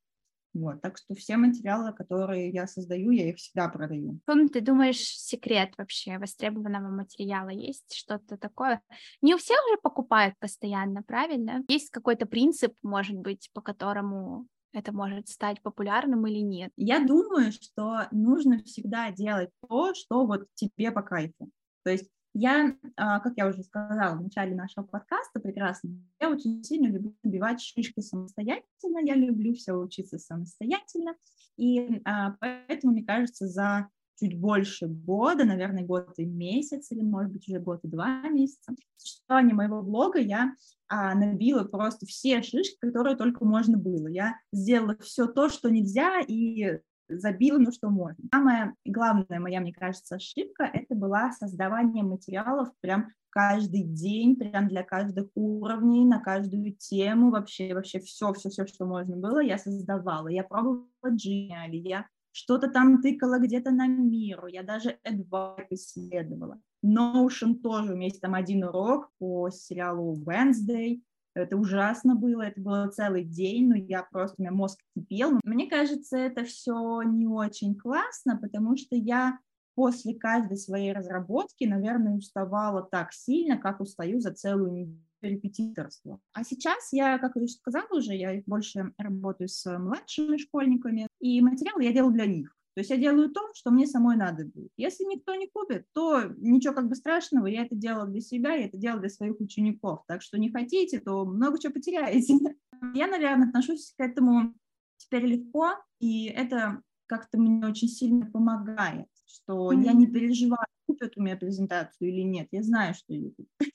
Вот, 0.56 0.80
так 0.80 0.96
что 0.96 1.14
все 1.14 1.36
материалы, 1.36 1.92
которые 1.92 2.50
я 2.50 2.66
создаю, 2.66 3.10
я 3.10 3.28
их 3.28 3.36
всегда 3.36 3.68
продаю. 3.68 4.18
Каком 4.24 4.48
ты 4.48 4.62
думаешь 4.62 4.98
секрет 4.98 5.74
вообще 5.76 6.18
востребованного 6.18 6.88
материала? 6.88 7.50
Есть 7.50 7.94
что-то 7.94 8.38
такое? 8.38 8.80
Не 9.20 9.34
у 9.34 9.38
всех 9.38 9.58
же 9.70 9.78
покупают 9.82 10.34
постоянно, 10.38 11.02
правильно? 11.02 11.62
Есть 11.68 11.90
какой-то 11.90 12.24
принцип, 12.24 12.72
может 12.82 13.16
быть, 13.16 13.50
по 13.52 13.60
которому 13.60 14.46
это 14.72 14.92
может 14.92 15.28
стать 15.28 15.60
популярным 15.62 16.26
или 16.26 16.40
нет? 16.40 16.72
Я 16.76 17.04
думаю, 17.04 17.52
что 17.52 18.08
нужно 18.10 18.62
всегда 18.62 19.10
делать 19.10 19.50
то, 19.68 19.94
что 19.94 20.26
вот 20.26 20.46
тебе 20.54 20.90
по 20.90 21.02
кайфу. 21.02 21.50
То 21.82 21.90
есть 21.90 22.09
я, 22.39 22.76
а, 22.97 23.20
как 23.20 23.32
я 23.37 23.49
уже 23.49 23.62
сказала 23.62 24.16
в 24.16 24.22
начале 24.22 24.55
нашего 24.55 24.84
подкаста, 24.84 25.41
прекрасно, 25.41 25.91
я 26.20 26.28
очень 26.28 26.62
сильно 26.62 26.89
люблю 26.89 27.14
набивать 27.22 27.62
шишки 27.62 28.01
самостоятельно, 28.01 28.99
я 29.03 29.14
люблю 29.14 29.55
все 29.55 29.72
учиться 29.72 30.18
самостоятельно, 30.18 31.14
и 31.57 32.03
а, 32.05 32.37
поэтому, 32.39 32.93
мне 32.93 33.05
кажется, 33.05 33.49
за 33.49 33.89
чуть 34.20 34.39
больше 34.39 34.87
года, 34.87 35.45
наверное, 35.45 35.84
год 35.84 36.12
и 36.18 36.26
месяц, 36.26 36.91
или, 36.93 37.01
может 37.01 37.32
быть, 37.32 37.49
уже 37.49 37.59
год 37.59 37.80
и 37.84 37.89
два 37.89 38.20
месяца, 38.28 38.74
существования 38.97 39.55
моего 39.55 39.82
блога 39.82 40.18
я 40.18 40.55
а, 40.89 41.14
набила 41.14 41.64
просто 41.64 42.05
все 42.05 42.43
шишки, 42.43 42.76
которые 42.80 43.16
только 43.16 43.47
можно 43.47 43.78
было. 43.78 44.09
Я 44.09 44.39
сделала 44.53 44.97
все 45.01 45.26
то, 45.26 45.49
что 45.49 45.70
нельзя, 45.70 46.20
и 46.20 46.80
забила, 47.09 47.59
ну 47.59 47.72
что 47.72 47.90
можно. 47.90 48.24
Самая 48.32 48.74
главная 48.84 49.40
моя, 49.40 49.61
мне 49.61 49.72
кажется, 49.72 50.16
ошибка— 50.16 50.64
это 50.72 50.94
была 50.94 51.32
создавание 51.32 52.02
материалов 52.02 52.68
прям 52.80 53.11
каждый 53.30 53.82
день, 53.82 54.36
прям 54.36 54.68
для 54.68 54.82
каждых 54.82 55.28
уровней, 55.34 56.07
на 56.07 56.20
каждую 56.20 56.72
тему, 56.72 57.30
вообще, 57.30 57.74
вообще 57.74 58.00
все, 58.00 58.32
все, 58.32 58.48
все, 58.48 58.66
что 58.66 58.86
можно 58.86 59.16
было, 59.16 59.42
я 59.42 59.59
создавала. 59.59 60.28
Я 60.28 60.42
пробовала 60.42 60.86
Genial, 61.04 61.70
я 61.72 62.07
что-то 62.32 62.68
там 62.68 63.02
тыкала 63.02 63.38
где-то 63.38 63.70
на 63.70 63.86
миру, 63.86 64.46
я 64.46 64.62
даже 64.62 64.98
Advice 65.07 65.66
исследовала. 65.70 66.61
Notion 66.84 67.57
тоже, 67.62 67.92
у 67.92 67.96
меня 67.96 68.09
есть 68.09 68.20
там 68.20 68.34
один 68.34 68.64
урок 68.64 69.11
по 69.18 69.50
сериалу 69.50 70.16
Wednesday, 70.24 71.00
это 71.41 71.57
ужасно 71.57 72.14
было, 72.14 72.43
это 72.43 72.61
было 72.61 72.89
целый 72.89 73.24
день, 73.24 73.68
но 73.68 73.76
я 73.76 74.03
просто, 74.03 74.37
у 74.39 74.43
меня 74.43 74.53
мозг 74.53 74.80
кипел. 74.95 75.39
Мне 75.45 75.68
кажется, 75.68 76.16
это 76.16 76.45
все 76.45 77.03
не 77.03 77.26
очень 77.26 77.74
классно, 77.74 78.37
потому 78.37 78.76
что 78.76 78.97
я 78.97 79.39
после 79.74 80.14
каждой 80.14 80.57
своей 80.57 80.93
разработки, 80.93 81.64
наверное, 81.64 82.14
уставала 82.14 82.82
так 82.82 83.12
сильно, 83.12 83.59
как 83.59 83.80
устаю 83.80 84.20
за 84.20 84.32
целую 84.32 84.72
неделю 84.72 85.07
репетиторства. 85.22 86.20
А 86.32 86.45
сейчас 86.45 86.93
я, 86.93 87.18
как 87.18 87.32
я 87.37 87.47
сказала 87.49 87.87
уже, 87.91 88.14
я 88.14 88.43
больше 88.47 88.93
работаю 88.99 89.49
с 89.49 89.78
младшими 89.78 90.37
школьниками, 90.37 91.09
и 91.20 91.41
материал 91.41 91.78
я 91.80 91.93
делаю 91.93 92.12
для 92.12 92.26
них. 92.26 92.55
То 92.77 92.81
есть 92.81 92.91
я 92.91 92.99
делаю 92.99 93.31
то, 93.31 93.41
что 93.55 93.70
мне 93.70 93.87
самой 93.87 94.18
надо 94.18 94.45
будет. 94.45 94.70
Если 94.77 95.05
никто 95.05 95.35
не 95.35 95.49
купит, 95.49 95.87
то 95.95 96.24
ничего 96.37 96.74
как 96.74 96.91
бы 96.91 96.95
страшного, 96.95 97.47
я 97.47 97.64
это 97.64 97.74
делала 97.74 98.07
для 98.07 98.20
себя, 98.20 98.53
я 98.53 98.66
это 98.66 98.77
делала 98.77 99.01
для 99.01 99.09
своих 99.09 99.41
учеников. 99.41 100.01
Так 100.07 100.20
что 100.20 100.39
не 100.39 100.51
хотите, 100.51 101.01
то 101.01 101.24
много 101.24 101.59
чего 101.59 101.72
потеряете. 101.72 102.35
Я, 102.95 103.07
наверное, 103.07 103.49
отношусь 103.49 103.95
к 103.97 104.01
этому 104.01 104.55
теперь 104.99 105.24
легко, 105.24 105.70
и 106.01 106.27
это 106.27 106.83
как-то 107.07 107.39
мне 107.39 107.66
очень 107.66 107.89
сильно 107.89 108.27
помогает, 108.27 109.09
что 109.24 109.72
mm-hmm. 109.72 109.83
я 109.83 109.93
не 109.95 110.07
переживаю, 110.07 110.66
купят 110.87 111.16
у 111.16 111.22
меня 111.22 111.37
презентацию 111.37 112.11
или 112.11 112.20
нет, 112.20 112.49
я 112.51 112.62
знаю, 112.62 112.93
что 112.93 113.14
ее 113.14 113.31
купят. 113.31 113.49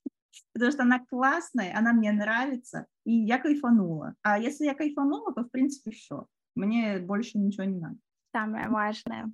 Потому 0.54 0.72
что 0.72 0.84
она 0.84 1.04
классная, 1.04 1.76
она 1.76 1.94
мне 1.94 2.12
нравится, 2.12 2.86
и 3.06 3.14
я 3.14 3.40
кайфанула. 3.40 4.14
А 4.22 4.38
если 4.38 4.66
я 4.66 4.76
кайфанула, 4.76 5.34
то, 5.34 5.44
в 5.44 5.50
принципе, 5.50 5.90
все. 5.90 6.28
Мне 6.54 7.00
больше 7.00 7.40
ничего 7.40 7.64
не 7.64 7.80
надо 7.80 7.98
самое 8.32 8.70
важное. 8.70 9.32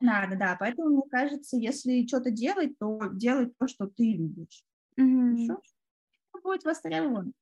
Надо, 0.00 0.36
да. 0.36 0.56
Поэтому, 0.58 0.90
мне 0.90 1.02
кажется, 1.10 1.56
если 1.56 2.06
что-то 2.06 2.30
делать, 2.30 2.78
то 2.78 3.00
делай 3.12 3.52
то, 3.58 3.66
что 3.66 3.86
ты 3.86 4.12
любишь. 4.12 4.62
Mm-hmm. 4.98 5.46
Хорошо? 5.46 5.62
Будет 6.42 6.64
востребован. 6.64 7.32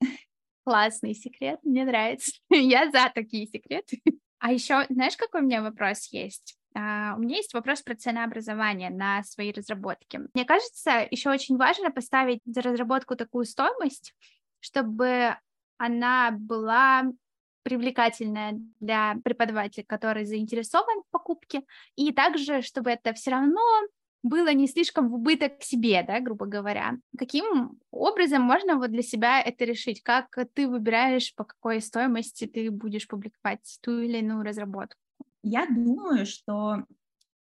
Классный 0.65 1.15
секрет, 1.15 1.59
мне 1.65 1.85
нравится. 1.85 2.33
Я 2.51 2.91
за 2.91 3.11
такие 3.13 3.47
секреты. 3.47 4.01
А 4.39 4.53
еще, 4.53 4.87
знаешь, 4.91 5.17
какой 5.17 5.41
у 5.41 5.45
меня 5.45 5.63
вопрос 5.63 6.07
есть? 6.13 6.57
Uh, 6.75 7.17
у 7.17 7.19
меня 7.19 7.37
есть 7.37 7.53
вопрос 7.53 7.83
про 7.83 7.95
ценообразование 7.95 8.89
на 8.89 9.23
свои 9.25 9.53
разработки. 9.53 10.21
Мне 10.33 10.47
кажется, 10.47 11.07
еще 11.11 11.31
очень 11.31 11.59
важно 11.59 11.91
поставить 11.91 12.41
за 12.47 12.63
разработку 12.63 13.15
такую 13.15 13.45
стоимость, 13.45 14.15
чтобы 14.61 15.37
она 15.77 16.31
была 16.31 17.05
привлекательная 17.63 18.61
для 18.81 19.17
преподавателя, 19.25 19.85
который 19.85 20.25
заинтересован 20.25 21.03
в 21.03 21.11
покупке, 21.11 21.63
и 21.97 22.13
также, 22.13 22.63
чтобы 22.63 22.91
это 22.91 23.13
все 23.13 23.31
равно 23.31 23.61
было 24.23 24.53
не 24.53 24.69
слишком 24.69 25.09
в 25.09 25.15
убыток 25.15 25.63
себе, 25.63 26.05
да, 26.07 26.21
грубо 26.21 26.47
говоря. 26.47 26.99
Каким 27.19 27.79
образом 27.91 28.43
можно 28.43 28.77
вот 28.77 28.91
для 28.91 29.03
себя 29.03 29.41
это 29.41 29.65
решить? 29.65 30.03
Как 30.03 30.37
ты 30.55 30.69
выбираешь, 30.69 31.35
по 31.35 31.45
какой 31.45 31.81
стоимости 31.81 32.47
ты 32.47 32.71
будешь 32.71 33.09
публиковать 33.09 33.79
ту 33.83 33.99
или 33.99 34.19
иную 34.19 34.45
разработку? 34.45 35.01
Я 35.43 35.67
думаю, 35.67 36.25
что 36.25 36.85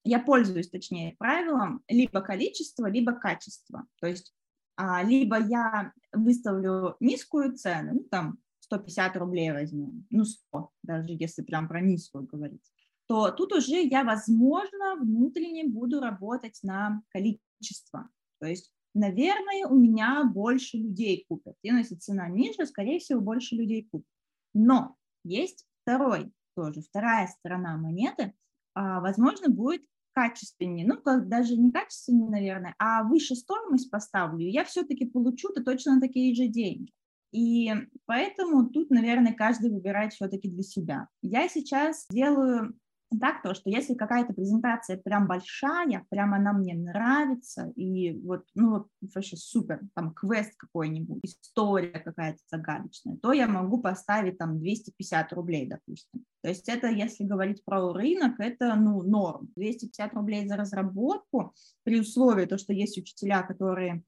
я 0.04 0.20
пользуюсь, 0.20 0.70
точнее, 0.70 1.16
правилом 1.18 1.82
либо 1.88 2.22
количество, 2.22 2.86
либо 2.86 3.14
качество. 3.14 3.86
То 4.00 4.08
есть 4.08 4.34
а, 4.76 5.04
либо 5.04 5.40
я 5.40 5.92
выставлю 6.14 6.96
низкую 7.00 7.56
цену, 7.56 7.94
ну, 7.94 8.00
там, 8.04 8.38
150 8.68 9.18
рублей 9.18 9.52
возьмем, 9.52 10.06
ну 10.10 10.26
100, 10.26 10.72
даже 10.84 11.08
если 11.10 11.42
прям 11.42 11.68
про 11.68 11.82
низкую 11.82 12.26
говорить, 12.26 12.64
то 13.08 13.32
тут 13.32 13.54
уже 13.54 13.82
я, 13.82 14.04
возможно, 14.04 14.96
внутренне 15.00 15.66
буду 15.66 16.00
работать 16.00 16.60
на 16.64 17.02
количество. 17.10 18.10
То 18.40 18.48
есть, 18.48 18.72
наверное, 18.94 19.68
у 19.68 19.76
меня 19.76 20.24
больше 20.26 20.78
людей 20.78 21.26
купят. 21.28 21.56
И 21.62 21.72
ну, 21.72 21.78
если 21.78 21.96
цена 21.96 22.28
ниже, 22.28 22.66
скорее 22.66 23.00
всего, 23.00 23.22
больше 23.22 23.56
людей 23.56 23.88
купят. 23.90 24.08
Но 24.54 24.96
есть 25.24 25.66
второй 25.82 26.32
тоже, 26.56 26.82
вторая 26.82 27.28
сторона 27.28 27.78
монеты, 27.78 28.34
а, 28.74 29.00
возможно, 29.00 29.50
будет 29.50 29.84
качественнее, 30.14 30.88
ну, 30.88 31.00
как 31.00 31.30
даже 31.30 31.56
не 31.56 31.72
качественнее, 31.72 32.30
наверное, 32.30 32.76
а 32.80 33.04
выше 33.04 33.36
стоимость 33.36 33.92
поставлю, 33.92 34.48
я 34.48 34.66
все-таки 34.66 35.06
получу-то 35.06 35.64
точно 35.64 36.02
такие 36.02 36.34
же 36.34 36.48
деньги. 36.48 36.92
И 37.32 37.74
поэтому 38.06 38.70
тут, 38.70 38.90
наверное, 38.90 39.34
каждый 39.34 39.72
выбирает 39.72 40.14
все-таки 40.14 40.50
для 40.50 40.64
себя. 40.64 41.08
Я 41.22 41.50
сейчас 41.50 42.06
делаю 42.10 42.74
так, 43.22 43.42
то, 43.42 43.54
что 43.54 43.70
если 43.70 43.94
какая-то 43.94 44.34
презентация 44.34 44.98
прям 44.98 45.28
большая, 45.28 46.06
прям 46.10 46.34
она 46.34 46.52
мне 46.54 46.74
нравится, 46.74 47.72
и 47.76 48.20
вот, 48.20 48.46
ну, 48.54 48.88
вообще 49.14 49.38
супер, 49.38 49.80
там, 49.96 50.14
квест 50.14 50.54
какой-нибудь, 50.58 51.22
история 51.24 52.00
какая-то 52.00 52.40
загадочная, 52.52 53.18
то 53.18 53.32
я 53.32 53.48
могу 53.48 53.82
поставить 53.82 54.38
там 54.38 54.60
250 54.60 55.34
рублей, 55.34 55.68
допустим. 55.68 56.26
То 56.42 56.50
есть 56.50 56.68
это, 56.68 56.88
если 56.88 57.24
говорить 57.24 57.64
про 57.64 57.94
рынок, 57.94 58.40
это, 58.40 58.76
ну, 58.76 59.02
норм. 59.04 59.50
250 59.56 60.14
рублей 60.14 60.48
за 60.48 60.58
разработку, 60.58 61.54
при 61.84 62.02
условии 62.02 62.46
то, 62.46 62.58
что 62.58 62.74
есть 62.74 62.98
учителя, 62.98 63.42
которые 63.44 64.04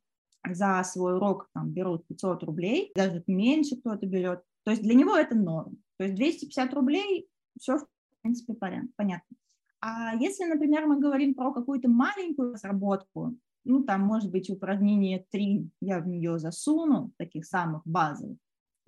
за 0.48 0.82
свой 0.84 1.16
урок 1.16 1.50
там, 1.54 1.72
берут 1.72 2.08
500 2.08 2.44
рублей, 2.44 2.92
даже 2.96 3.24
меньше 3.28 3.78
кто-то 3.78 4.06
берет. 4.06 4.42
То 4.64 4.72
есть 4.72 4.84
для 4.84 4.94
него 4.94 5.16
это 5.16 5.36
норм. 5.36 5.78
То 5.98 6.06
есть 6.06 6.16
250 6.16 6.74
рублей, 6.74 7.28
все 7.60 7.78
в 7.78 7.88
принципе 8.22 8.54
понятно. 8.54 9.38
А 9.82 10.16
если, 10.16 10.46
например, 10.46 10.88
мы 10.88 11.00
говорим 11.00 11.34
про 11.34 11.54
какую-то 11.54 11.90
маленькую 11.90 12.54
разработку, 12.54 13.36
ну, 13.66 13.84
там, 13.84 14.02
может 14.02 14.32
быть, 14.32 14.50
упражнение 14.50 15.26
3 15.32 15.70
я 15.82 16.00
в 16.00 16.08
нее 16.08 16.40
засуну, 16.40 17.12
таких 17.18 17.46
самых 17.46 17.82
базовых, 17.86 18.38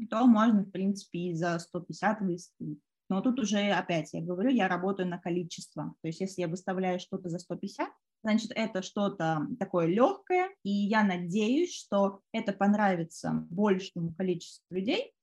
то 0.10 0.26
можно, 0.26 0.64
в 0.64 0.72
принципе, 0.72 1.20
и 1.20 1.34
за 1.34 1.60
150 1.60 2.22
выставить. 2.22 2.80
Но 3.10 3.22
тут 3.22 3.40
уже, 3.40 3.60
опять, 3.72 4.14
я 4.14 4.22
говорю, 4.22 4.50
я 4.50 4.68
работаю 4.68 5.08
на 5.08 5.18
количество. 5.18 5.94
То 6.02 6.08
есть 6.08 6.22
если 6.22 6.42
я 6.42 6.48
выставляю 6.48 7.00
что-то 7.00 7.30
за 7.30 7.40
150, 7.40 7.90
Значит, 8.24 8.52
это 8.56 8.82
что-то 8.82 9.48
такое 9.60 9.88
легкое, 9.88 10.50
и 10.64 10.70
я 10.70 11.04
надеюсь, 11.04 11.74
что 11.74 12.22
это 12.32 12.54
понравится 12.54 13.48
большему 13.50 14.14
количеству 14.14 14.64
людей. 14.70 15.14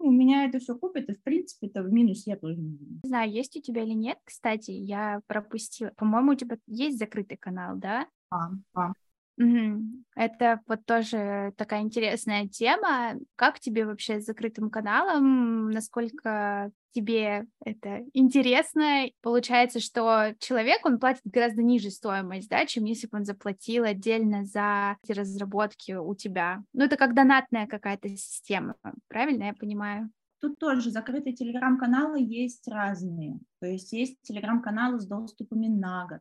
У 0.00 0.10
меня 0.10 0.44
это 0.44 0.58
все 0.58 0.76
купит, 0.76 1.08
и 1.08 1.14
в 1.14 1.22
принципе 1.22 1.68
это 1.68 1.82
в 1.82 1.92
минус 1.92 2.26
я 2.26 2.36
тоже 2.36 2.60
не 2.60 2.70
буду. 2.70 3.00
Не 3.04 3.08
знаю, 3.08 3.30
есть 3.30 3.56
у 3.56 3.60
тебя 3.60 3.84
или 3.84 3.94
нет, 3.94 4.18
кстати, 4.24 4.72
я 4.72 5.20
пропустила. 5.26 5.92
По-моему, 5.96 6.32
у 6.32 6.34
тебя 6.34 6.58
есть 6.66 6.98
закрытый 6.98 7.38
канал, 7.38 7.76
да? 7.76 8.06
А, 8.30 8.50
а. 8.74 8.92
Угу. 9.36 9.82
Это 10.16 10.60
вот 10.66 10.84
тоже 10.86 11.52
такая 11.56 11.80
интересная 11.80 12.46
тема. 12.46 13.14
Как 13.36 13.58
тебе 13.58 13.84
вообще 13.84 14.20
с 14.20 14.26
закрытым 14.26 14.70
каналом? 14.70 15.70
Насколько 15.70 16.70
тебе 16.92 17.46
это 17.64 18.04
интересно? 18.12 19.06
Получается, 19.22 19.80
что 19.80 20.34
человек, 20.38 20.86
он 20.86 21.00
платит 21.00 21.22
гораздо 21.24 21.62
ниже 21.62 21.90
стоимость, 21.90 22.48
да, 22.48 22.64
чем 22.66 22.84
если 22.84 23.08
бы 23.08 23.18
он 23.18 23.24
заплатил 23.24 23.84
отдельно 23.84 24.44
за 24.44 24.96
эти 25.02 25.18
разработки 25.18 25.92
у 25.92 26.14
тебя. 26.14 26.62
Ну, 26.72 26.84
это 26.84 26.96
как 26.96 27.14
донатная 27.14 27.66
какая-то 27.66 28.08
система, 28.10 28.76
правильно 29.08 29.44
я 29.44 29.54
понимаю? 29.54 30.10
Тут 30.40 30.58
тоже 30.58 30.90
закрытые 30.90 31.34
телеграм-каналы 31.34 32.20
есть 32.20 32.68
разные. 32.68 33.38
То 33.60 33.66
есть 33.66 33.92
есть 33.92 34.20
телеграм-каналы 34.22 35.00
с 35.00 35.06
доступами 35.06 35.68
на 35.68 36.06
год, 36.06 36.20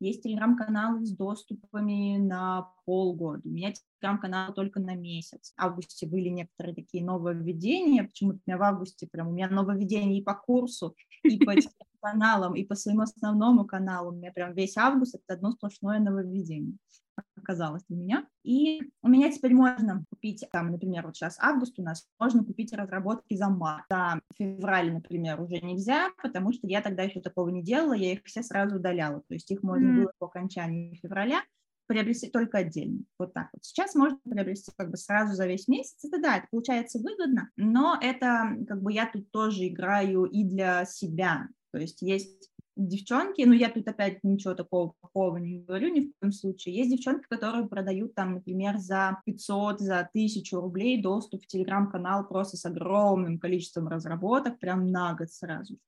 есть 0.00 0.22
телеграм-каналы 0.22 1.04
с 1.04 1.10
доступами 1.10 2.18
на 2.18 2.70
полгода. 2.84 3.42
У 3.44 3.48
меня 3.48 3.72
телеграм-канал 3.72 4.52
только 4.54 4.80
на 4.80 4.94
месяц. 4.94 5.52
В 5.56 5.62
августе 5.62 6.06
были 6.06 6.28
некоторые 6.28 6.74
такие 6.74 7.04
нововведения. 7.04 8.04
Почему-то 8.04 8.38
у 8.38 8.50
меня 8.50 8.58
в 8.58 8.62
августе 8.62 9.06
прям 9.10 9.28
у 9.28 9.32
меня 9.32 9.48
нововведения 9.48 10.18
и 10.18 10.22
по 10.22 10.34
курсу, 10.34 10.94
и 11.22 11.38
по 11.44 11.54
каналам, 12.00 12.54
и 12.54 12.64
по 12.64 12.74
своему 12.74 13.02
основному 13.02 13.64
каналу. 13.64 14.10
У 14.12 14.14
меня 14.14 14.32
прям 14.32 14.54
весь 14.54 14.76
август 14.76 15.14
это 15.14 15.34
одно 15.34 15.52
сплошное 15.52 16.00
нововведение 16.00 16.76
оказалось 17.36 17.84
для 17.88 17.96
меня. 17.96 18.26
И 18.42 18.80
у 19.02 19.08
меня 19.08 19.30
теперь 19.30 19.54
можно 19.54 20.04
купить, 20.10 20.44
там, 20.50 20.70
например, 20.70 21.06
вот 21.06 21.16
сейчас 21.16 21.38
август 21.40 21.78
у 21.78 21.82
нас, 21.82 22.06
можно 22.18 22.44
купить 22.44 22.72
разработки 22.72 23.34
за 23.36 23.48
март. 23.48 23.84
За 23.90 24.20
февраль, 24.36 24.92
например, 24.92 25.40
уже 25.40 25.60
нельзя, 25.60 26.10
потому 26.22 26.52
что 26.52 26.66
я 26.66 26.80
тогда 26.80 27.02
еще 27.02 27.20
такого 27.20 27.48
не 27.50 27.62
делала, 27.62 27.94
я 27.94 28.12
их 28.12 28.20
все 28.24 28.42
сразу 28.42 28.76
удаляла. 28.76 29.20
То 29.28 29.34
есть 29.34 29.50
их 29.50 29.62
можно 29.62 29.86
mm-hmm. 29.86 30.02
было 30.02 30.12
по 30.18 30.26
окончании 30.26 30.98
февраля 31.02 31.42
приобрести 31.86 32.30
только 32.30 32.58
отдельно. 32.58 33.00
Вот 33.18 33.34
так 33.34 33.48
вот. 33.52 33.64
Сейчас 33.64 33.94
можно 33.94 34.18
приобрести 34.24 34.72
как 34.76 34.90
бы 34.90 34.96
сразу 34.96 35.34
за 35.34 35.46
весь 35.46 35.68
месяц. 35.68 36.02
Это 36.04 36.20
да, 36.20 36.38
это 36.38 36.46
получается 36.50 36.98
выгодно, 36.98 37.50
но 37.56 37.98
это 38.00 38.56
как 38.66 38.82
бы 38.82 38.92
я 38.92 39.06
тут 39.06 39.30
тоже 39.30 39.68
играю 39.68 40.24
и 40.24 40.44
для 40.44 40.84
себя. 40.86 41.48
То 41.72 41.78
есть 41.78 42.02
есть 42.02 42.50
девчонки, 42.76 43.42
ну 43.42 43.52
я 43.52 43.70
тут 43.70 43.86
опять 43.88 44.22
ничего 44.24 44.54
такого 44.54 44.94
плохого 45.00 45.36
не 45.36 45.60
говорю 45.60 45.88
ни 45.88 46.00
в 46.00 46.12
коем 46.20 46.32
случае, 46.32 46.76
есть 46.76 46.90
девчонки, 46.90 47.26
которые 47.28 47.68
продают 47.68 48.14
там, 48.14 48.34
например, 48.34 48.78
за 48.78 49.20
500, 49.24 49.80
за 49.80 50.00
1000 50.00 50.60
рублей 50.60 51.00
доступ 51.00 51.44
в 51.44 51.46
телеграм-канал 51.46 52.26
просто 52.26 52.56
с 52.56 52.64
огромным 52.64 53.38
количеством 53.38 53.88
разработок, 53.88 54.58
прям 54.58 54.90
на 54.90 55.14
год 55.14 55.30
сразу. 55.30 55.78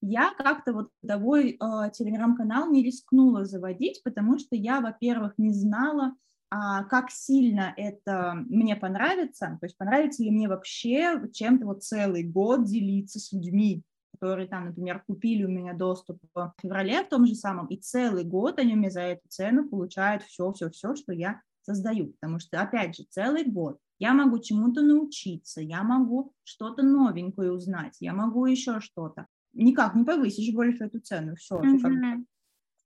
Я 0.00 0.32
как-то 0.36 0.72
вот 0.72 0.88
такой 1.06 1.52
э, 1.52 1.90
телеграм-канал 1.92 2.70
не 2.70 2.82
рискнула 2.82 3.44
заводить, 3.44 4.02
потому 4.02 4.36
что 4.38 4.56
я, 4.56 4.80
во-первых, 4.80 5.34
не 5.38 5.52
знала, 5.52 6.14
а, 6.54 6.84
как 6.84 7.10
сильно 7.10 7.72
это 7.78 8.34
мне 8.34 8.76
понравится, 8.76 9.56
то 9.58 9.64
есть 9.64 9.78
понравится 9.78 10.22
ли 10.22 10.30
мне 10.30 10.48
вообще 10.48 11.18
чем-то 11.32 11.64
вот 11.64 11.82
целый 11.82 12.24
год 12.24 12.64
делиться 12.64 13.18
с 13.18 13.32
людьми, 13.32 13.84
которые 14.22 14.46
там, 14.46 14.66
например, 14.66 15.02
купили 15.04 15.42
у 15.42 15.48
меня 15.48 15.74
доступ 15.74 16.18
в 16.32 16.54
феврале 16.62 17.02
в 17.02 17.08
том 17.08 17.26
же 17.26 17.34
самом, 17.34 17.66
и 17.66 17.76
целый 17.76 18.22
год 18.22 18.60
они 18.60 18.76
мне 18.76 18.88
за 18.88 19.00
эту 19.00 19.28
цену 19.28 19.68
получают 19.68 20.22
все-все-все, 20.22 20.94
что 20.94 21.12
я 21.12 21.40
создаю, 21.62 22.12
потому 22.12 22.38
что, 22.38 22.60
опять 22.60 22.96
же, 22.96 23.02
целый 23.10 23.44
год 23.44 23.78
я 23.98 24.14
могу 24.14 24.38
чему-то 24.38 24.80
научиться, 24.82 25.60
я 25.60 25.82
могу 25.82 26.32
что-то 26.44 26.84
новенькое 26.84 27.52
узнать, 27.52 27.96
я 27.98 28.12
могу 28.12 28.46
еще 28.46 28.78
что-то. 28.78 29.26
Никак 29.54 29.96
не 29.96 30.04
повысишь 30.04 30.54
больше 30.54 30.84
эту 30.84 31.00
цену, 31.00 31.34
все, 31.34 31.56
mm-hmm. 31.56 32.24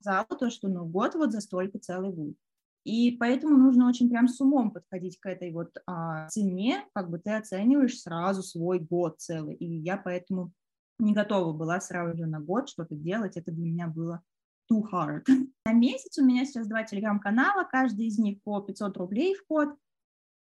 сказала 0.00 0.24
то, 0.24 0.48
что 0.48 0.68
ну 0.68 0.86
год 0.86 1.16
вот 1.16 1.32
за 1.32 1.42
столько 1.42 1.78
целый 1.78 2.12
будет. 2.12 2.38
И 2.84 3.10
поэтому 3.20 3.58
нужно 3.58 3.88
очень 3.88 4.08
прям 4.08 4.26
с 4.26 4.40
умом 4.40 4.70
подходить 4.70 5.18
к 5.20 5.26
этой 5.26 5.52
вот 5.52 5.76
а, 5.86 6.28
цене, 6.28 6.86
как 6.94 7.10
бы 7.10 7.18
ты 7.18 7.32
оцениваешь 7.32 8.00
сразу 8.00 8.42
свой 8.42 8.78
год 8.78 9.16
целый. 9.18 9.56
И 9.56 9.66
я 9.66 9.98
поэтому 9.98 10.52
не 10.98 11.12
готова 11.12 11.52
была 11.52 11.80
сразу 11.80 12.16
же 12.16 12.26
на 12.26 12.40
год 12.40 12.68
что-то 12.68 12.94
делать, 12.94 13.36
это 13.36 13.52
для 13.52 13.64
меня 13.64 13.86
было 13.86 14.22
too 14.70 14.82
hard. 14.92 15.24
На 15.66 15.72
месяц 15.72 16.18
у 16.18 16.24
меня 16.24 16.44
сейчас 16.44 16.66
два 16.66 16.84
телеграм-канала, 16.84 17.64
каждый 17.70 18.06
из 18.06 18.18
них 18.18 18.42
по 18.42 18.60
500 18.60 18.96
рублей 18.96 19.34
вход, 19.34 19.70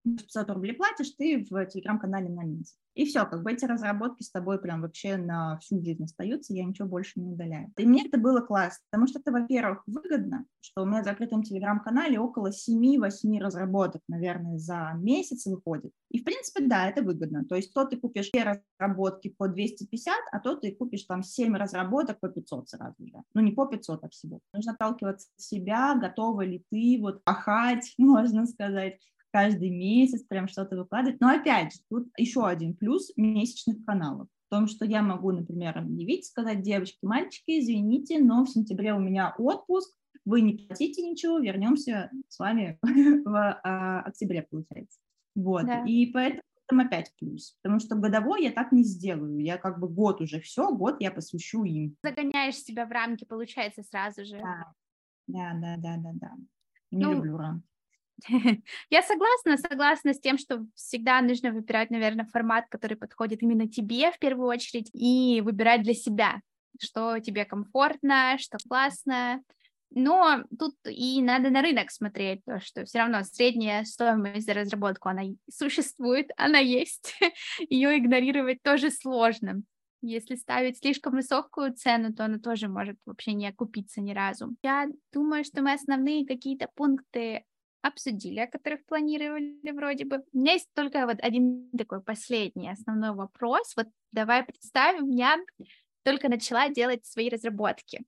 500 0.04 0.50
рублей 0.50 0.74
платишь, 0.74 1.10
ты 1.10 1.46
в 1.48 1.66
телеграм-канале 1.66 2.28
на 2.28 2.44
месяц. 2.44 2.76
И 2.94 3.04
все, 3.06 3.24
как 3.24 3.42
бы 3.42 3.52
эти 3.52 3.64
разработки 3.64 4.22
с 4.22 4.30
тобой 4.30 4.60
прям 4.60 4.82
вообще 4.82 5.16
на 5.16 5.58
всю 5.58 5.82
жизнь 5.82 6.04
остаются, 6.04 6.54
я 6.54 6.64
ничего 6.64 6.86
больше 6.86 7.18
не 7.20 7.32
удаляю. 7.32 7.72
И 7.76 7.86
мне 7.86 8.06
это 8.06 8.18
было 8.18 8.40
классно, 8.40 8.84
потому 8.90 9.08
что 9.08 9.18
это, 9.18 9.32
во-первых, 9.32 9.82
выгодно, 9.86 10.44
что 10.60 10.82
у 10.82 10.86
меня 10.86 11.02
в 11.02 11.04
закрытом 11.04 11.42
телеграм-канале 11.42 12.20
около 12.20 12.50
7-8 12.50 13.38
разработок, 13.40 14.02
наверное, 14.08 14.58
за 14.58 14.92
месяц 14.94 15.46
выходит. 15.46 15.92
И, 16.10 16.20
в 16.20 16.24
принципе, 16.24 16.64
да, 16.64 16.88
это 16.88 17.02
выгодно. 17.02 17.44
То 17.44 17.56
есть 17.56 17.74
то 17.74 17.84
ты 17.84 17.96
купишь 17.96 18.30
две 18.30 18.44
разработки 18.44 19.34
по 19.36 19.48
250, 19.48 20.14
а 20.30 20.38
то 20.38 20.54
ты 20.54 20.72
купишь 20.72 21.02
там 21.04 21.24
7 21.24 21.56
разработок 21.56 22.20
по 22.20 22.28
500 22.28 22.68
сразу 22.68 23.06
же. 23.06 23.22
Ну, 23.34 23.40
не 23.40 23.50
по 23.50 23.66
500, 23.66 24.04
а 24.04 24.08
всего. 24.10 24.38
Нужно 24.52 24.72
отталкиваться 24.72 25.28
от 25.36 25.42
себя, 25.42 25.96
готова 25.96 26.42
ли 26.42 26.64
ты 26.70 26.98
вот 27.00 27.22
ахать, 27.24 27.94
можно 27.98 28.46
сказать, 28.46 29.00
каждый 29.34 29.70
месяц 29.70 30.22
прям 30.22 30.46
что-то 30.46 30.76
выкладывать. 30.76 31.20
Но 31.20 31.28
опять 31.28 31.74
же, 31.74 31.80
тут 31.90 32.08
еще 32.16 32.46
один 32.46 32.76
плюс 32.76 33.10
месячных 33.16 33.84
каналов. 33.84 34.28
В 34.46 34.54
том, 34.54 34.68
что 34.68 34.84
я 34.84 35.02
могу, 35.02 35.32
например, 35.32 35.76
объявить, 35.76 36.26
сказать, 36.26 36.62
девочки, 36.62 36.98
мальчики, 37.02 37.58
извините, 37.58 38.20
но 38.20 38.44
в 38.44 38.48
сентябре 38.48 38.94
у 38.94 39.00
меня 39.00 39.34
отпуск, 39.36 39.92
вы 40.24 40.42
не 40.42 40.52
платите 40.52 41.02
ничего, 41.02 41.40
вернемся 41.40 42.12
с 42.28 42.38
вами 42.38 42.78
в 43.24 43.60
а, 43.64 44.02
октябре, 44.02 44.46
получается. 44.48 45.00
Вот, 45.34 45.66
да. 45.66 45.84
и 45.84 46.06
поэтому 46.12 46.42
там 46.68 46.80
опять 46.80 47.12
плюс, 47.18 47.58
потому 47.60 47.80
что 47.80 47.96
годовой 47.96 48.44
я 48.44 48.52
так 48.52 48.70
не 48.70 48.84
сделаю, 48.84 49.40
я 49.40 49.58
как 49.58 49.80
бы 49.80 49.88
год 49.88 50.20
уже 50.20 50.40
все, 50.40 50.72
год 50.72 50.98
я 51.00 51.10
посвящу 51.10 51.64
им. 51.64 51.96
Загоняешь 52.04 52.56
себя 52.56 52.86
в 52.86 52.92
рамки, 52.92 53.24
получается, 53.24 53.82
сразу 53.82 54.24
же. 54.24 54.38
Да, 54.38 54.72
да, 55.26 55.54
да, 55.60 55.76
да, 55.76 55.96
да, 55.96 56.10
да. 56.14 56.32
Не 56.92 57.04
ну, 57.04 57.14
люблю 57.14 57.36
рамки. 57.36 57.73
Я 58.90 59.02
согласна, 59.02 59.56
согласна 59.56 60.14
с 60.14 60.20
тем, 60.20 60.38
что 60.38 60.64
всегда 60.74 61.20
нужно 61.20 61.52
выбирать, 61.52 61.90
наверное, 61.90 62.26
формат, 62.26 62.66
который 62.68 62.96
подходит 62.96 63.42
именно 63.42 63.68
тебе 63.68 64.10
в 64.12 64.18
первую 64.18 64.48
очередь, 64.48 64.90
и 64.92 65.40
выбирать 65.40 65.82
для 65.82 65.94
себя, 65.94 66.40
что 66.80 67.18
тебе 67.18 67.44
комфортно, 67.44 68.36
что 68.38 68.58
классно. 68.68 69.42
Но 69.90 70.42
тут 70.58 70.74
и 70.86 71.22
надо 71.22 71.50
на 71.50 71.62
рынок 71.62 71.90
смотреть, 71.90 72.44
то, 72.44 72.60
что 72.60 72.84
все 72.84 72.98
равно 72.98 73.22
средняя 73.22 73.84
стоимость 73.84 74.46
за 74.46 74.54
разработку, 74.54 75.08
она 75.08 75.22
существует, 75.48 76.30
она 76.36 76.58
есть, 76.58 77.14
ее 77.68 77.98
игнорировать 77.98 78.62
тоже 78.62 78.90
сложно. 78.90 79.62
Если 80.02 80.34
ставить 80.34 80.78
слишком 80.78 81.14
высокую 81.14 81.72
цену, 81.74 82.12
то 82.12 82.26
она 82.26 82.38
тоже 82.38 82.68
может 82.68 82.98
вообще 83.06 83.32
не 83.32 83.48
окупиться 83.48 84.02
ни 84.02 84.12
разу. 84.12 84.54
Я 84.62 84.88
думаю, 85.12 85.44
что 85.44 85.62
мы 85.62 85.72
основные 85.72 86.26
какие-то 86.26 86.68
пункты 86.74 87.44
обсудили, 87.84 88.40
о 88.40 88.46
которых 88.46 88.84
планировали 88.86 89.70
вроде 89.70 90.06
бы. 90.06 90.24
У 90.32 90.38
меня 90.38 90.54
есть 90.54 90.70
только 90.74 91.06
вот 91.06 91.18
один 91.20 91.68
такой 91.76 92.02
последний 92.02 92.70
основной 92.70 93.14
вопрос. 93.14 93.74
Вот 93.76 93.88
давай 94.10 94.42
представим, 94.42 95.10
я 95.10 95.36
только 96.02 96.30
начала 96.30 96.70
делать 96.70 97.04
свои 97.04 97.28
разработки. 97.28 98.04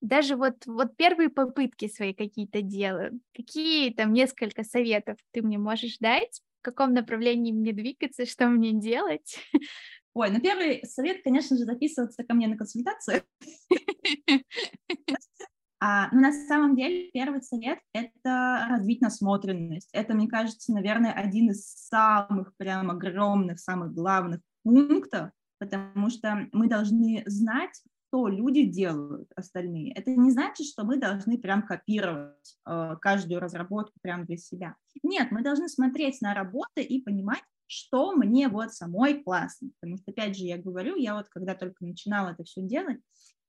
Даже 0.00 0.36
вот, 0.36 0.64
вот 0.66 0.96
первые 0.96 1.28
попытки 1.28 1.88
свои 1.88 2.14
какие-то 2.14 2.62
делаю. 2.62 3.20
Какие 3.34 3.92
там 3.92 4.14
несколько 4.14 4.64
советов 4.64 5.18
ты 5.32 5.42
мне 5.42 5.58
можешь 5.58 5.98
дать? 5.98 6.40
В 6.60 6.64
каком 6.64 6.94
направлении 6.94 7.52
мне 7.52 7.72
двигаться, 7.72 8.24
что 8.24 8.48
мне 8.48 8.72
делать? 8.72 9.38
Ой, 10.14 10.30
ну 10.30 10.40
первый 10.40 10.84
совет, 10.86 11.22
конечно 11.22 11.56
же, 11.56 11.64
записываться 11.64 12.24
ко 12.24 12.34
мне 12.34 12.48
на 12.48 12.56
консультацию. 12.56 13.22
А, 15.80 16.08
ну, 16.12 16.20
на 16.20 16.32
самом 16.32 16.74
деле, 16.74 17.10
первый 17.12 17.42
совет– 17.42 17.78
это 17.92 18.66
развить 18.68 19.00
насмотренность. 19.00 19.88
Это, 19.92 20.14
мне 20.14 20.28
кажется, 20.28 20.72
наверное, 20.72 21.12
один 21.12 21.50
из 21.50 21.66
самых 21.72 22.56
прям 22.56 22.90
огромных, 22.90 23.60
самых 23.60 23.92
главных 23.92 24.40
пунктов, 24.64 25.30
потому 25.58 26.10
что 26.10 26.48
мы 26.52 26.68
должны 26.68 27.22
знать, 27.26 27.80
что 28.08 28.28
люди 28.28 28.64
делают 28.64 29.30
остальные. 29.36 29.92
Это 29.92 30.10
не 30.10 30.30
значит, 30.30 30.66
что 30.66 30.84
мы 30.84 30.96
должны 30.96 31.38
прям 31.38 31.62
копировать 31.62 32.56
э, 32.66 32.96
каждую 33.00 33.40
разработку 33.40 33.98
прям 34.00 34.24
для 34.24 34.36
себя. 34.36 34.74
Нет, 35.02 35.30
мы 35.30 35.42
должны 35.42 35.68
смотреть 35.68 36.20
на 36.22 36.34
работы 36.34 36.82
и 36.82 37.02
понимать, 37.02 37.42
что 37.66 38.16
мне 38.16 38.48
вот 38.48 38.72
самой 38.72 39.22
классно. 39.22 39.70
Потому 39.78 39.98
что, 39.98 40.10
опять 40.10 40.36
же, 40.36 40.44
я 40.44 40.56
говорю, 40.56 40.96
я 40.96 41.14
вот 41.14 41.28
когда 41.28 41.54
только 41.54 41.84
начинала 41.84 42.30
это 42.30 42.44
все 42.44 42.62
делать, 42.62 43.00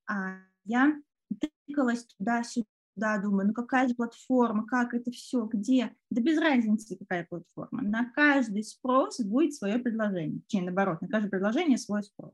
а, 0.07 0.39
я 0.65 0.93
тыкалась 1.67 2.05
туда-сюда, 2.17 3.17
думаю, 3.21 3.47
ну 3.47 3.53
какая 3.53 3.87
же 3.87 3.95
платформа, 3.95 4.65
как 4.65 4.93
это 4.93 5.11
все, 5.11 5.45
где? 5.45 5.95
Да 6.09 6.21
без 6.21 6.39
разницы, 6.39 6.97
какая 6.97 7.25
платформа. 7.29 7.81
На 7.81 8.11
каждый 8.11 8.63
спрос 8.63 9.19
будет 9.19 9.53
свое 9.53 9.79
предложение. 9.79 10.41
Точнее, 10.41 10.65
наоборот, 10.65 11.01
на 11.01 11.07
каждое 11.07 11.29
предложение 11.29 11.77
свой 11.77 12.03
спрос. 12.03 12.33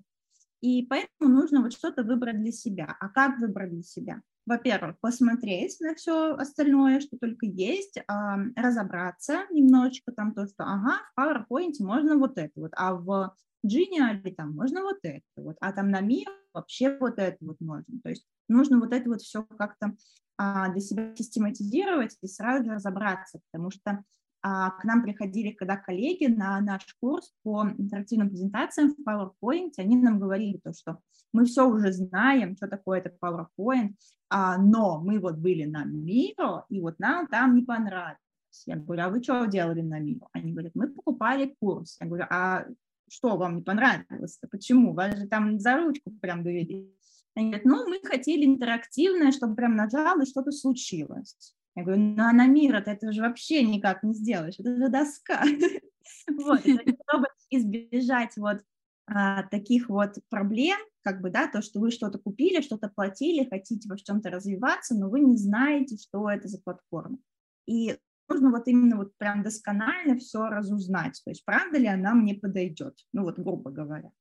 И 0.61 0.85
поэтому 0.87 1.29
нужно 1.29 1.61
вот 1.61 1.73
что-то 1.73 2.03
выбрать 2.03 2.41
для 2.41 2.51
себя. 2.51 2.95
А 2.99 3.09
как 3.09 3.39
выбрать 3.39 3.71
для 3.71 3.83
себя? 3.83 4.21
Во-первых, 4.45 4.99
посмотреть 4.99 5.79
на 5.79 5.95
все 5.95 6.35
остальное, 6.35 6.99
что 6.99 7.17
только 7.17 7.47
есть, 7.47 7.99
а, 8.07 8.37
разобраться 8.55 9.45
немножечко 9.51 10.11
там 10.11 10.33
то, 10.33 10.47
что, 10.47 10.63
ага, 10.63 11.01
в 11.15 11.19
PowerPoint 11.19 11.73
можно 11.79 12.15
вот 12.15 12.37
это 12.37 12.51
вот, 12.55 12.71
а 12.75 12.93
в 12.93 13.35
Genial 13.65 14.21
там 14.35 14.53
можно 14.53 14.81
вот 14.81 14.99
это 15.03 15.23
вот, 15.37 15.57
а 15.59 15.71
там 15.73 15.89
на 15.89 16.01
Mio 16.01 16.25
вообще 16.53 16.97
вот 16.97 17.19
это 17.19 17.37
вот 17.41 17.59
можно. 17.59 17.99
То 18.03 18.09
есть 18.09 18.25
нужно 18.47 18.79
вот 18.79 18.93
это 18.93 19.09
вот 19.09 19.21
все 19.21 19.43
как-то 19.43 19.95
а, 20.37 20.69
для 20.69 20.81
себя 20.81 21.15
систематизировать 21.15 22.17
и 22.21 22.27
сразу 22.27 22.65
же 22.65 22.71
разобраться, 22.73 23.39
потому 23.51 23.71
что 23.71 24.03
а, 24.41 24.71
к 24.71 24.83
нам 24.83 25.01
приходили, 25.01 25.51
когда 25.51 25.75
коллеги 25.75 26.27
на 26.27 26.59
наш 26.61 26.85
курс 26.99 27.33
по 27.43 27.63
интерактивным 27.77 28.29
презентациям 28.29 28.93
в 28.93 28.99
PowerPoint, 29.07 29.71
они 29.77 29.97
нам 29.97 30.19
говорили 30.19 30.59
то, 30.63 30.71
что 30.73 30.99
мы 31.33 31.45
все 31.45 31.67
уже 31.67 31.91
знаем, 31.91 32.55
что 32.55 32.67
такое 32.67 32.99
это 32.99 33.15
PowerPoint, 33.19 33.95
а, 34.29 34.57
но 34.57 35.01
мы 35.01 35.19
вот 35.19 35.37
были 35.37 35.65
на 35.65 35.85
Miro, 35.85 36.63
и 36.69 36.79
вот 36.79 36.99
нам 36.99 37.27
там 37.27 37.55
не 37.55 37.63
понравилось. 37.63 38.19
Я 38.65 38.75
говорю, 38.75 39.03
а 39.03 39.09
вы 39.09 39.23
что 39.23 39.45
делали 39.45 39.81
на 39.81 39.99
Miro? 39.99 40.27
Они 40.31 40.51
говорят, 40.51 40.73
мы 40.75 40.89
покупали 40.89 41.55
курс. 41.59 41.97
Я 41.99 42.05
говорю, 42.07 42.25
а 42.29 42.65
что 43.09 43.37
вам 43.37 43.57
не 43.57 43.61
понравилось? 43.61 44.39
Почему? 44.51 44.93
Вас 44.93 45.17
же 45.17 45.27
там 45.27 45.59
за 45.59 45.77
ручку 45.77 46.11
прям 46.21 46.43
довели. 46.43 46.91
Они 47.35 47.49
говорят, 47.49 47.65
ну, 47.65 47.87
мы 47.87 47.99
хотели 48.03 48.45
интерактивное, 48.45 49.31
чтобы 49.31 49.55
прям 49.55 49.75
нажал, 49.75 50.21
и 50.21 50.25
что-то 50.25 50.51
случилось. 50.51 51.55
Я 51.75 51.83
говорю, 51.83 52.01
ну, 52.01 52.23
а 52.23 52.31
на 52.31 52.47
мир 52.47 52.75
это, 52.75 52.91
это 52.91 53.11
же 53.11 53.21
вообще 53.21 53.63
никак 53.63 54.03
не 54.03 54.13
сделаешь, 54.13 54.55
это 54.59 54.75
же 54.75 54.89
доска. 54.89 55.43
Вот, 56.27 56.59
чтобы 56.59 57.27
избежать 57.49 58.37
вот 58.37 58.61
а, 59.07 59.41
таких 59.43 59.89
вот 59.89 60.17
проблем, 60.29 60.77
как 61.01 61.21
бы, 61.21 61.29
да, 61.31 61.47
то, 61.47 61.63
что 61.63 61.79
вы 61.79 61.89
что-то 61.91 62.19
купили, 62.19 62.61
что-то 62.61 62.89
платили, 62.89 63.47
хотите 63.49 63.89
во 63.89 63.97
чем-то 63.97 64.29
развиваться, 64.29 64.95
но 64.95 65.09
вы 65.09 65.21
не 65.21 65.37
знаете, 65.37 65.97
что 65.97 66.29
это 66.29 66.47
за 66.47 66.59
платформа. 66.59 67.17
И 67.67 67.97
нужно 68.29 68.51
вот 68.51 68.67
именно 68.67 68.97
вот 68.97 69.15
прям 69.17 69.43
досконально 69.43 70.17
все 70.17 70.47
разузнать, 70.47 71.21
то 71.23 71.31
есть 71.31 71.45
правда 71.45 71.77
ли 71.77 71.87
она 71.87 72.13
мне 72.13 72.35
подойдет, 72.35 72.95
ну 73.13 73.23
вот 73.23 73.39
грубо 73.39 73.71
говоря. 73.71 74.11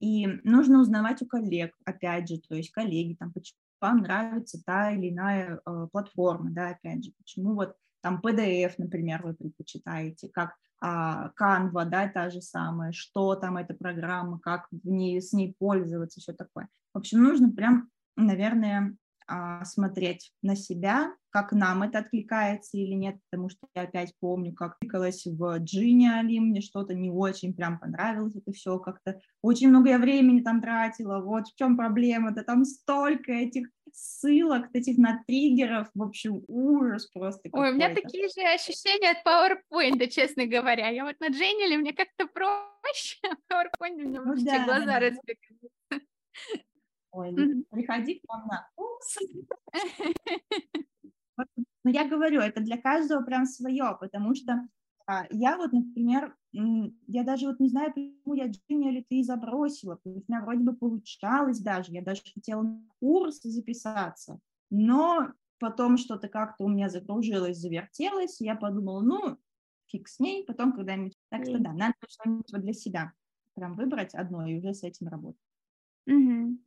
И 0.00 0.26
нужно 0.42 0.80
узнавать 0.80 1.22
у 1.22 1.26
коллег, 1.26 1.74
опять 1.84 2.28
же, 2.28 2.40
то 2.40 2.56
есть 2.56 2.72
коллеги 2.72 3.14
там, 3.14 3.32
почему 3.32 3.58
вам 3.80 3.98
нравится 3.98 4.60
та 4.64 4.92
или 4.92 5.10
иная 5.10 5.60
э, 5.64 5.88
платформа, 5.92 6.50
да, 6.50 6.70
опять 6.70 7.04
же, 7.04 7.12
почему 7.18 7.54
вот 7.54 7.76
там 8.00 8.20
PDF, 8.24 8.74
например, 8.78 9.22
вы 9.22 9.34
предпочитаете, 9.34 10.28
как 10.28 10.54
а, 10.80 11.30
Canva, 11.40 11.84
да, 11.84 12.08
та 12.08 12.28
же 12.30 12.42
самая, 12.42 12.90
что 12.90 13.36
там 13.36 13.56
эта 13.56 13.72
программа, 13.72 14.40
как 14.40 14.66
в 14.72 14.88
ней, 14.88 15.22
с 15.22 15.32
ней 15.32 15.54
пользоваться, 15.56 16.20
все 16.20 16.32
такое. 16.32 16.68
В 16.92 16.98
общем, 16.98 17.22
нужно 17.22 17.50
прям, 17.52 17.88
наверное, 18.16 18.96
а, 19.28 19.64
смотреть 19.64 20.32
на 20.42 20.56
себя, 20.56 21.14
как 21.32 21.52
нам 21.52 21.82
это 21.82 22.00
откликается 22.00 22.76
или 22.76 22.92
нет, 22.92 23.16
потому 23.30 23.48
что 23.48 23.66
я 23.74 23.82
опять 23.82 24.14
помню, 24.20 24.54
как 24.54 24.78
тыкалась 24.78 25.24
в 25.24 25.60
Genially, 25.60 26.38
мне 26.40 26.60
что-то 26.60 26.92
не 26.92 27.10
очень 27.10 27.54
прям 27.54 27.78
понравилось 27.78 28.36
это 28.36 28.52
все, 28.52 28.78
как-то 28.78 29.18
очень 29.40 29.70
много 29.70 29.88
я 29.88 29.98
времени 29.98 30.42
там 30.42 30.60
тратила, 30.60 31.20
вот 31.20 31.48
в 31.48 31.54
чем 31.56 31.78
проблема, 31.78 32.32
да 32.32 32.44
там 32.44 32.66
столько 32.66 33.32
этих 33.32 33.68
ссылок, 33.90 34.68
этих 34.74 34.98
на 34.98 35.24
триггеров, 35.26 35.88
в 35.94 36.02
общем, 36.02 36.42
ужас 36.48 37.06
просто. 37.06 37.48
Ой, 37.52 37.70
у 37.70 37.74
меня 37.74 37.94
такие 37.94 38.28
же 38.28 38.42
ощущения 38.54 39.12
от 39.12 39.26
PowerPoint, 39.26 40.06
честно 40.08 40.46
говоря. 40.46 40.90
Я 40.90 41.04
вот 41.04 41.18
на 41.20 41.28
Genially 41.28 41.78
мне 41.78 41.94
как-то 41.94 42.26
проще, 42.26 43.18
а 43.24 43.52
PowerPoint 43.52 43.94
у 43.94 44.08
меня 44.08 44.20
ну, 44.22 44.34
да, 44.36 44.64
глаза 44.64 44.86
да. 44.86 45.00
разбегаются. 45.00 46.06
Ой, 47.12 47.34
приходи 47.70 48.20
к 48.20 48.28
нам 48.28 48.46
на 48.46 48.68
курс. 48.74 49.18
Но 51.84 51.90
я 51.90 52.08
говорю, 52.08 52.40
это 52.40 52.60
для 52.60 52.76
каждого 52.76 53.22
прям 53.22 53.46
свое, 53.46 53.96
потому 54.00 54.34
что 54.34 54.66
а, 55.06 55.26
я 55.30 55.56
вот, 55.56 55.72
например, 55.72 56.36
я 56.52 57.24
даже 57.24 57.46
вот 57.46 57.60
не 57.60 57.68
знаю, 57.68 57.92
почему 57.92 58.34
я 58.34 58.46
Джинни 58.46 58.90
или 58.90 59.06
ты 59.08 59.22
забросила, 59.24 59.96
потому 59.96 60.20
что 60.20 60.26
у 60.28 60.32
меня 60.32 60.44
вроде 60.44 60.64
бы 60.64 60.76
получалось 60.76 61.60
даже, 61.60 61.92
я 61.92 62.02
даже 62.02 62.22
хотела 62.34 62.62
на 62.62 62.82
курс 63.00 63.40
записаться, 63.42 64.38
но 64.70 65.32
потом 65.58 65.96
что-то 65.96 66.28
как-то 66.28 66.64
у 66.64 66.68
меня 66.68 66.88
закружилось, 66.88 67.58
завертелось, 67.58 68.40
я 68.40 68.54
подумала, 68.54 69.00
ну, 69.00 69.38
фиг 69.86 70.08
с 70.08 70.18
ней, 70.18 70.44
потом 70.44 70.72
когда-нибудь. 70.72 71.14
Так 71.28 71.44
что 71.44 71.58
да, 71.58 71.72
надо 71.72 71.94
что-нибудь 72.08 72.46
для 72.48 72.72
себя 72.72 73.12
прям 73.54 73.74
выбрать 73.74 74.14
одно 74.14 74.46
и 74.46 74.58
уже 74.58 74.74
с 74.74 74.82
этим 74.82 75.08
работать. 75.08 75.40
Угу. 76.06 76.58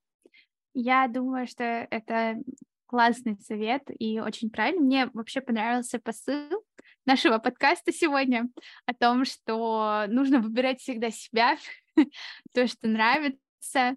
Я 0.76 1.08
думаю, 1.08 1.48
что 1.48 1.64
это 1.64 2.42
классный 2.86 3.38
совет 3.40 3.84
и 4.00 4.20
очень 4.20 4.50
правильно. 4.50 4.82
Мне 4.82 5.10
вообще 5.14 5.42
понравился 5.42 6.00
посыл 6.00 6.64
нашего 7.06 7.38
подкаста 7.38 7.92
сегодня 7.92 8.50
о 8.86 8.94
том, 8.94 9.26
что 9.26 10.06
нужно 10.08 10.40
выбирать 10.40 10.80
всегда 10.80 11.12
себя, 11.12 11.58
то, 12.54 12.68
что 12.68 12.88
нравится, 12.88 13.96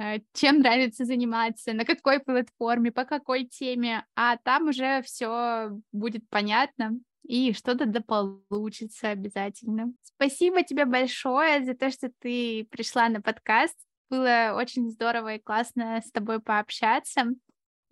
э, 0.00 0.20
чем 0.34 0.60
нравится 0.60 1.04
заниматься, 1.04 1.72
на 1.72 1.84
какой 1.84 2.20
платформе, 2.20 2.92
по 2.92 3.04
какой 3.04 3.44
теме, 3.44 4.04
а 4.14 4.36
там 4.38 4.68
уже 4.68 5.02
все 5.02 5.70
будет 5.92 6.28
понятно 6.28 6.98
и 7.24 7.52
что-то 7.52 7.86
да 7.86 8.00
получится 8.00 9.10
обязательно. 9.10 9.92
Спасибо 10.02 10.62
тебе 10.62 10.84
большое 10.84 11.64
за 11.64 11.74
то, 11.74 11.90
что 11.90 12.10
ты 12.20 12.66
пришла 12.70 13.08
на 13.08 13.20
подкаст. 13.20 13.78
Было 14.10 14.54
очень 14.56 14.90
здорово 14.90 15.36
и 15.36 15.40
классно 15.40 16.02
с 16.04 16.10
тобой 16.10 16.40
пообщаться. 16.40 17.22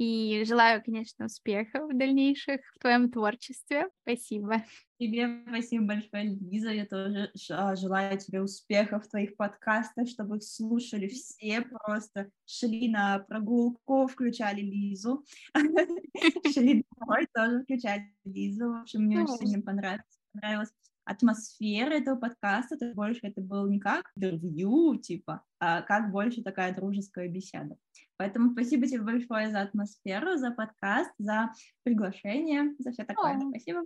И 0.01 0.45
желаю, 0.47 0.83
конечно, 0.83 1.27
успехов 1.27 1.91
дальнейших 1.93 2.63
в 2.75 2.79
твоем 2.79 3.11
творчестве. 3.11 3.87
Спасибо. 4.01 4.65
Тебе 4.99 5.43
спасибо 5.47 5.89
большое, 5.89 6.39
Лиза. 6.41 6.71
Я 6.71 6.87
тоже 6.87 7.31
а, 7.51 7.77
желаю 7.77 8.19
тебе 8.19 8.41
успехов 8.41 9.05
в 9.05 9.11
твоих 9.11 9.37
подкастах, 9.37 10.09
чтобы 10.09 10.39
их 10.39 10.43
слушали 10.43 11.09
все, 11.09 11.61
просто 11.61 12.31
шли 12.47 12.89
на 12.89 13.19
прогулку, 13.19 14.07
включали 14.07 14.63
Лизу. 14.63 15.23
Шли 16.51 16.83
домой, 16.97 17.27
тоже 17.35 17.63
включали 17.65 18.11
Лизу. 18.25 18.73
В 18.73 18.81
общем, 18.81 19.03
мне 19.03 19.21
очень 19.21 19.49
сильно 19.49 19.61
понравилось 19.61 20.71
атмосфера 21.05 21.93
этого 21.95 22.17
подкаста, 22.17 22.79
то 22.79 22.93
больше 22.95 23.21
это 23.25 23.41
был 23.41 23.69
не 23.69 23.81
как 23.81 24.11
интервью, 24.17 24.97
типа, 24.97 25.43
а 25.59 25.83
как 25.83 26.11
больше 26.11 26.43
такая 26.43 26.75
дружеская 26.75 27.29
беседа. 27.29 27.77
Поэтому 28.21 28.53
спасибо 28.53 28.87
тебе 28.87 29.01
большое 29.01 29.49
за 29.49 29.63
атмосферу, 29.63 30.37
за 30.37 30.51
подкаст, 30.51 31.11
за 31.17 31.55
приглашение, 31.85 32.75
за 32.79 32.93
все 32.93 33.05
такое. 33.05 33.39
О, 33.39 33.41
спасибо. 33.49 33.83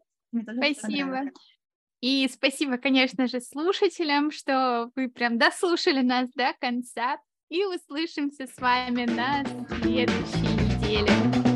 спасибо. 0.73 1.21
И 2.01 2.29
спасибо, 2.29 2.77
конечно 2.77 3.29
же, 3.29 3.41
слушателям, 3.41 4.33
что 4.33 4.91
вы 4.97 5.09
прям 5.09 5.39
дослушали 5.39 6.01
нас 6.01 6.31
до 6.35 6.53
конца. 6.59 7.17
И 7.49 7.65
услышимся 7.65 8.49
с 8.49 8.59
вами 8.59 9.05
на 9.05 9.45
следующей 9.69 10.83
неделе. 10.83 11.54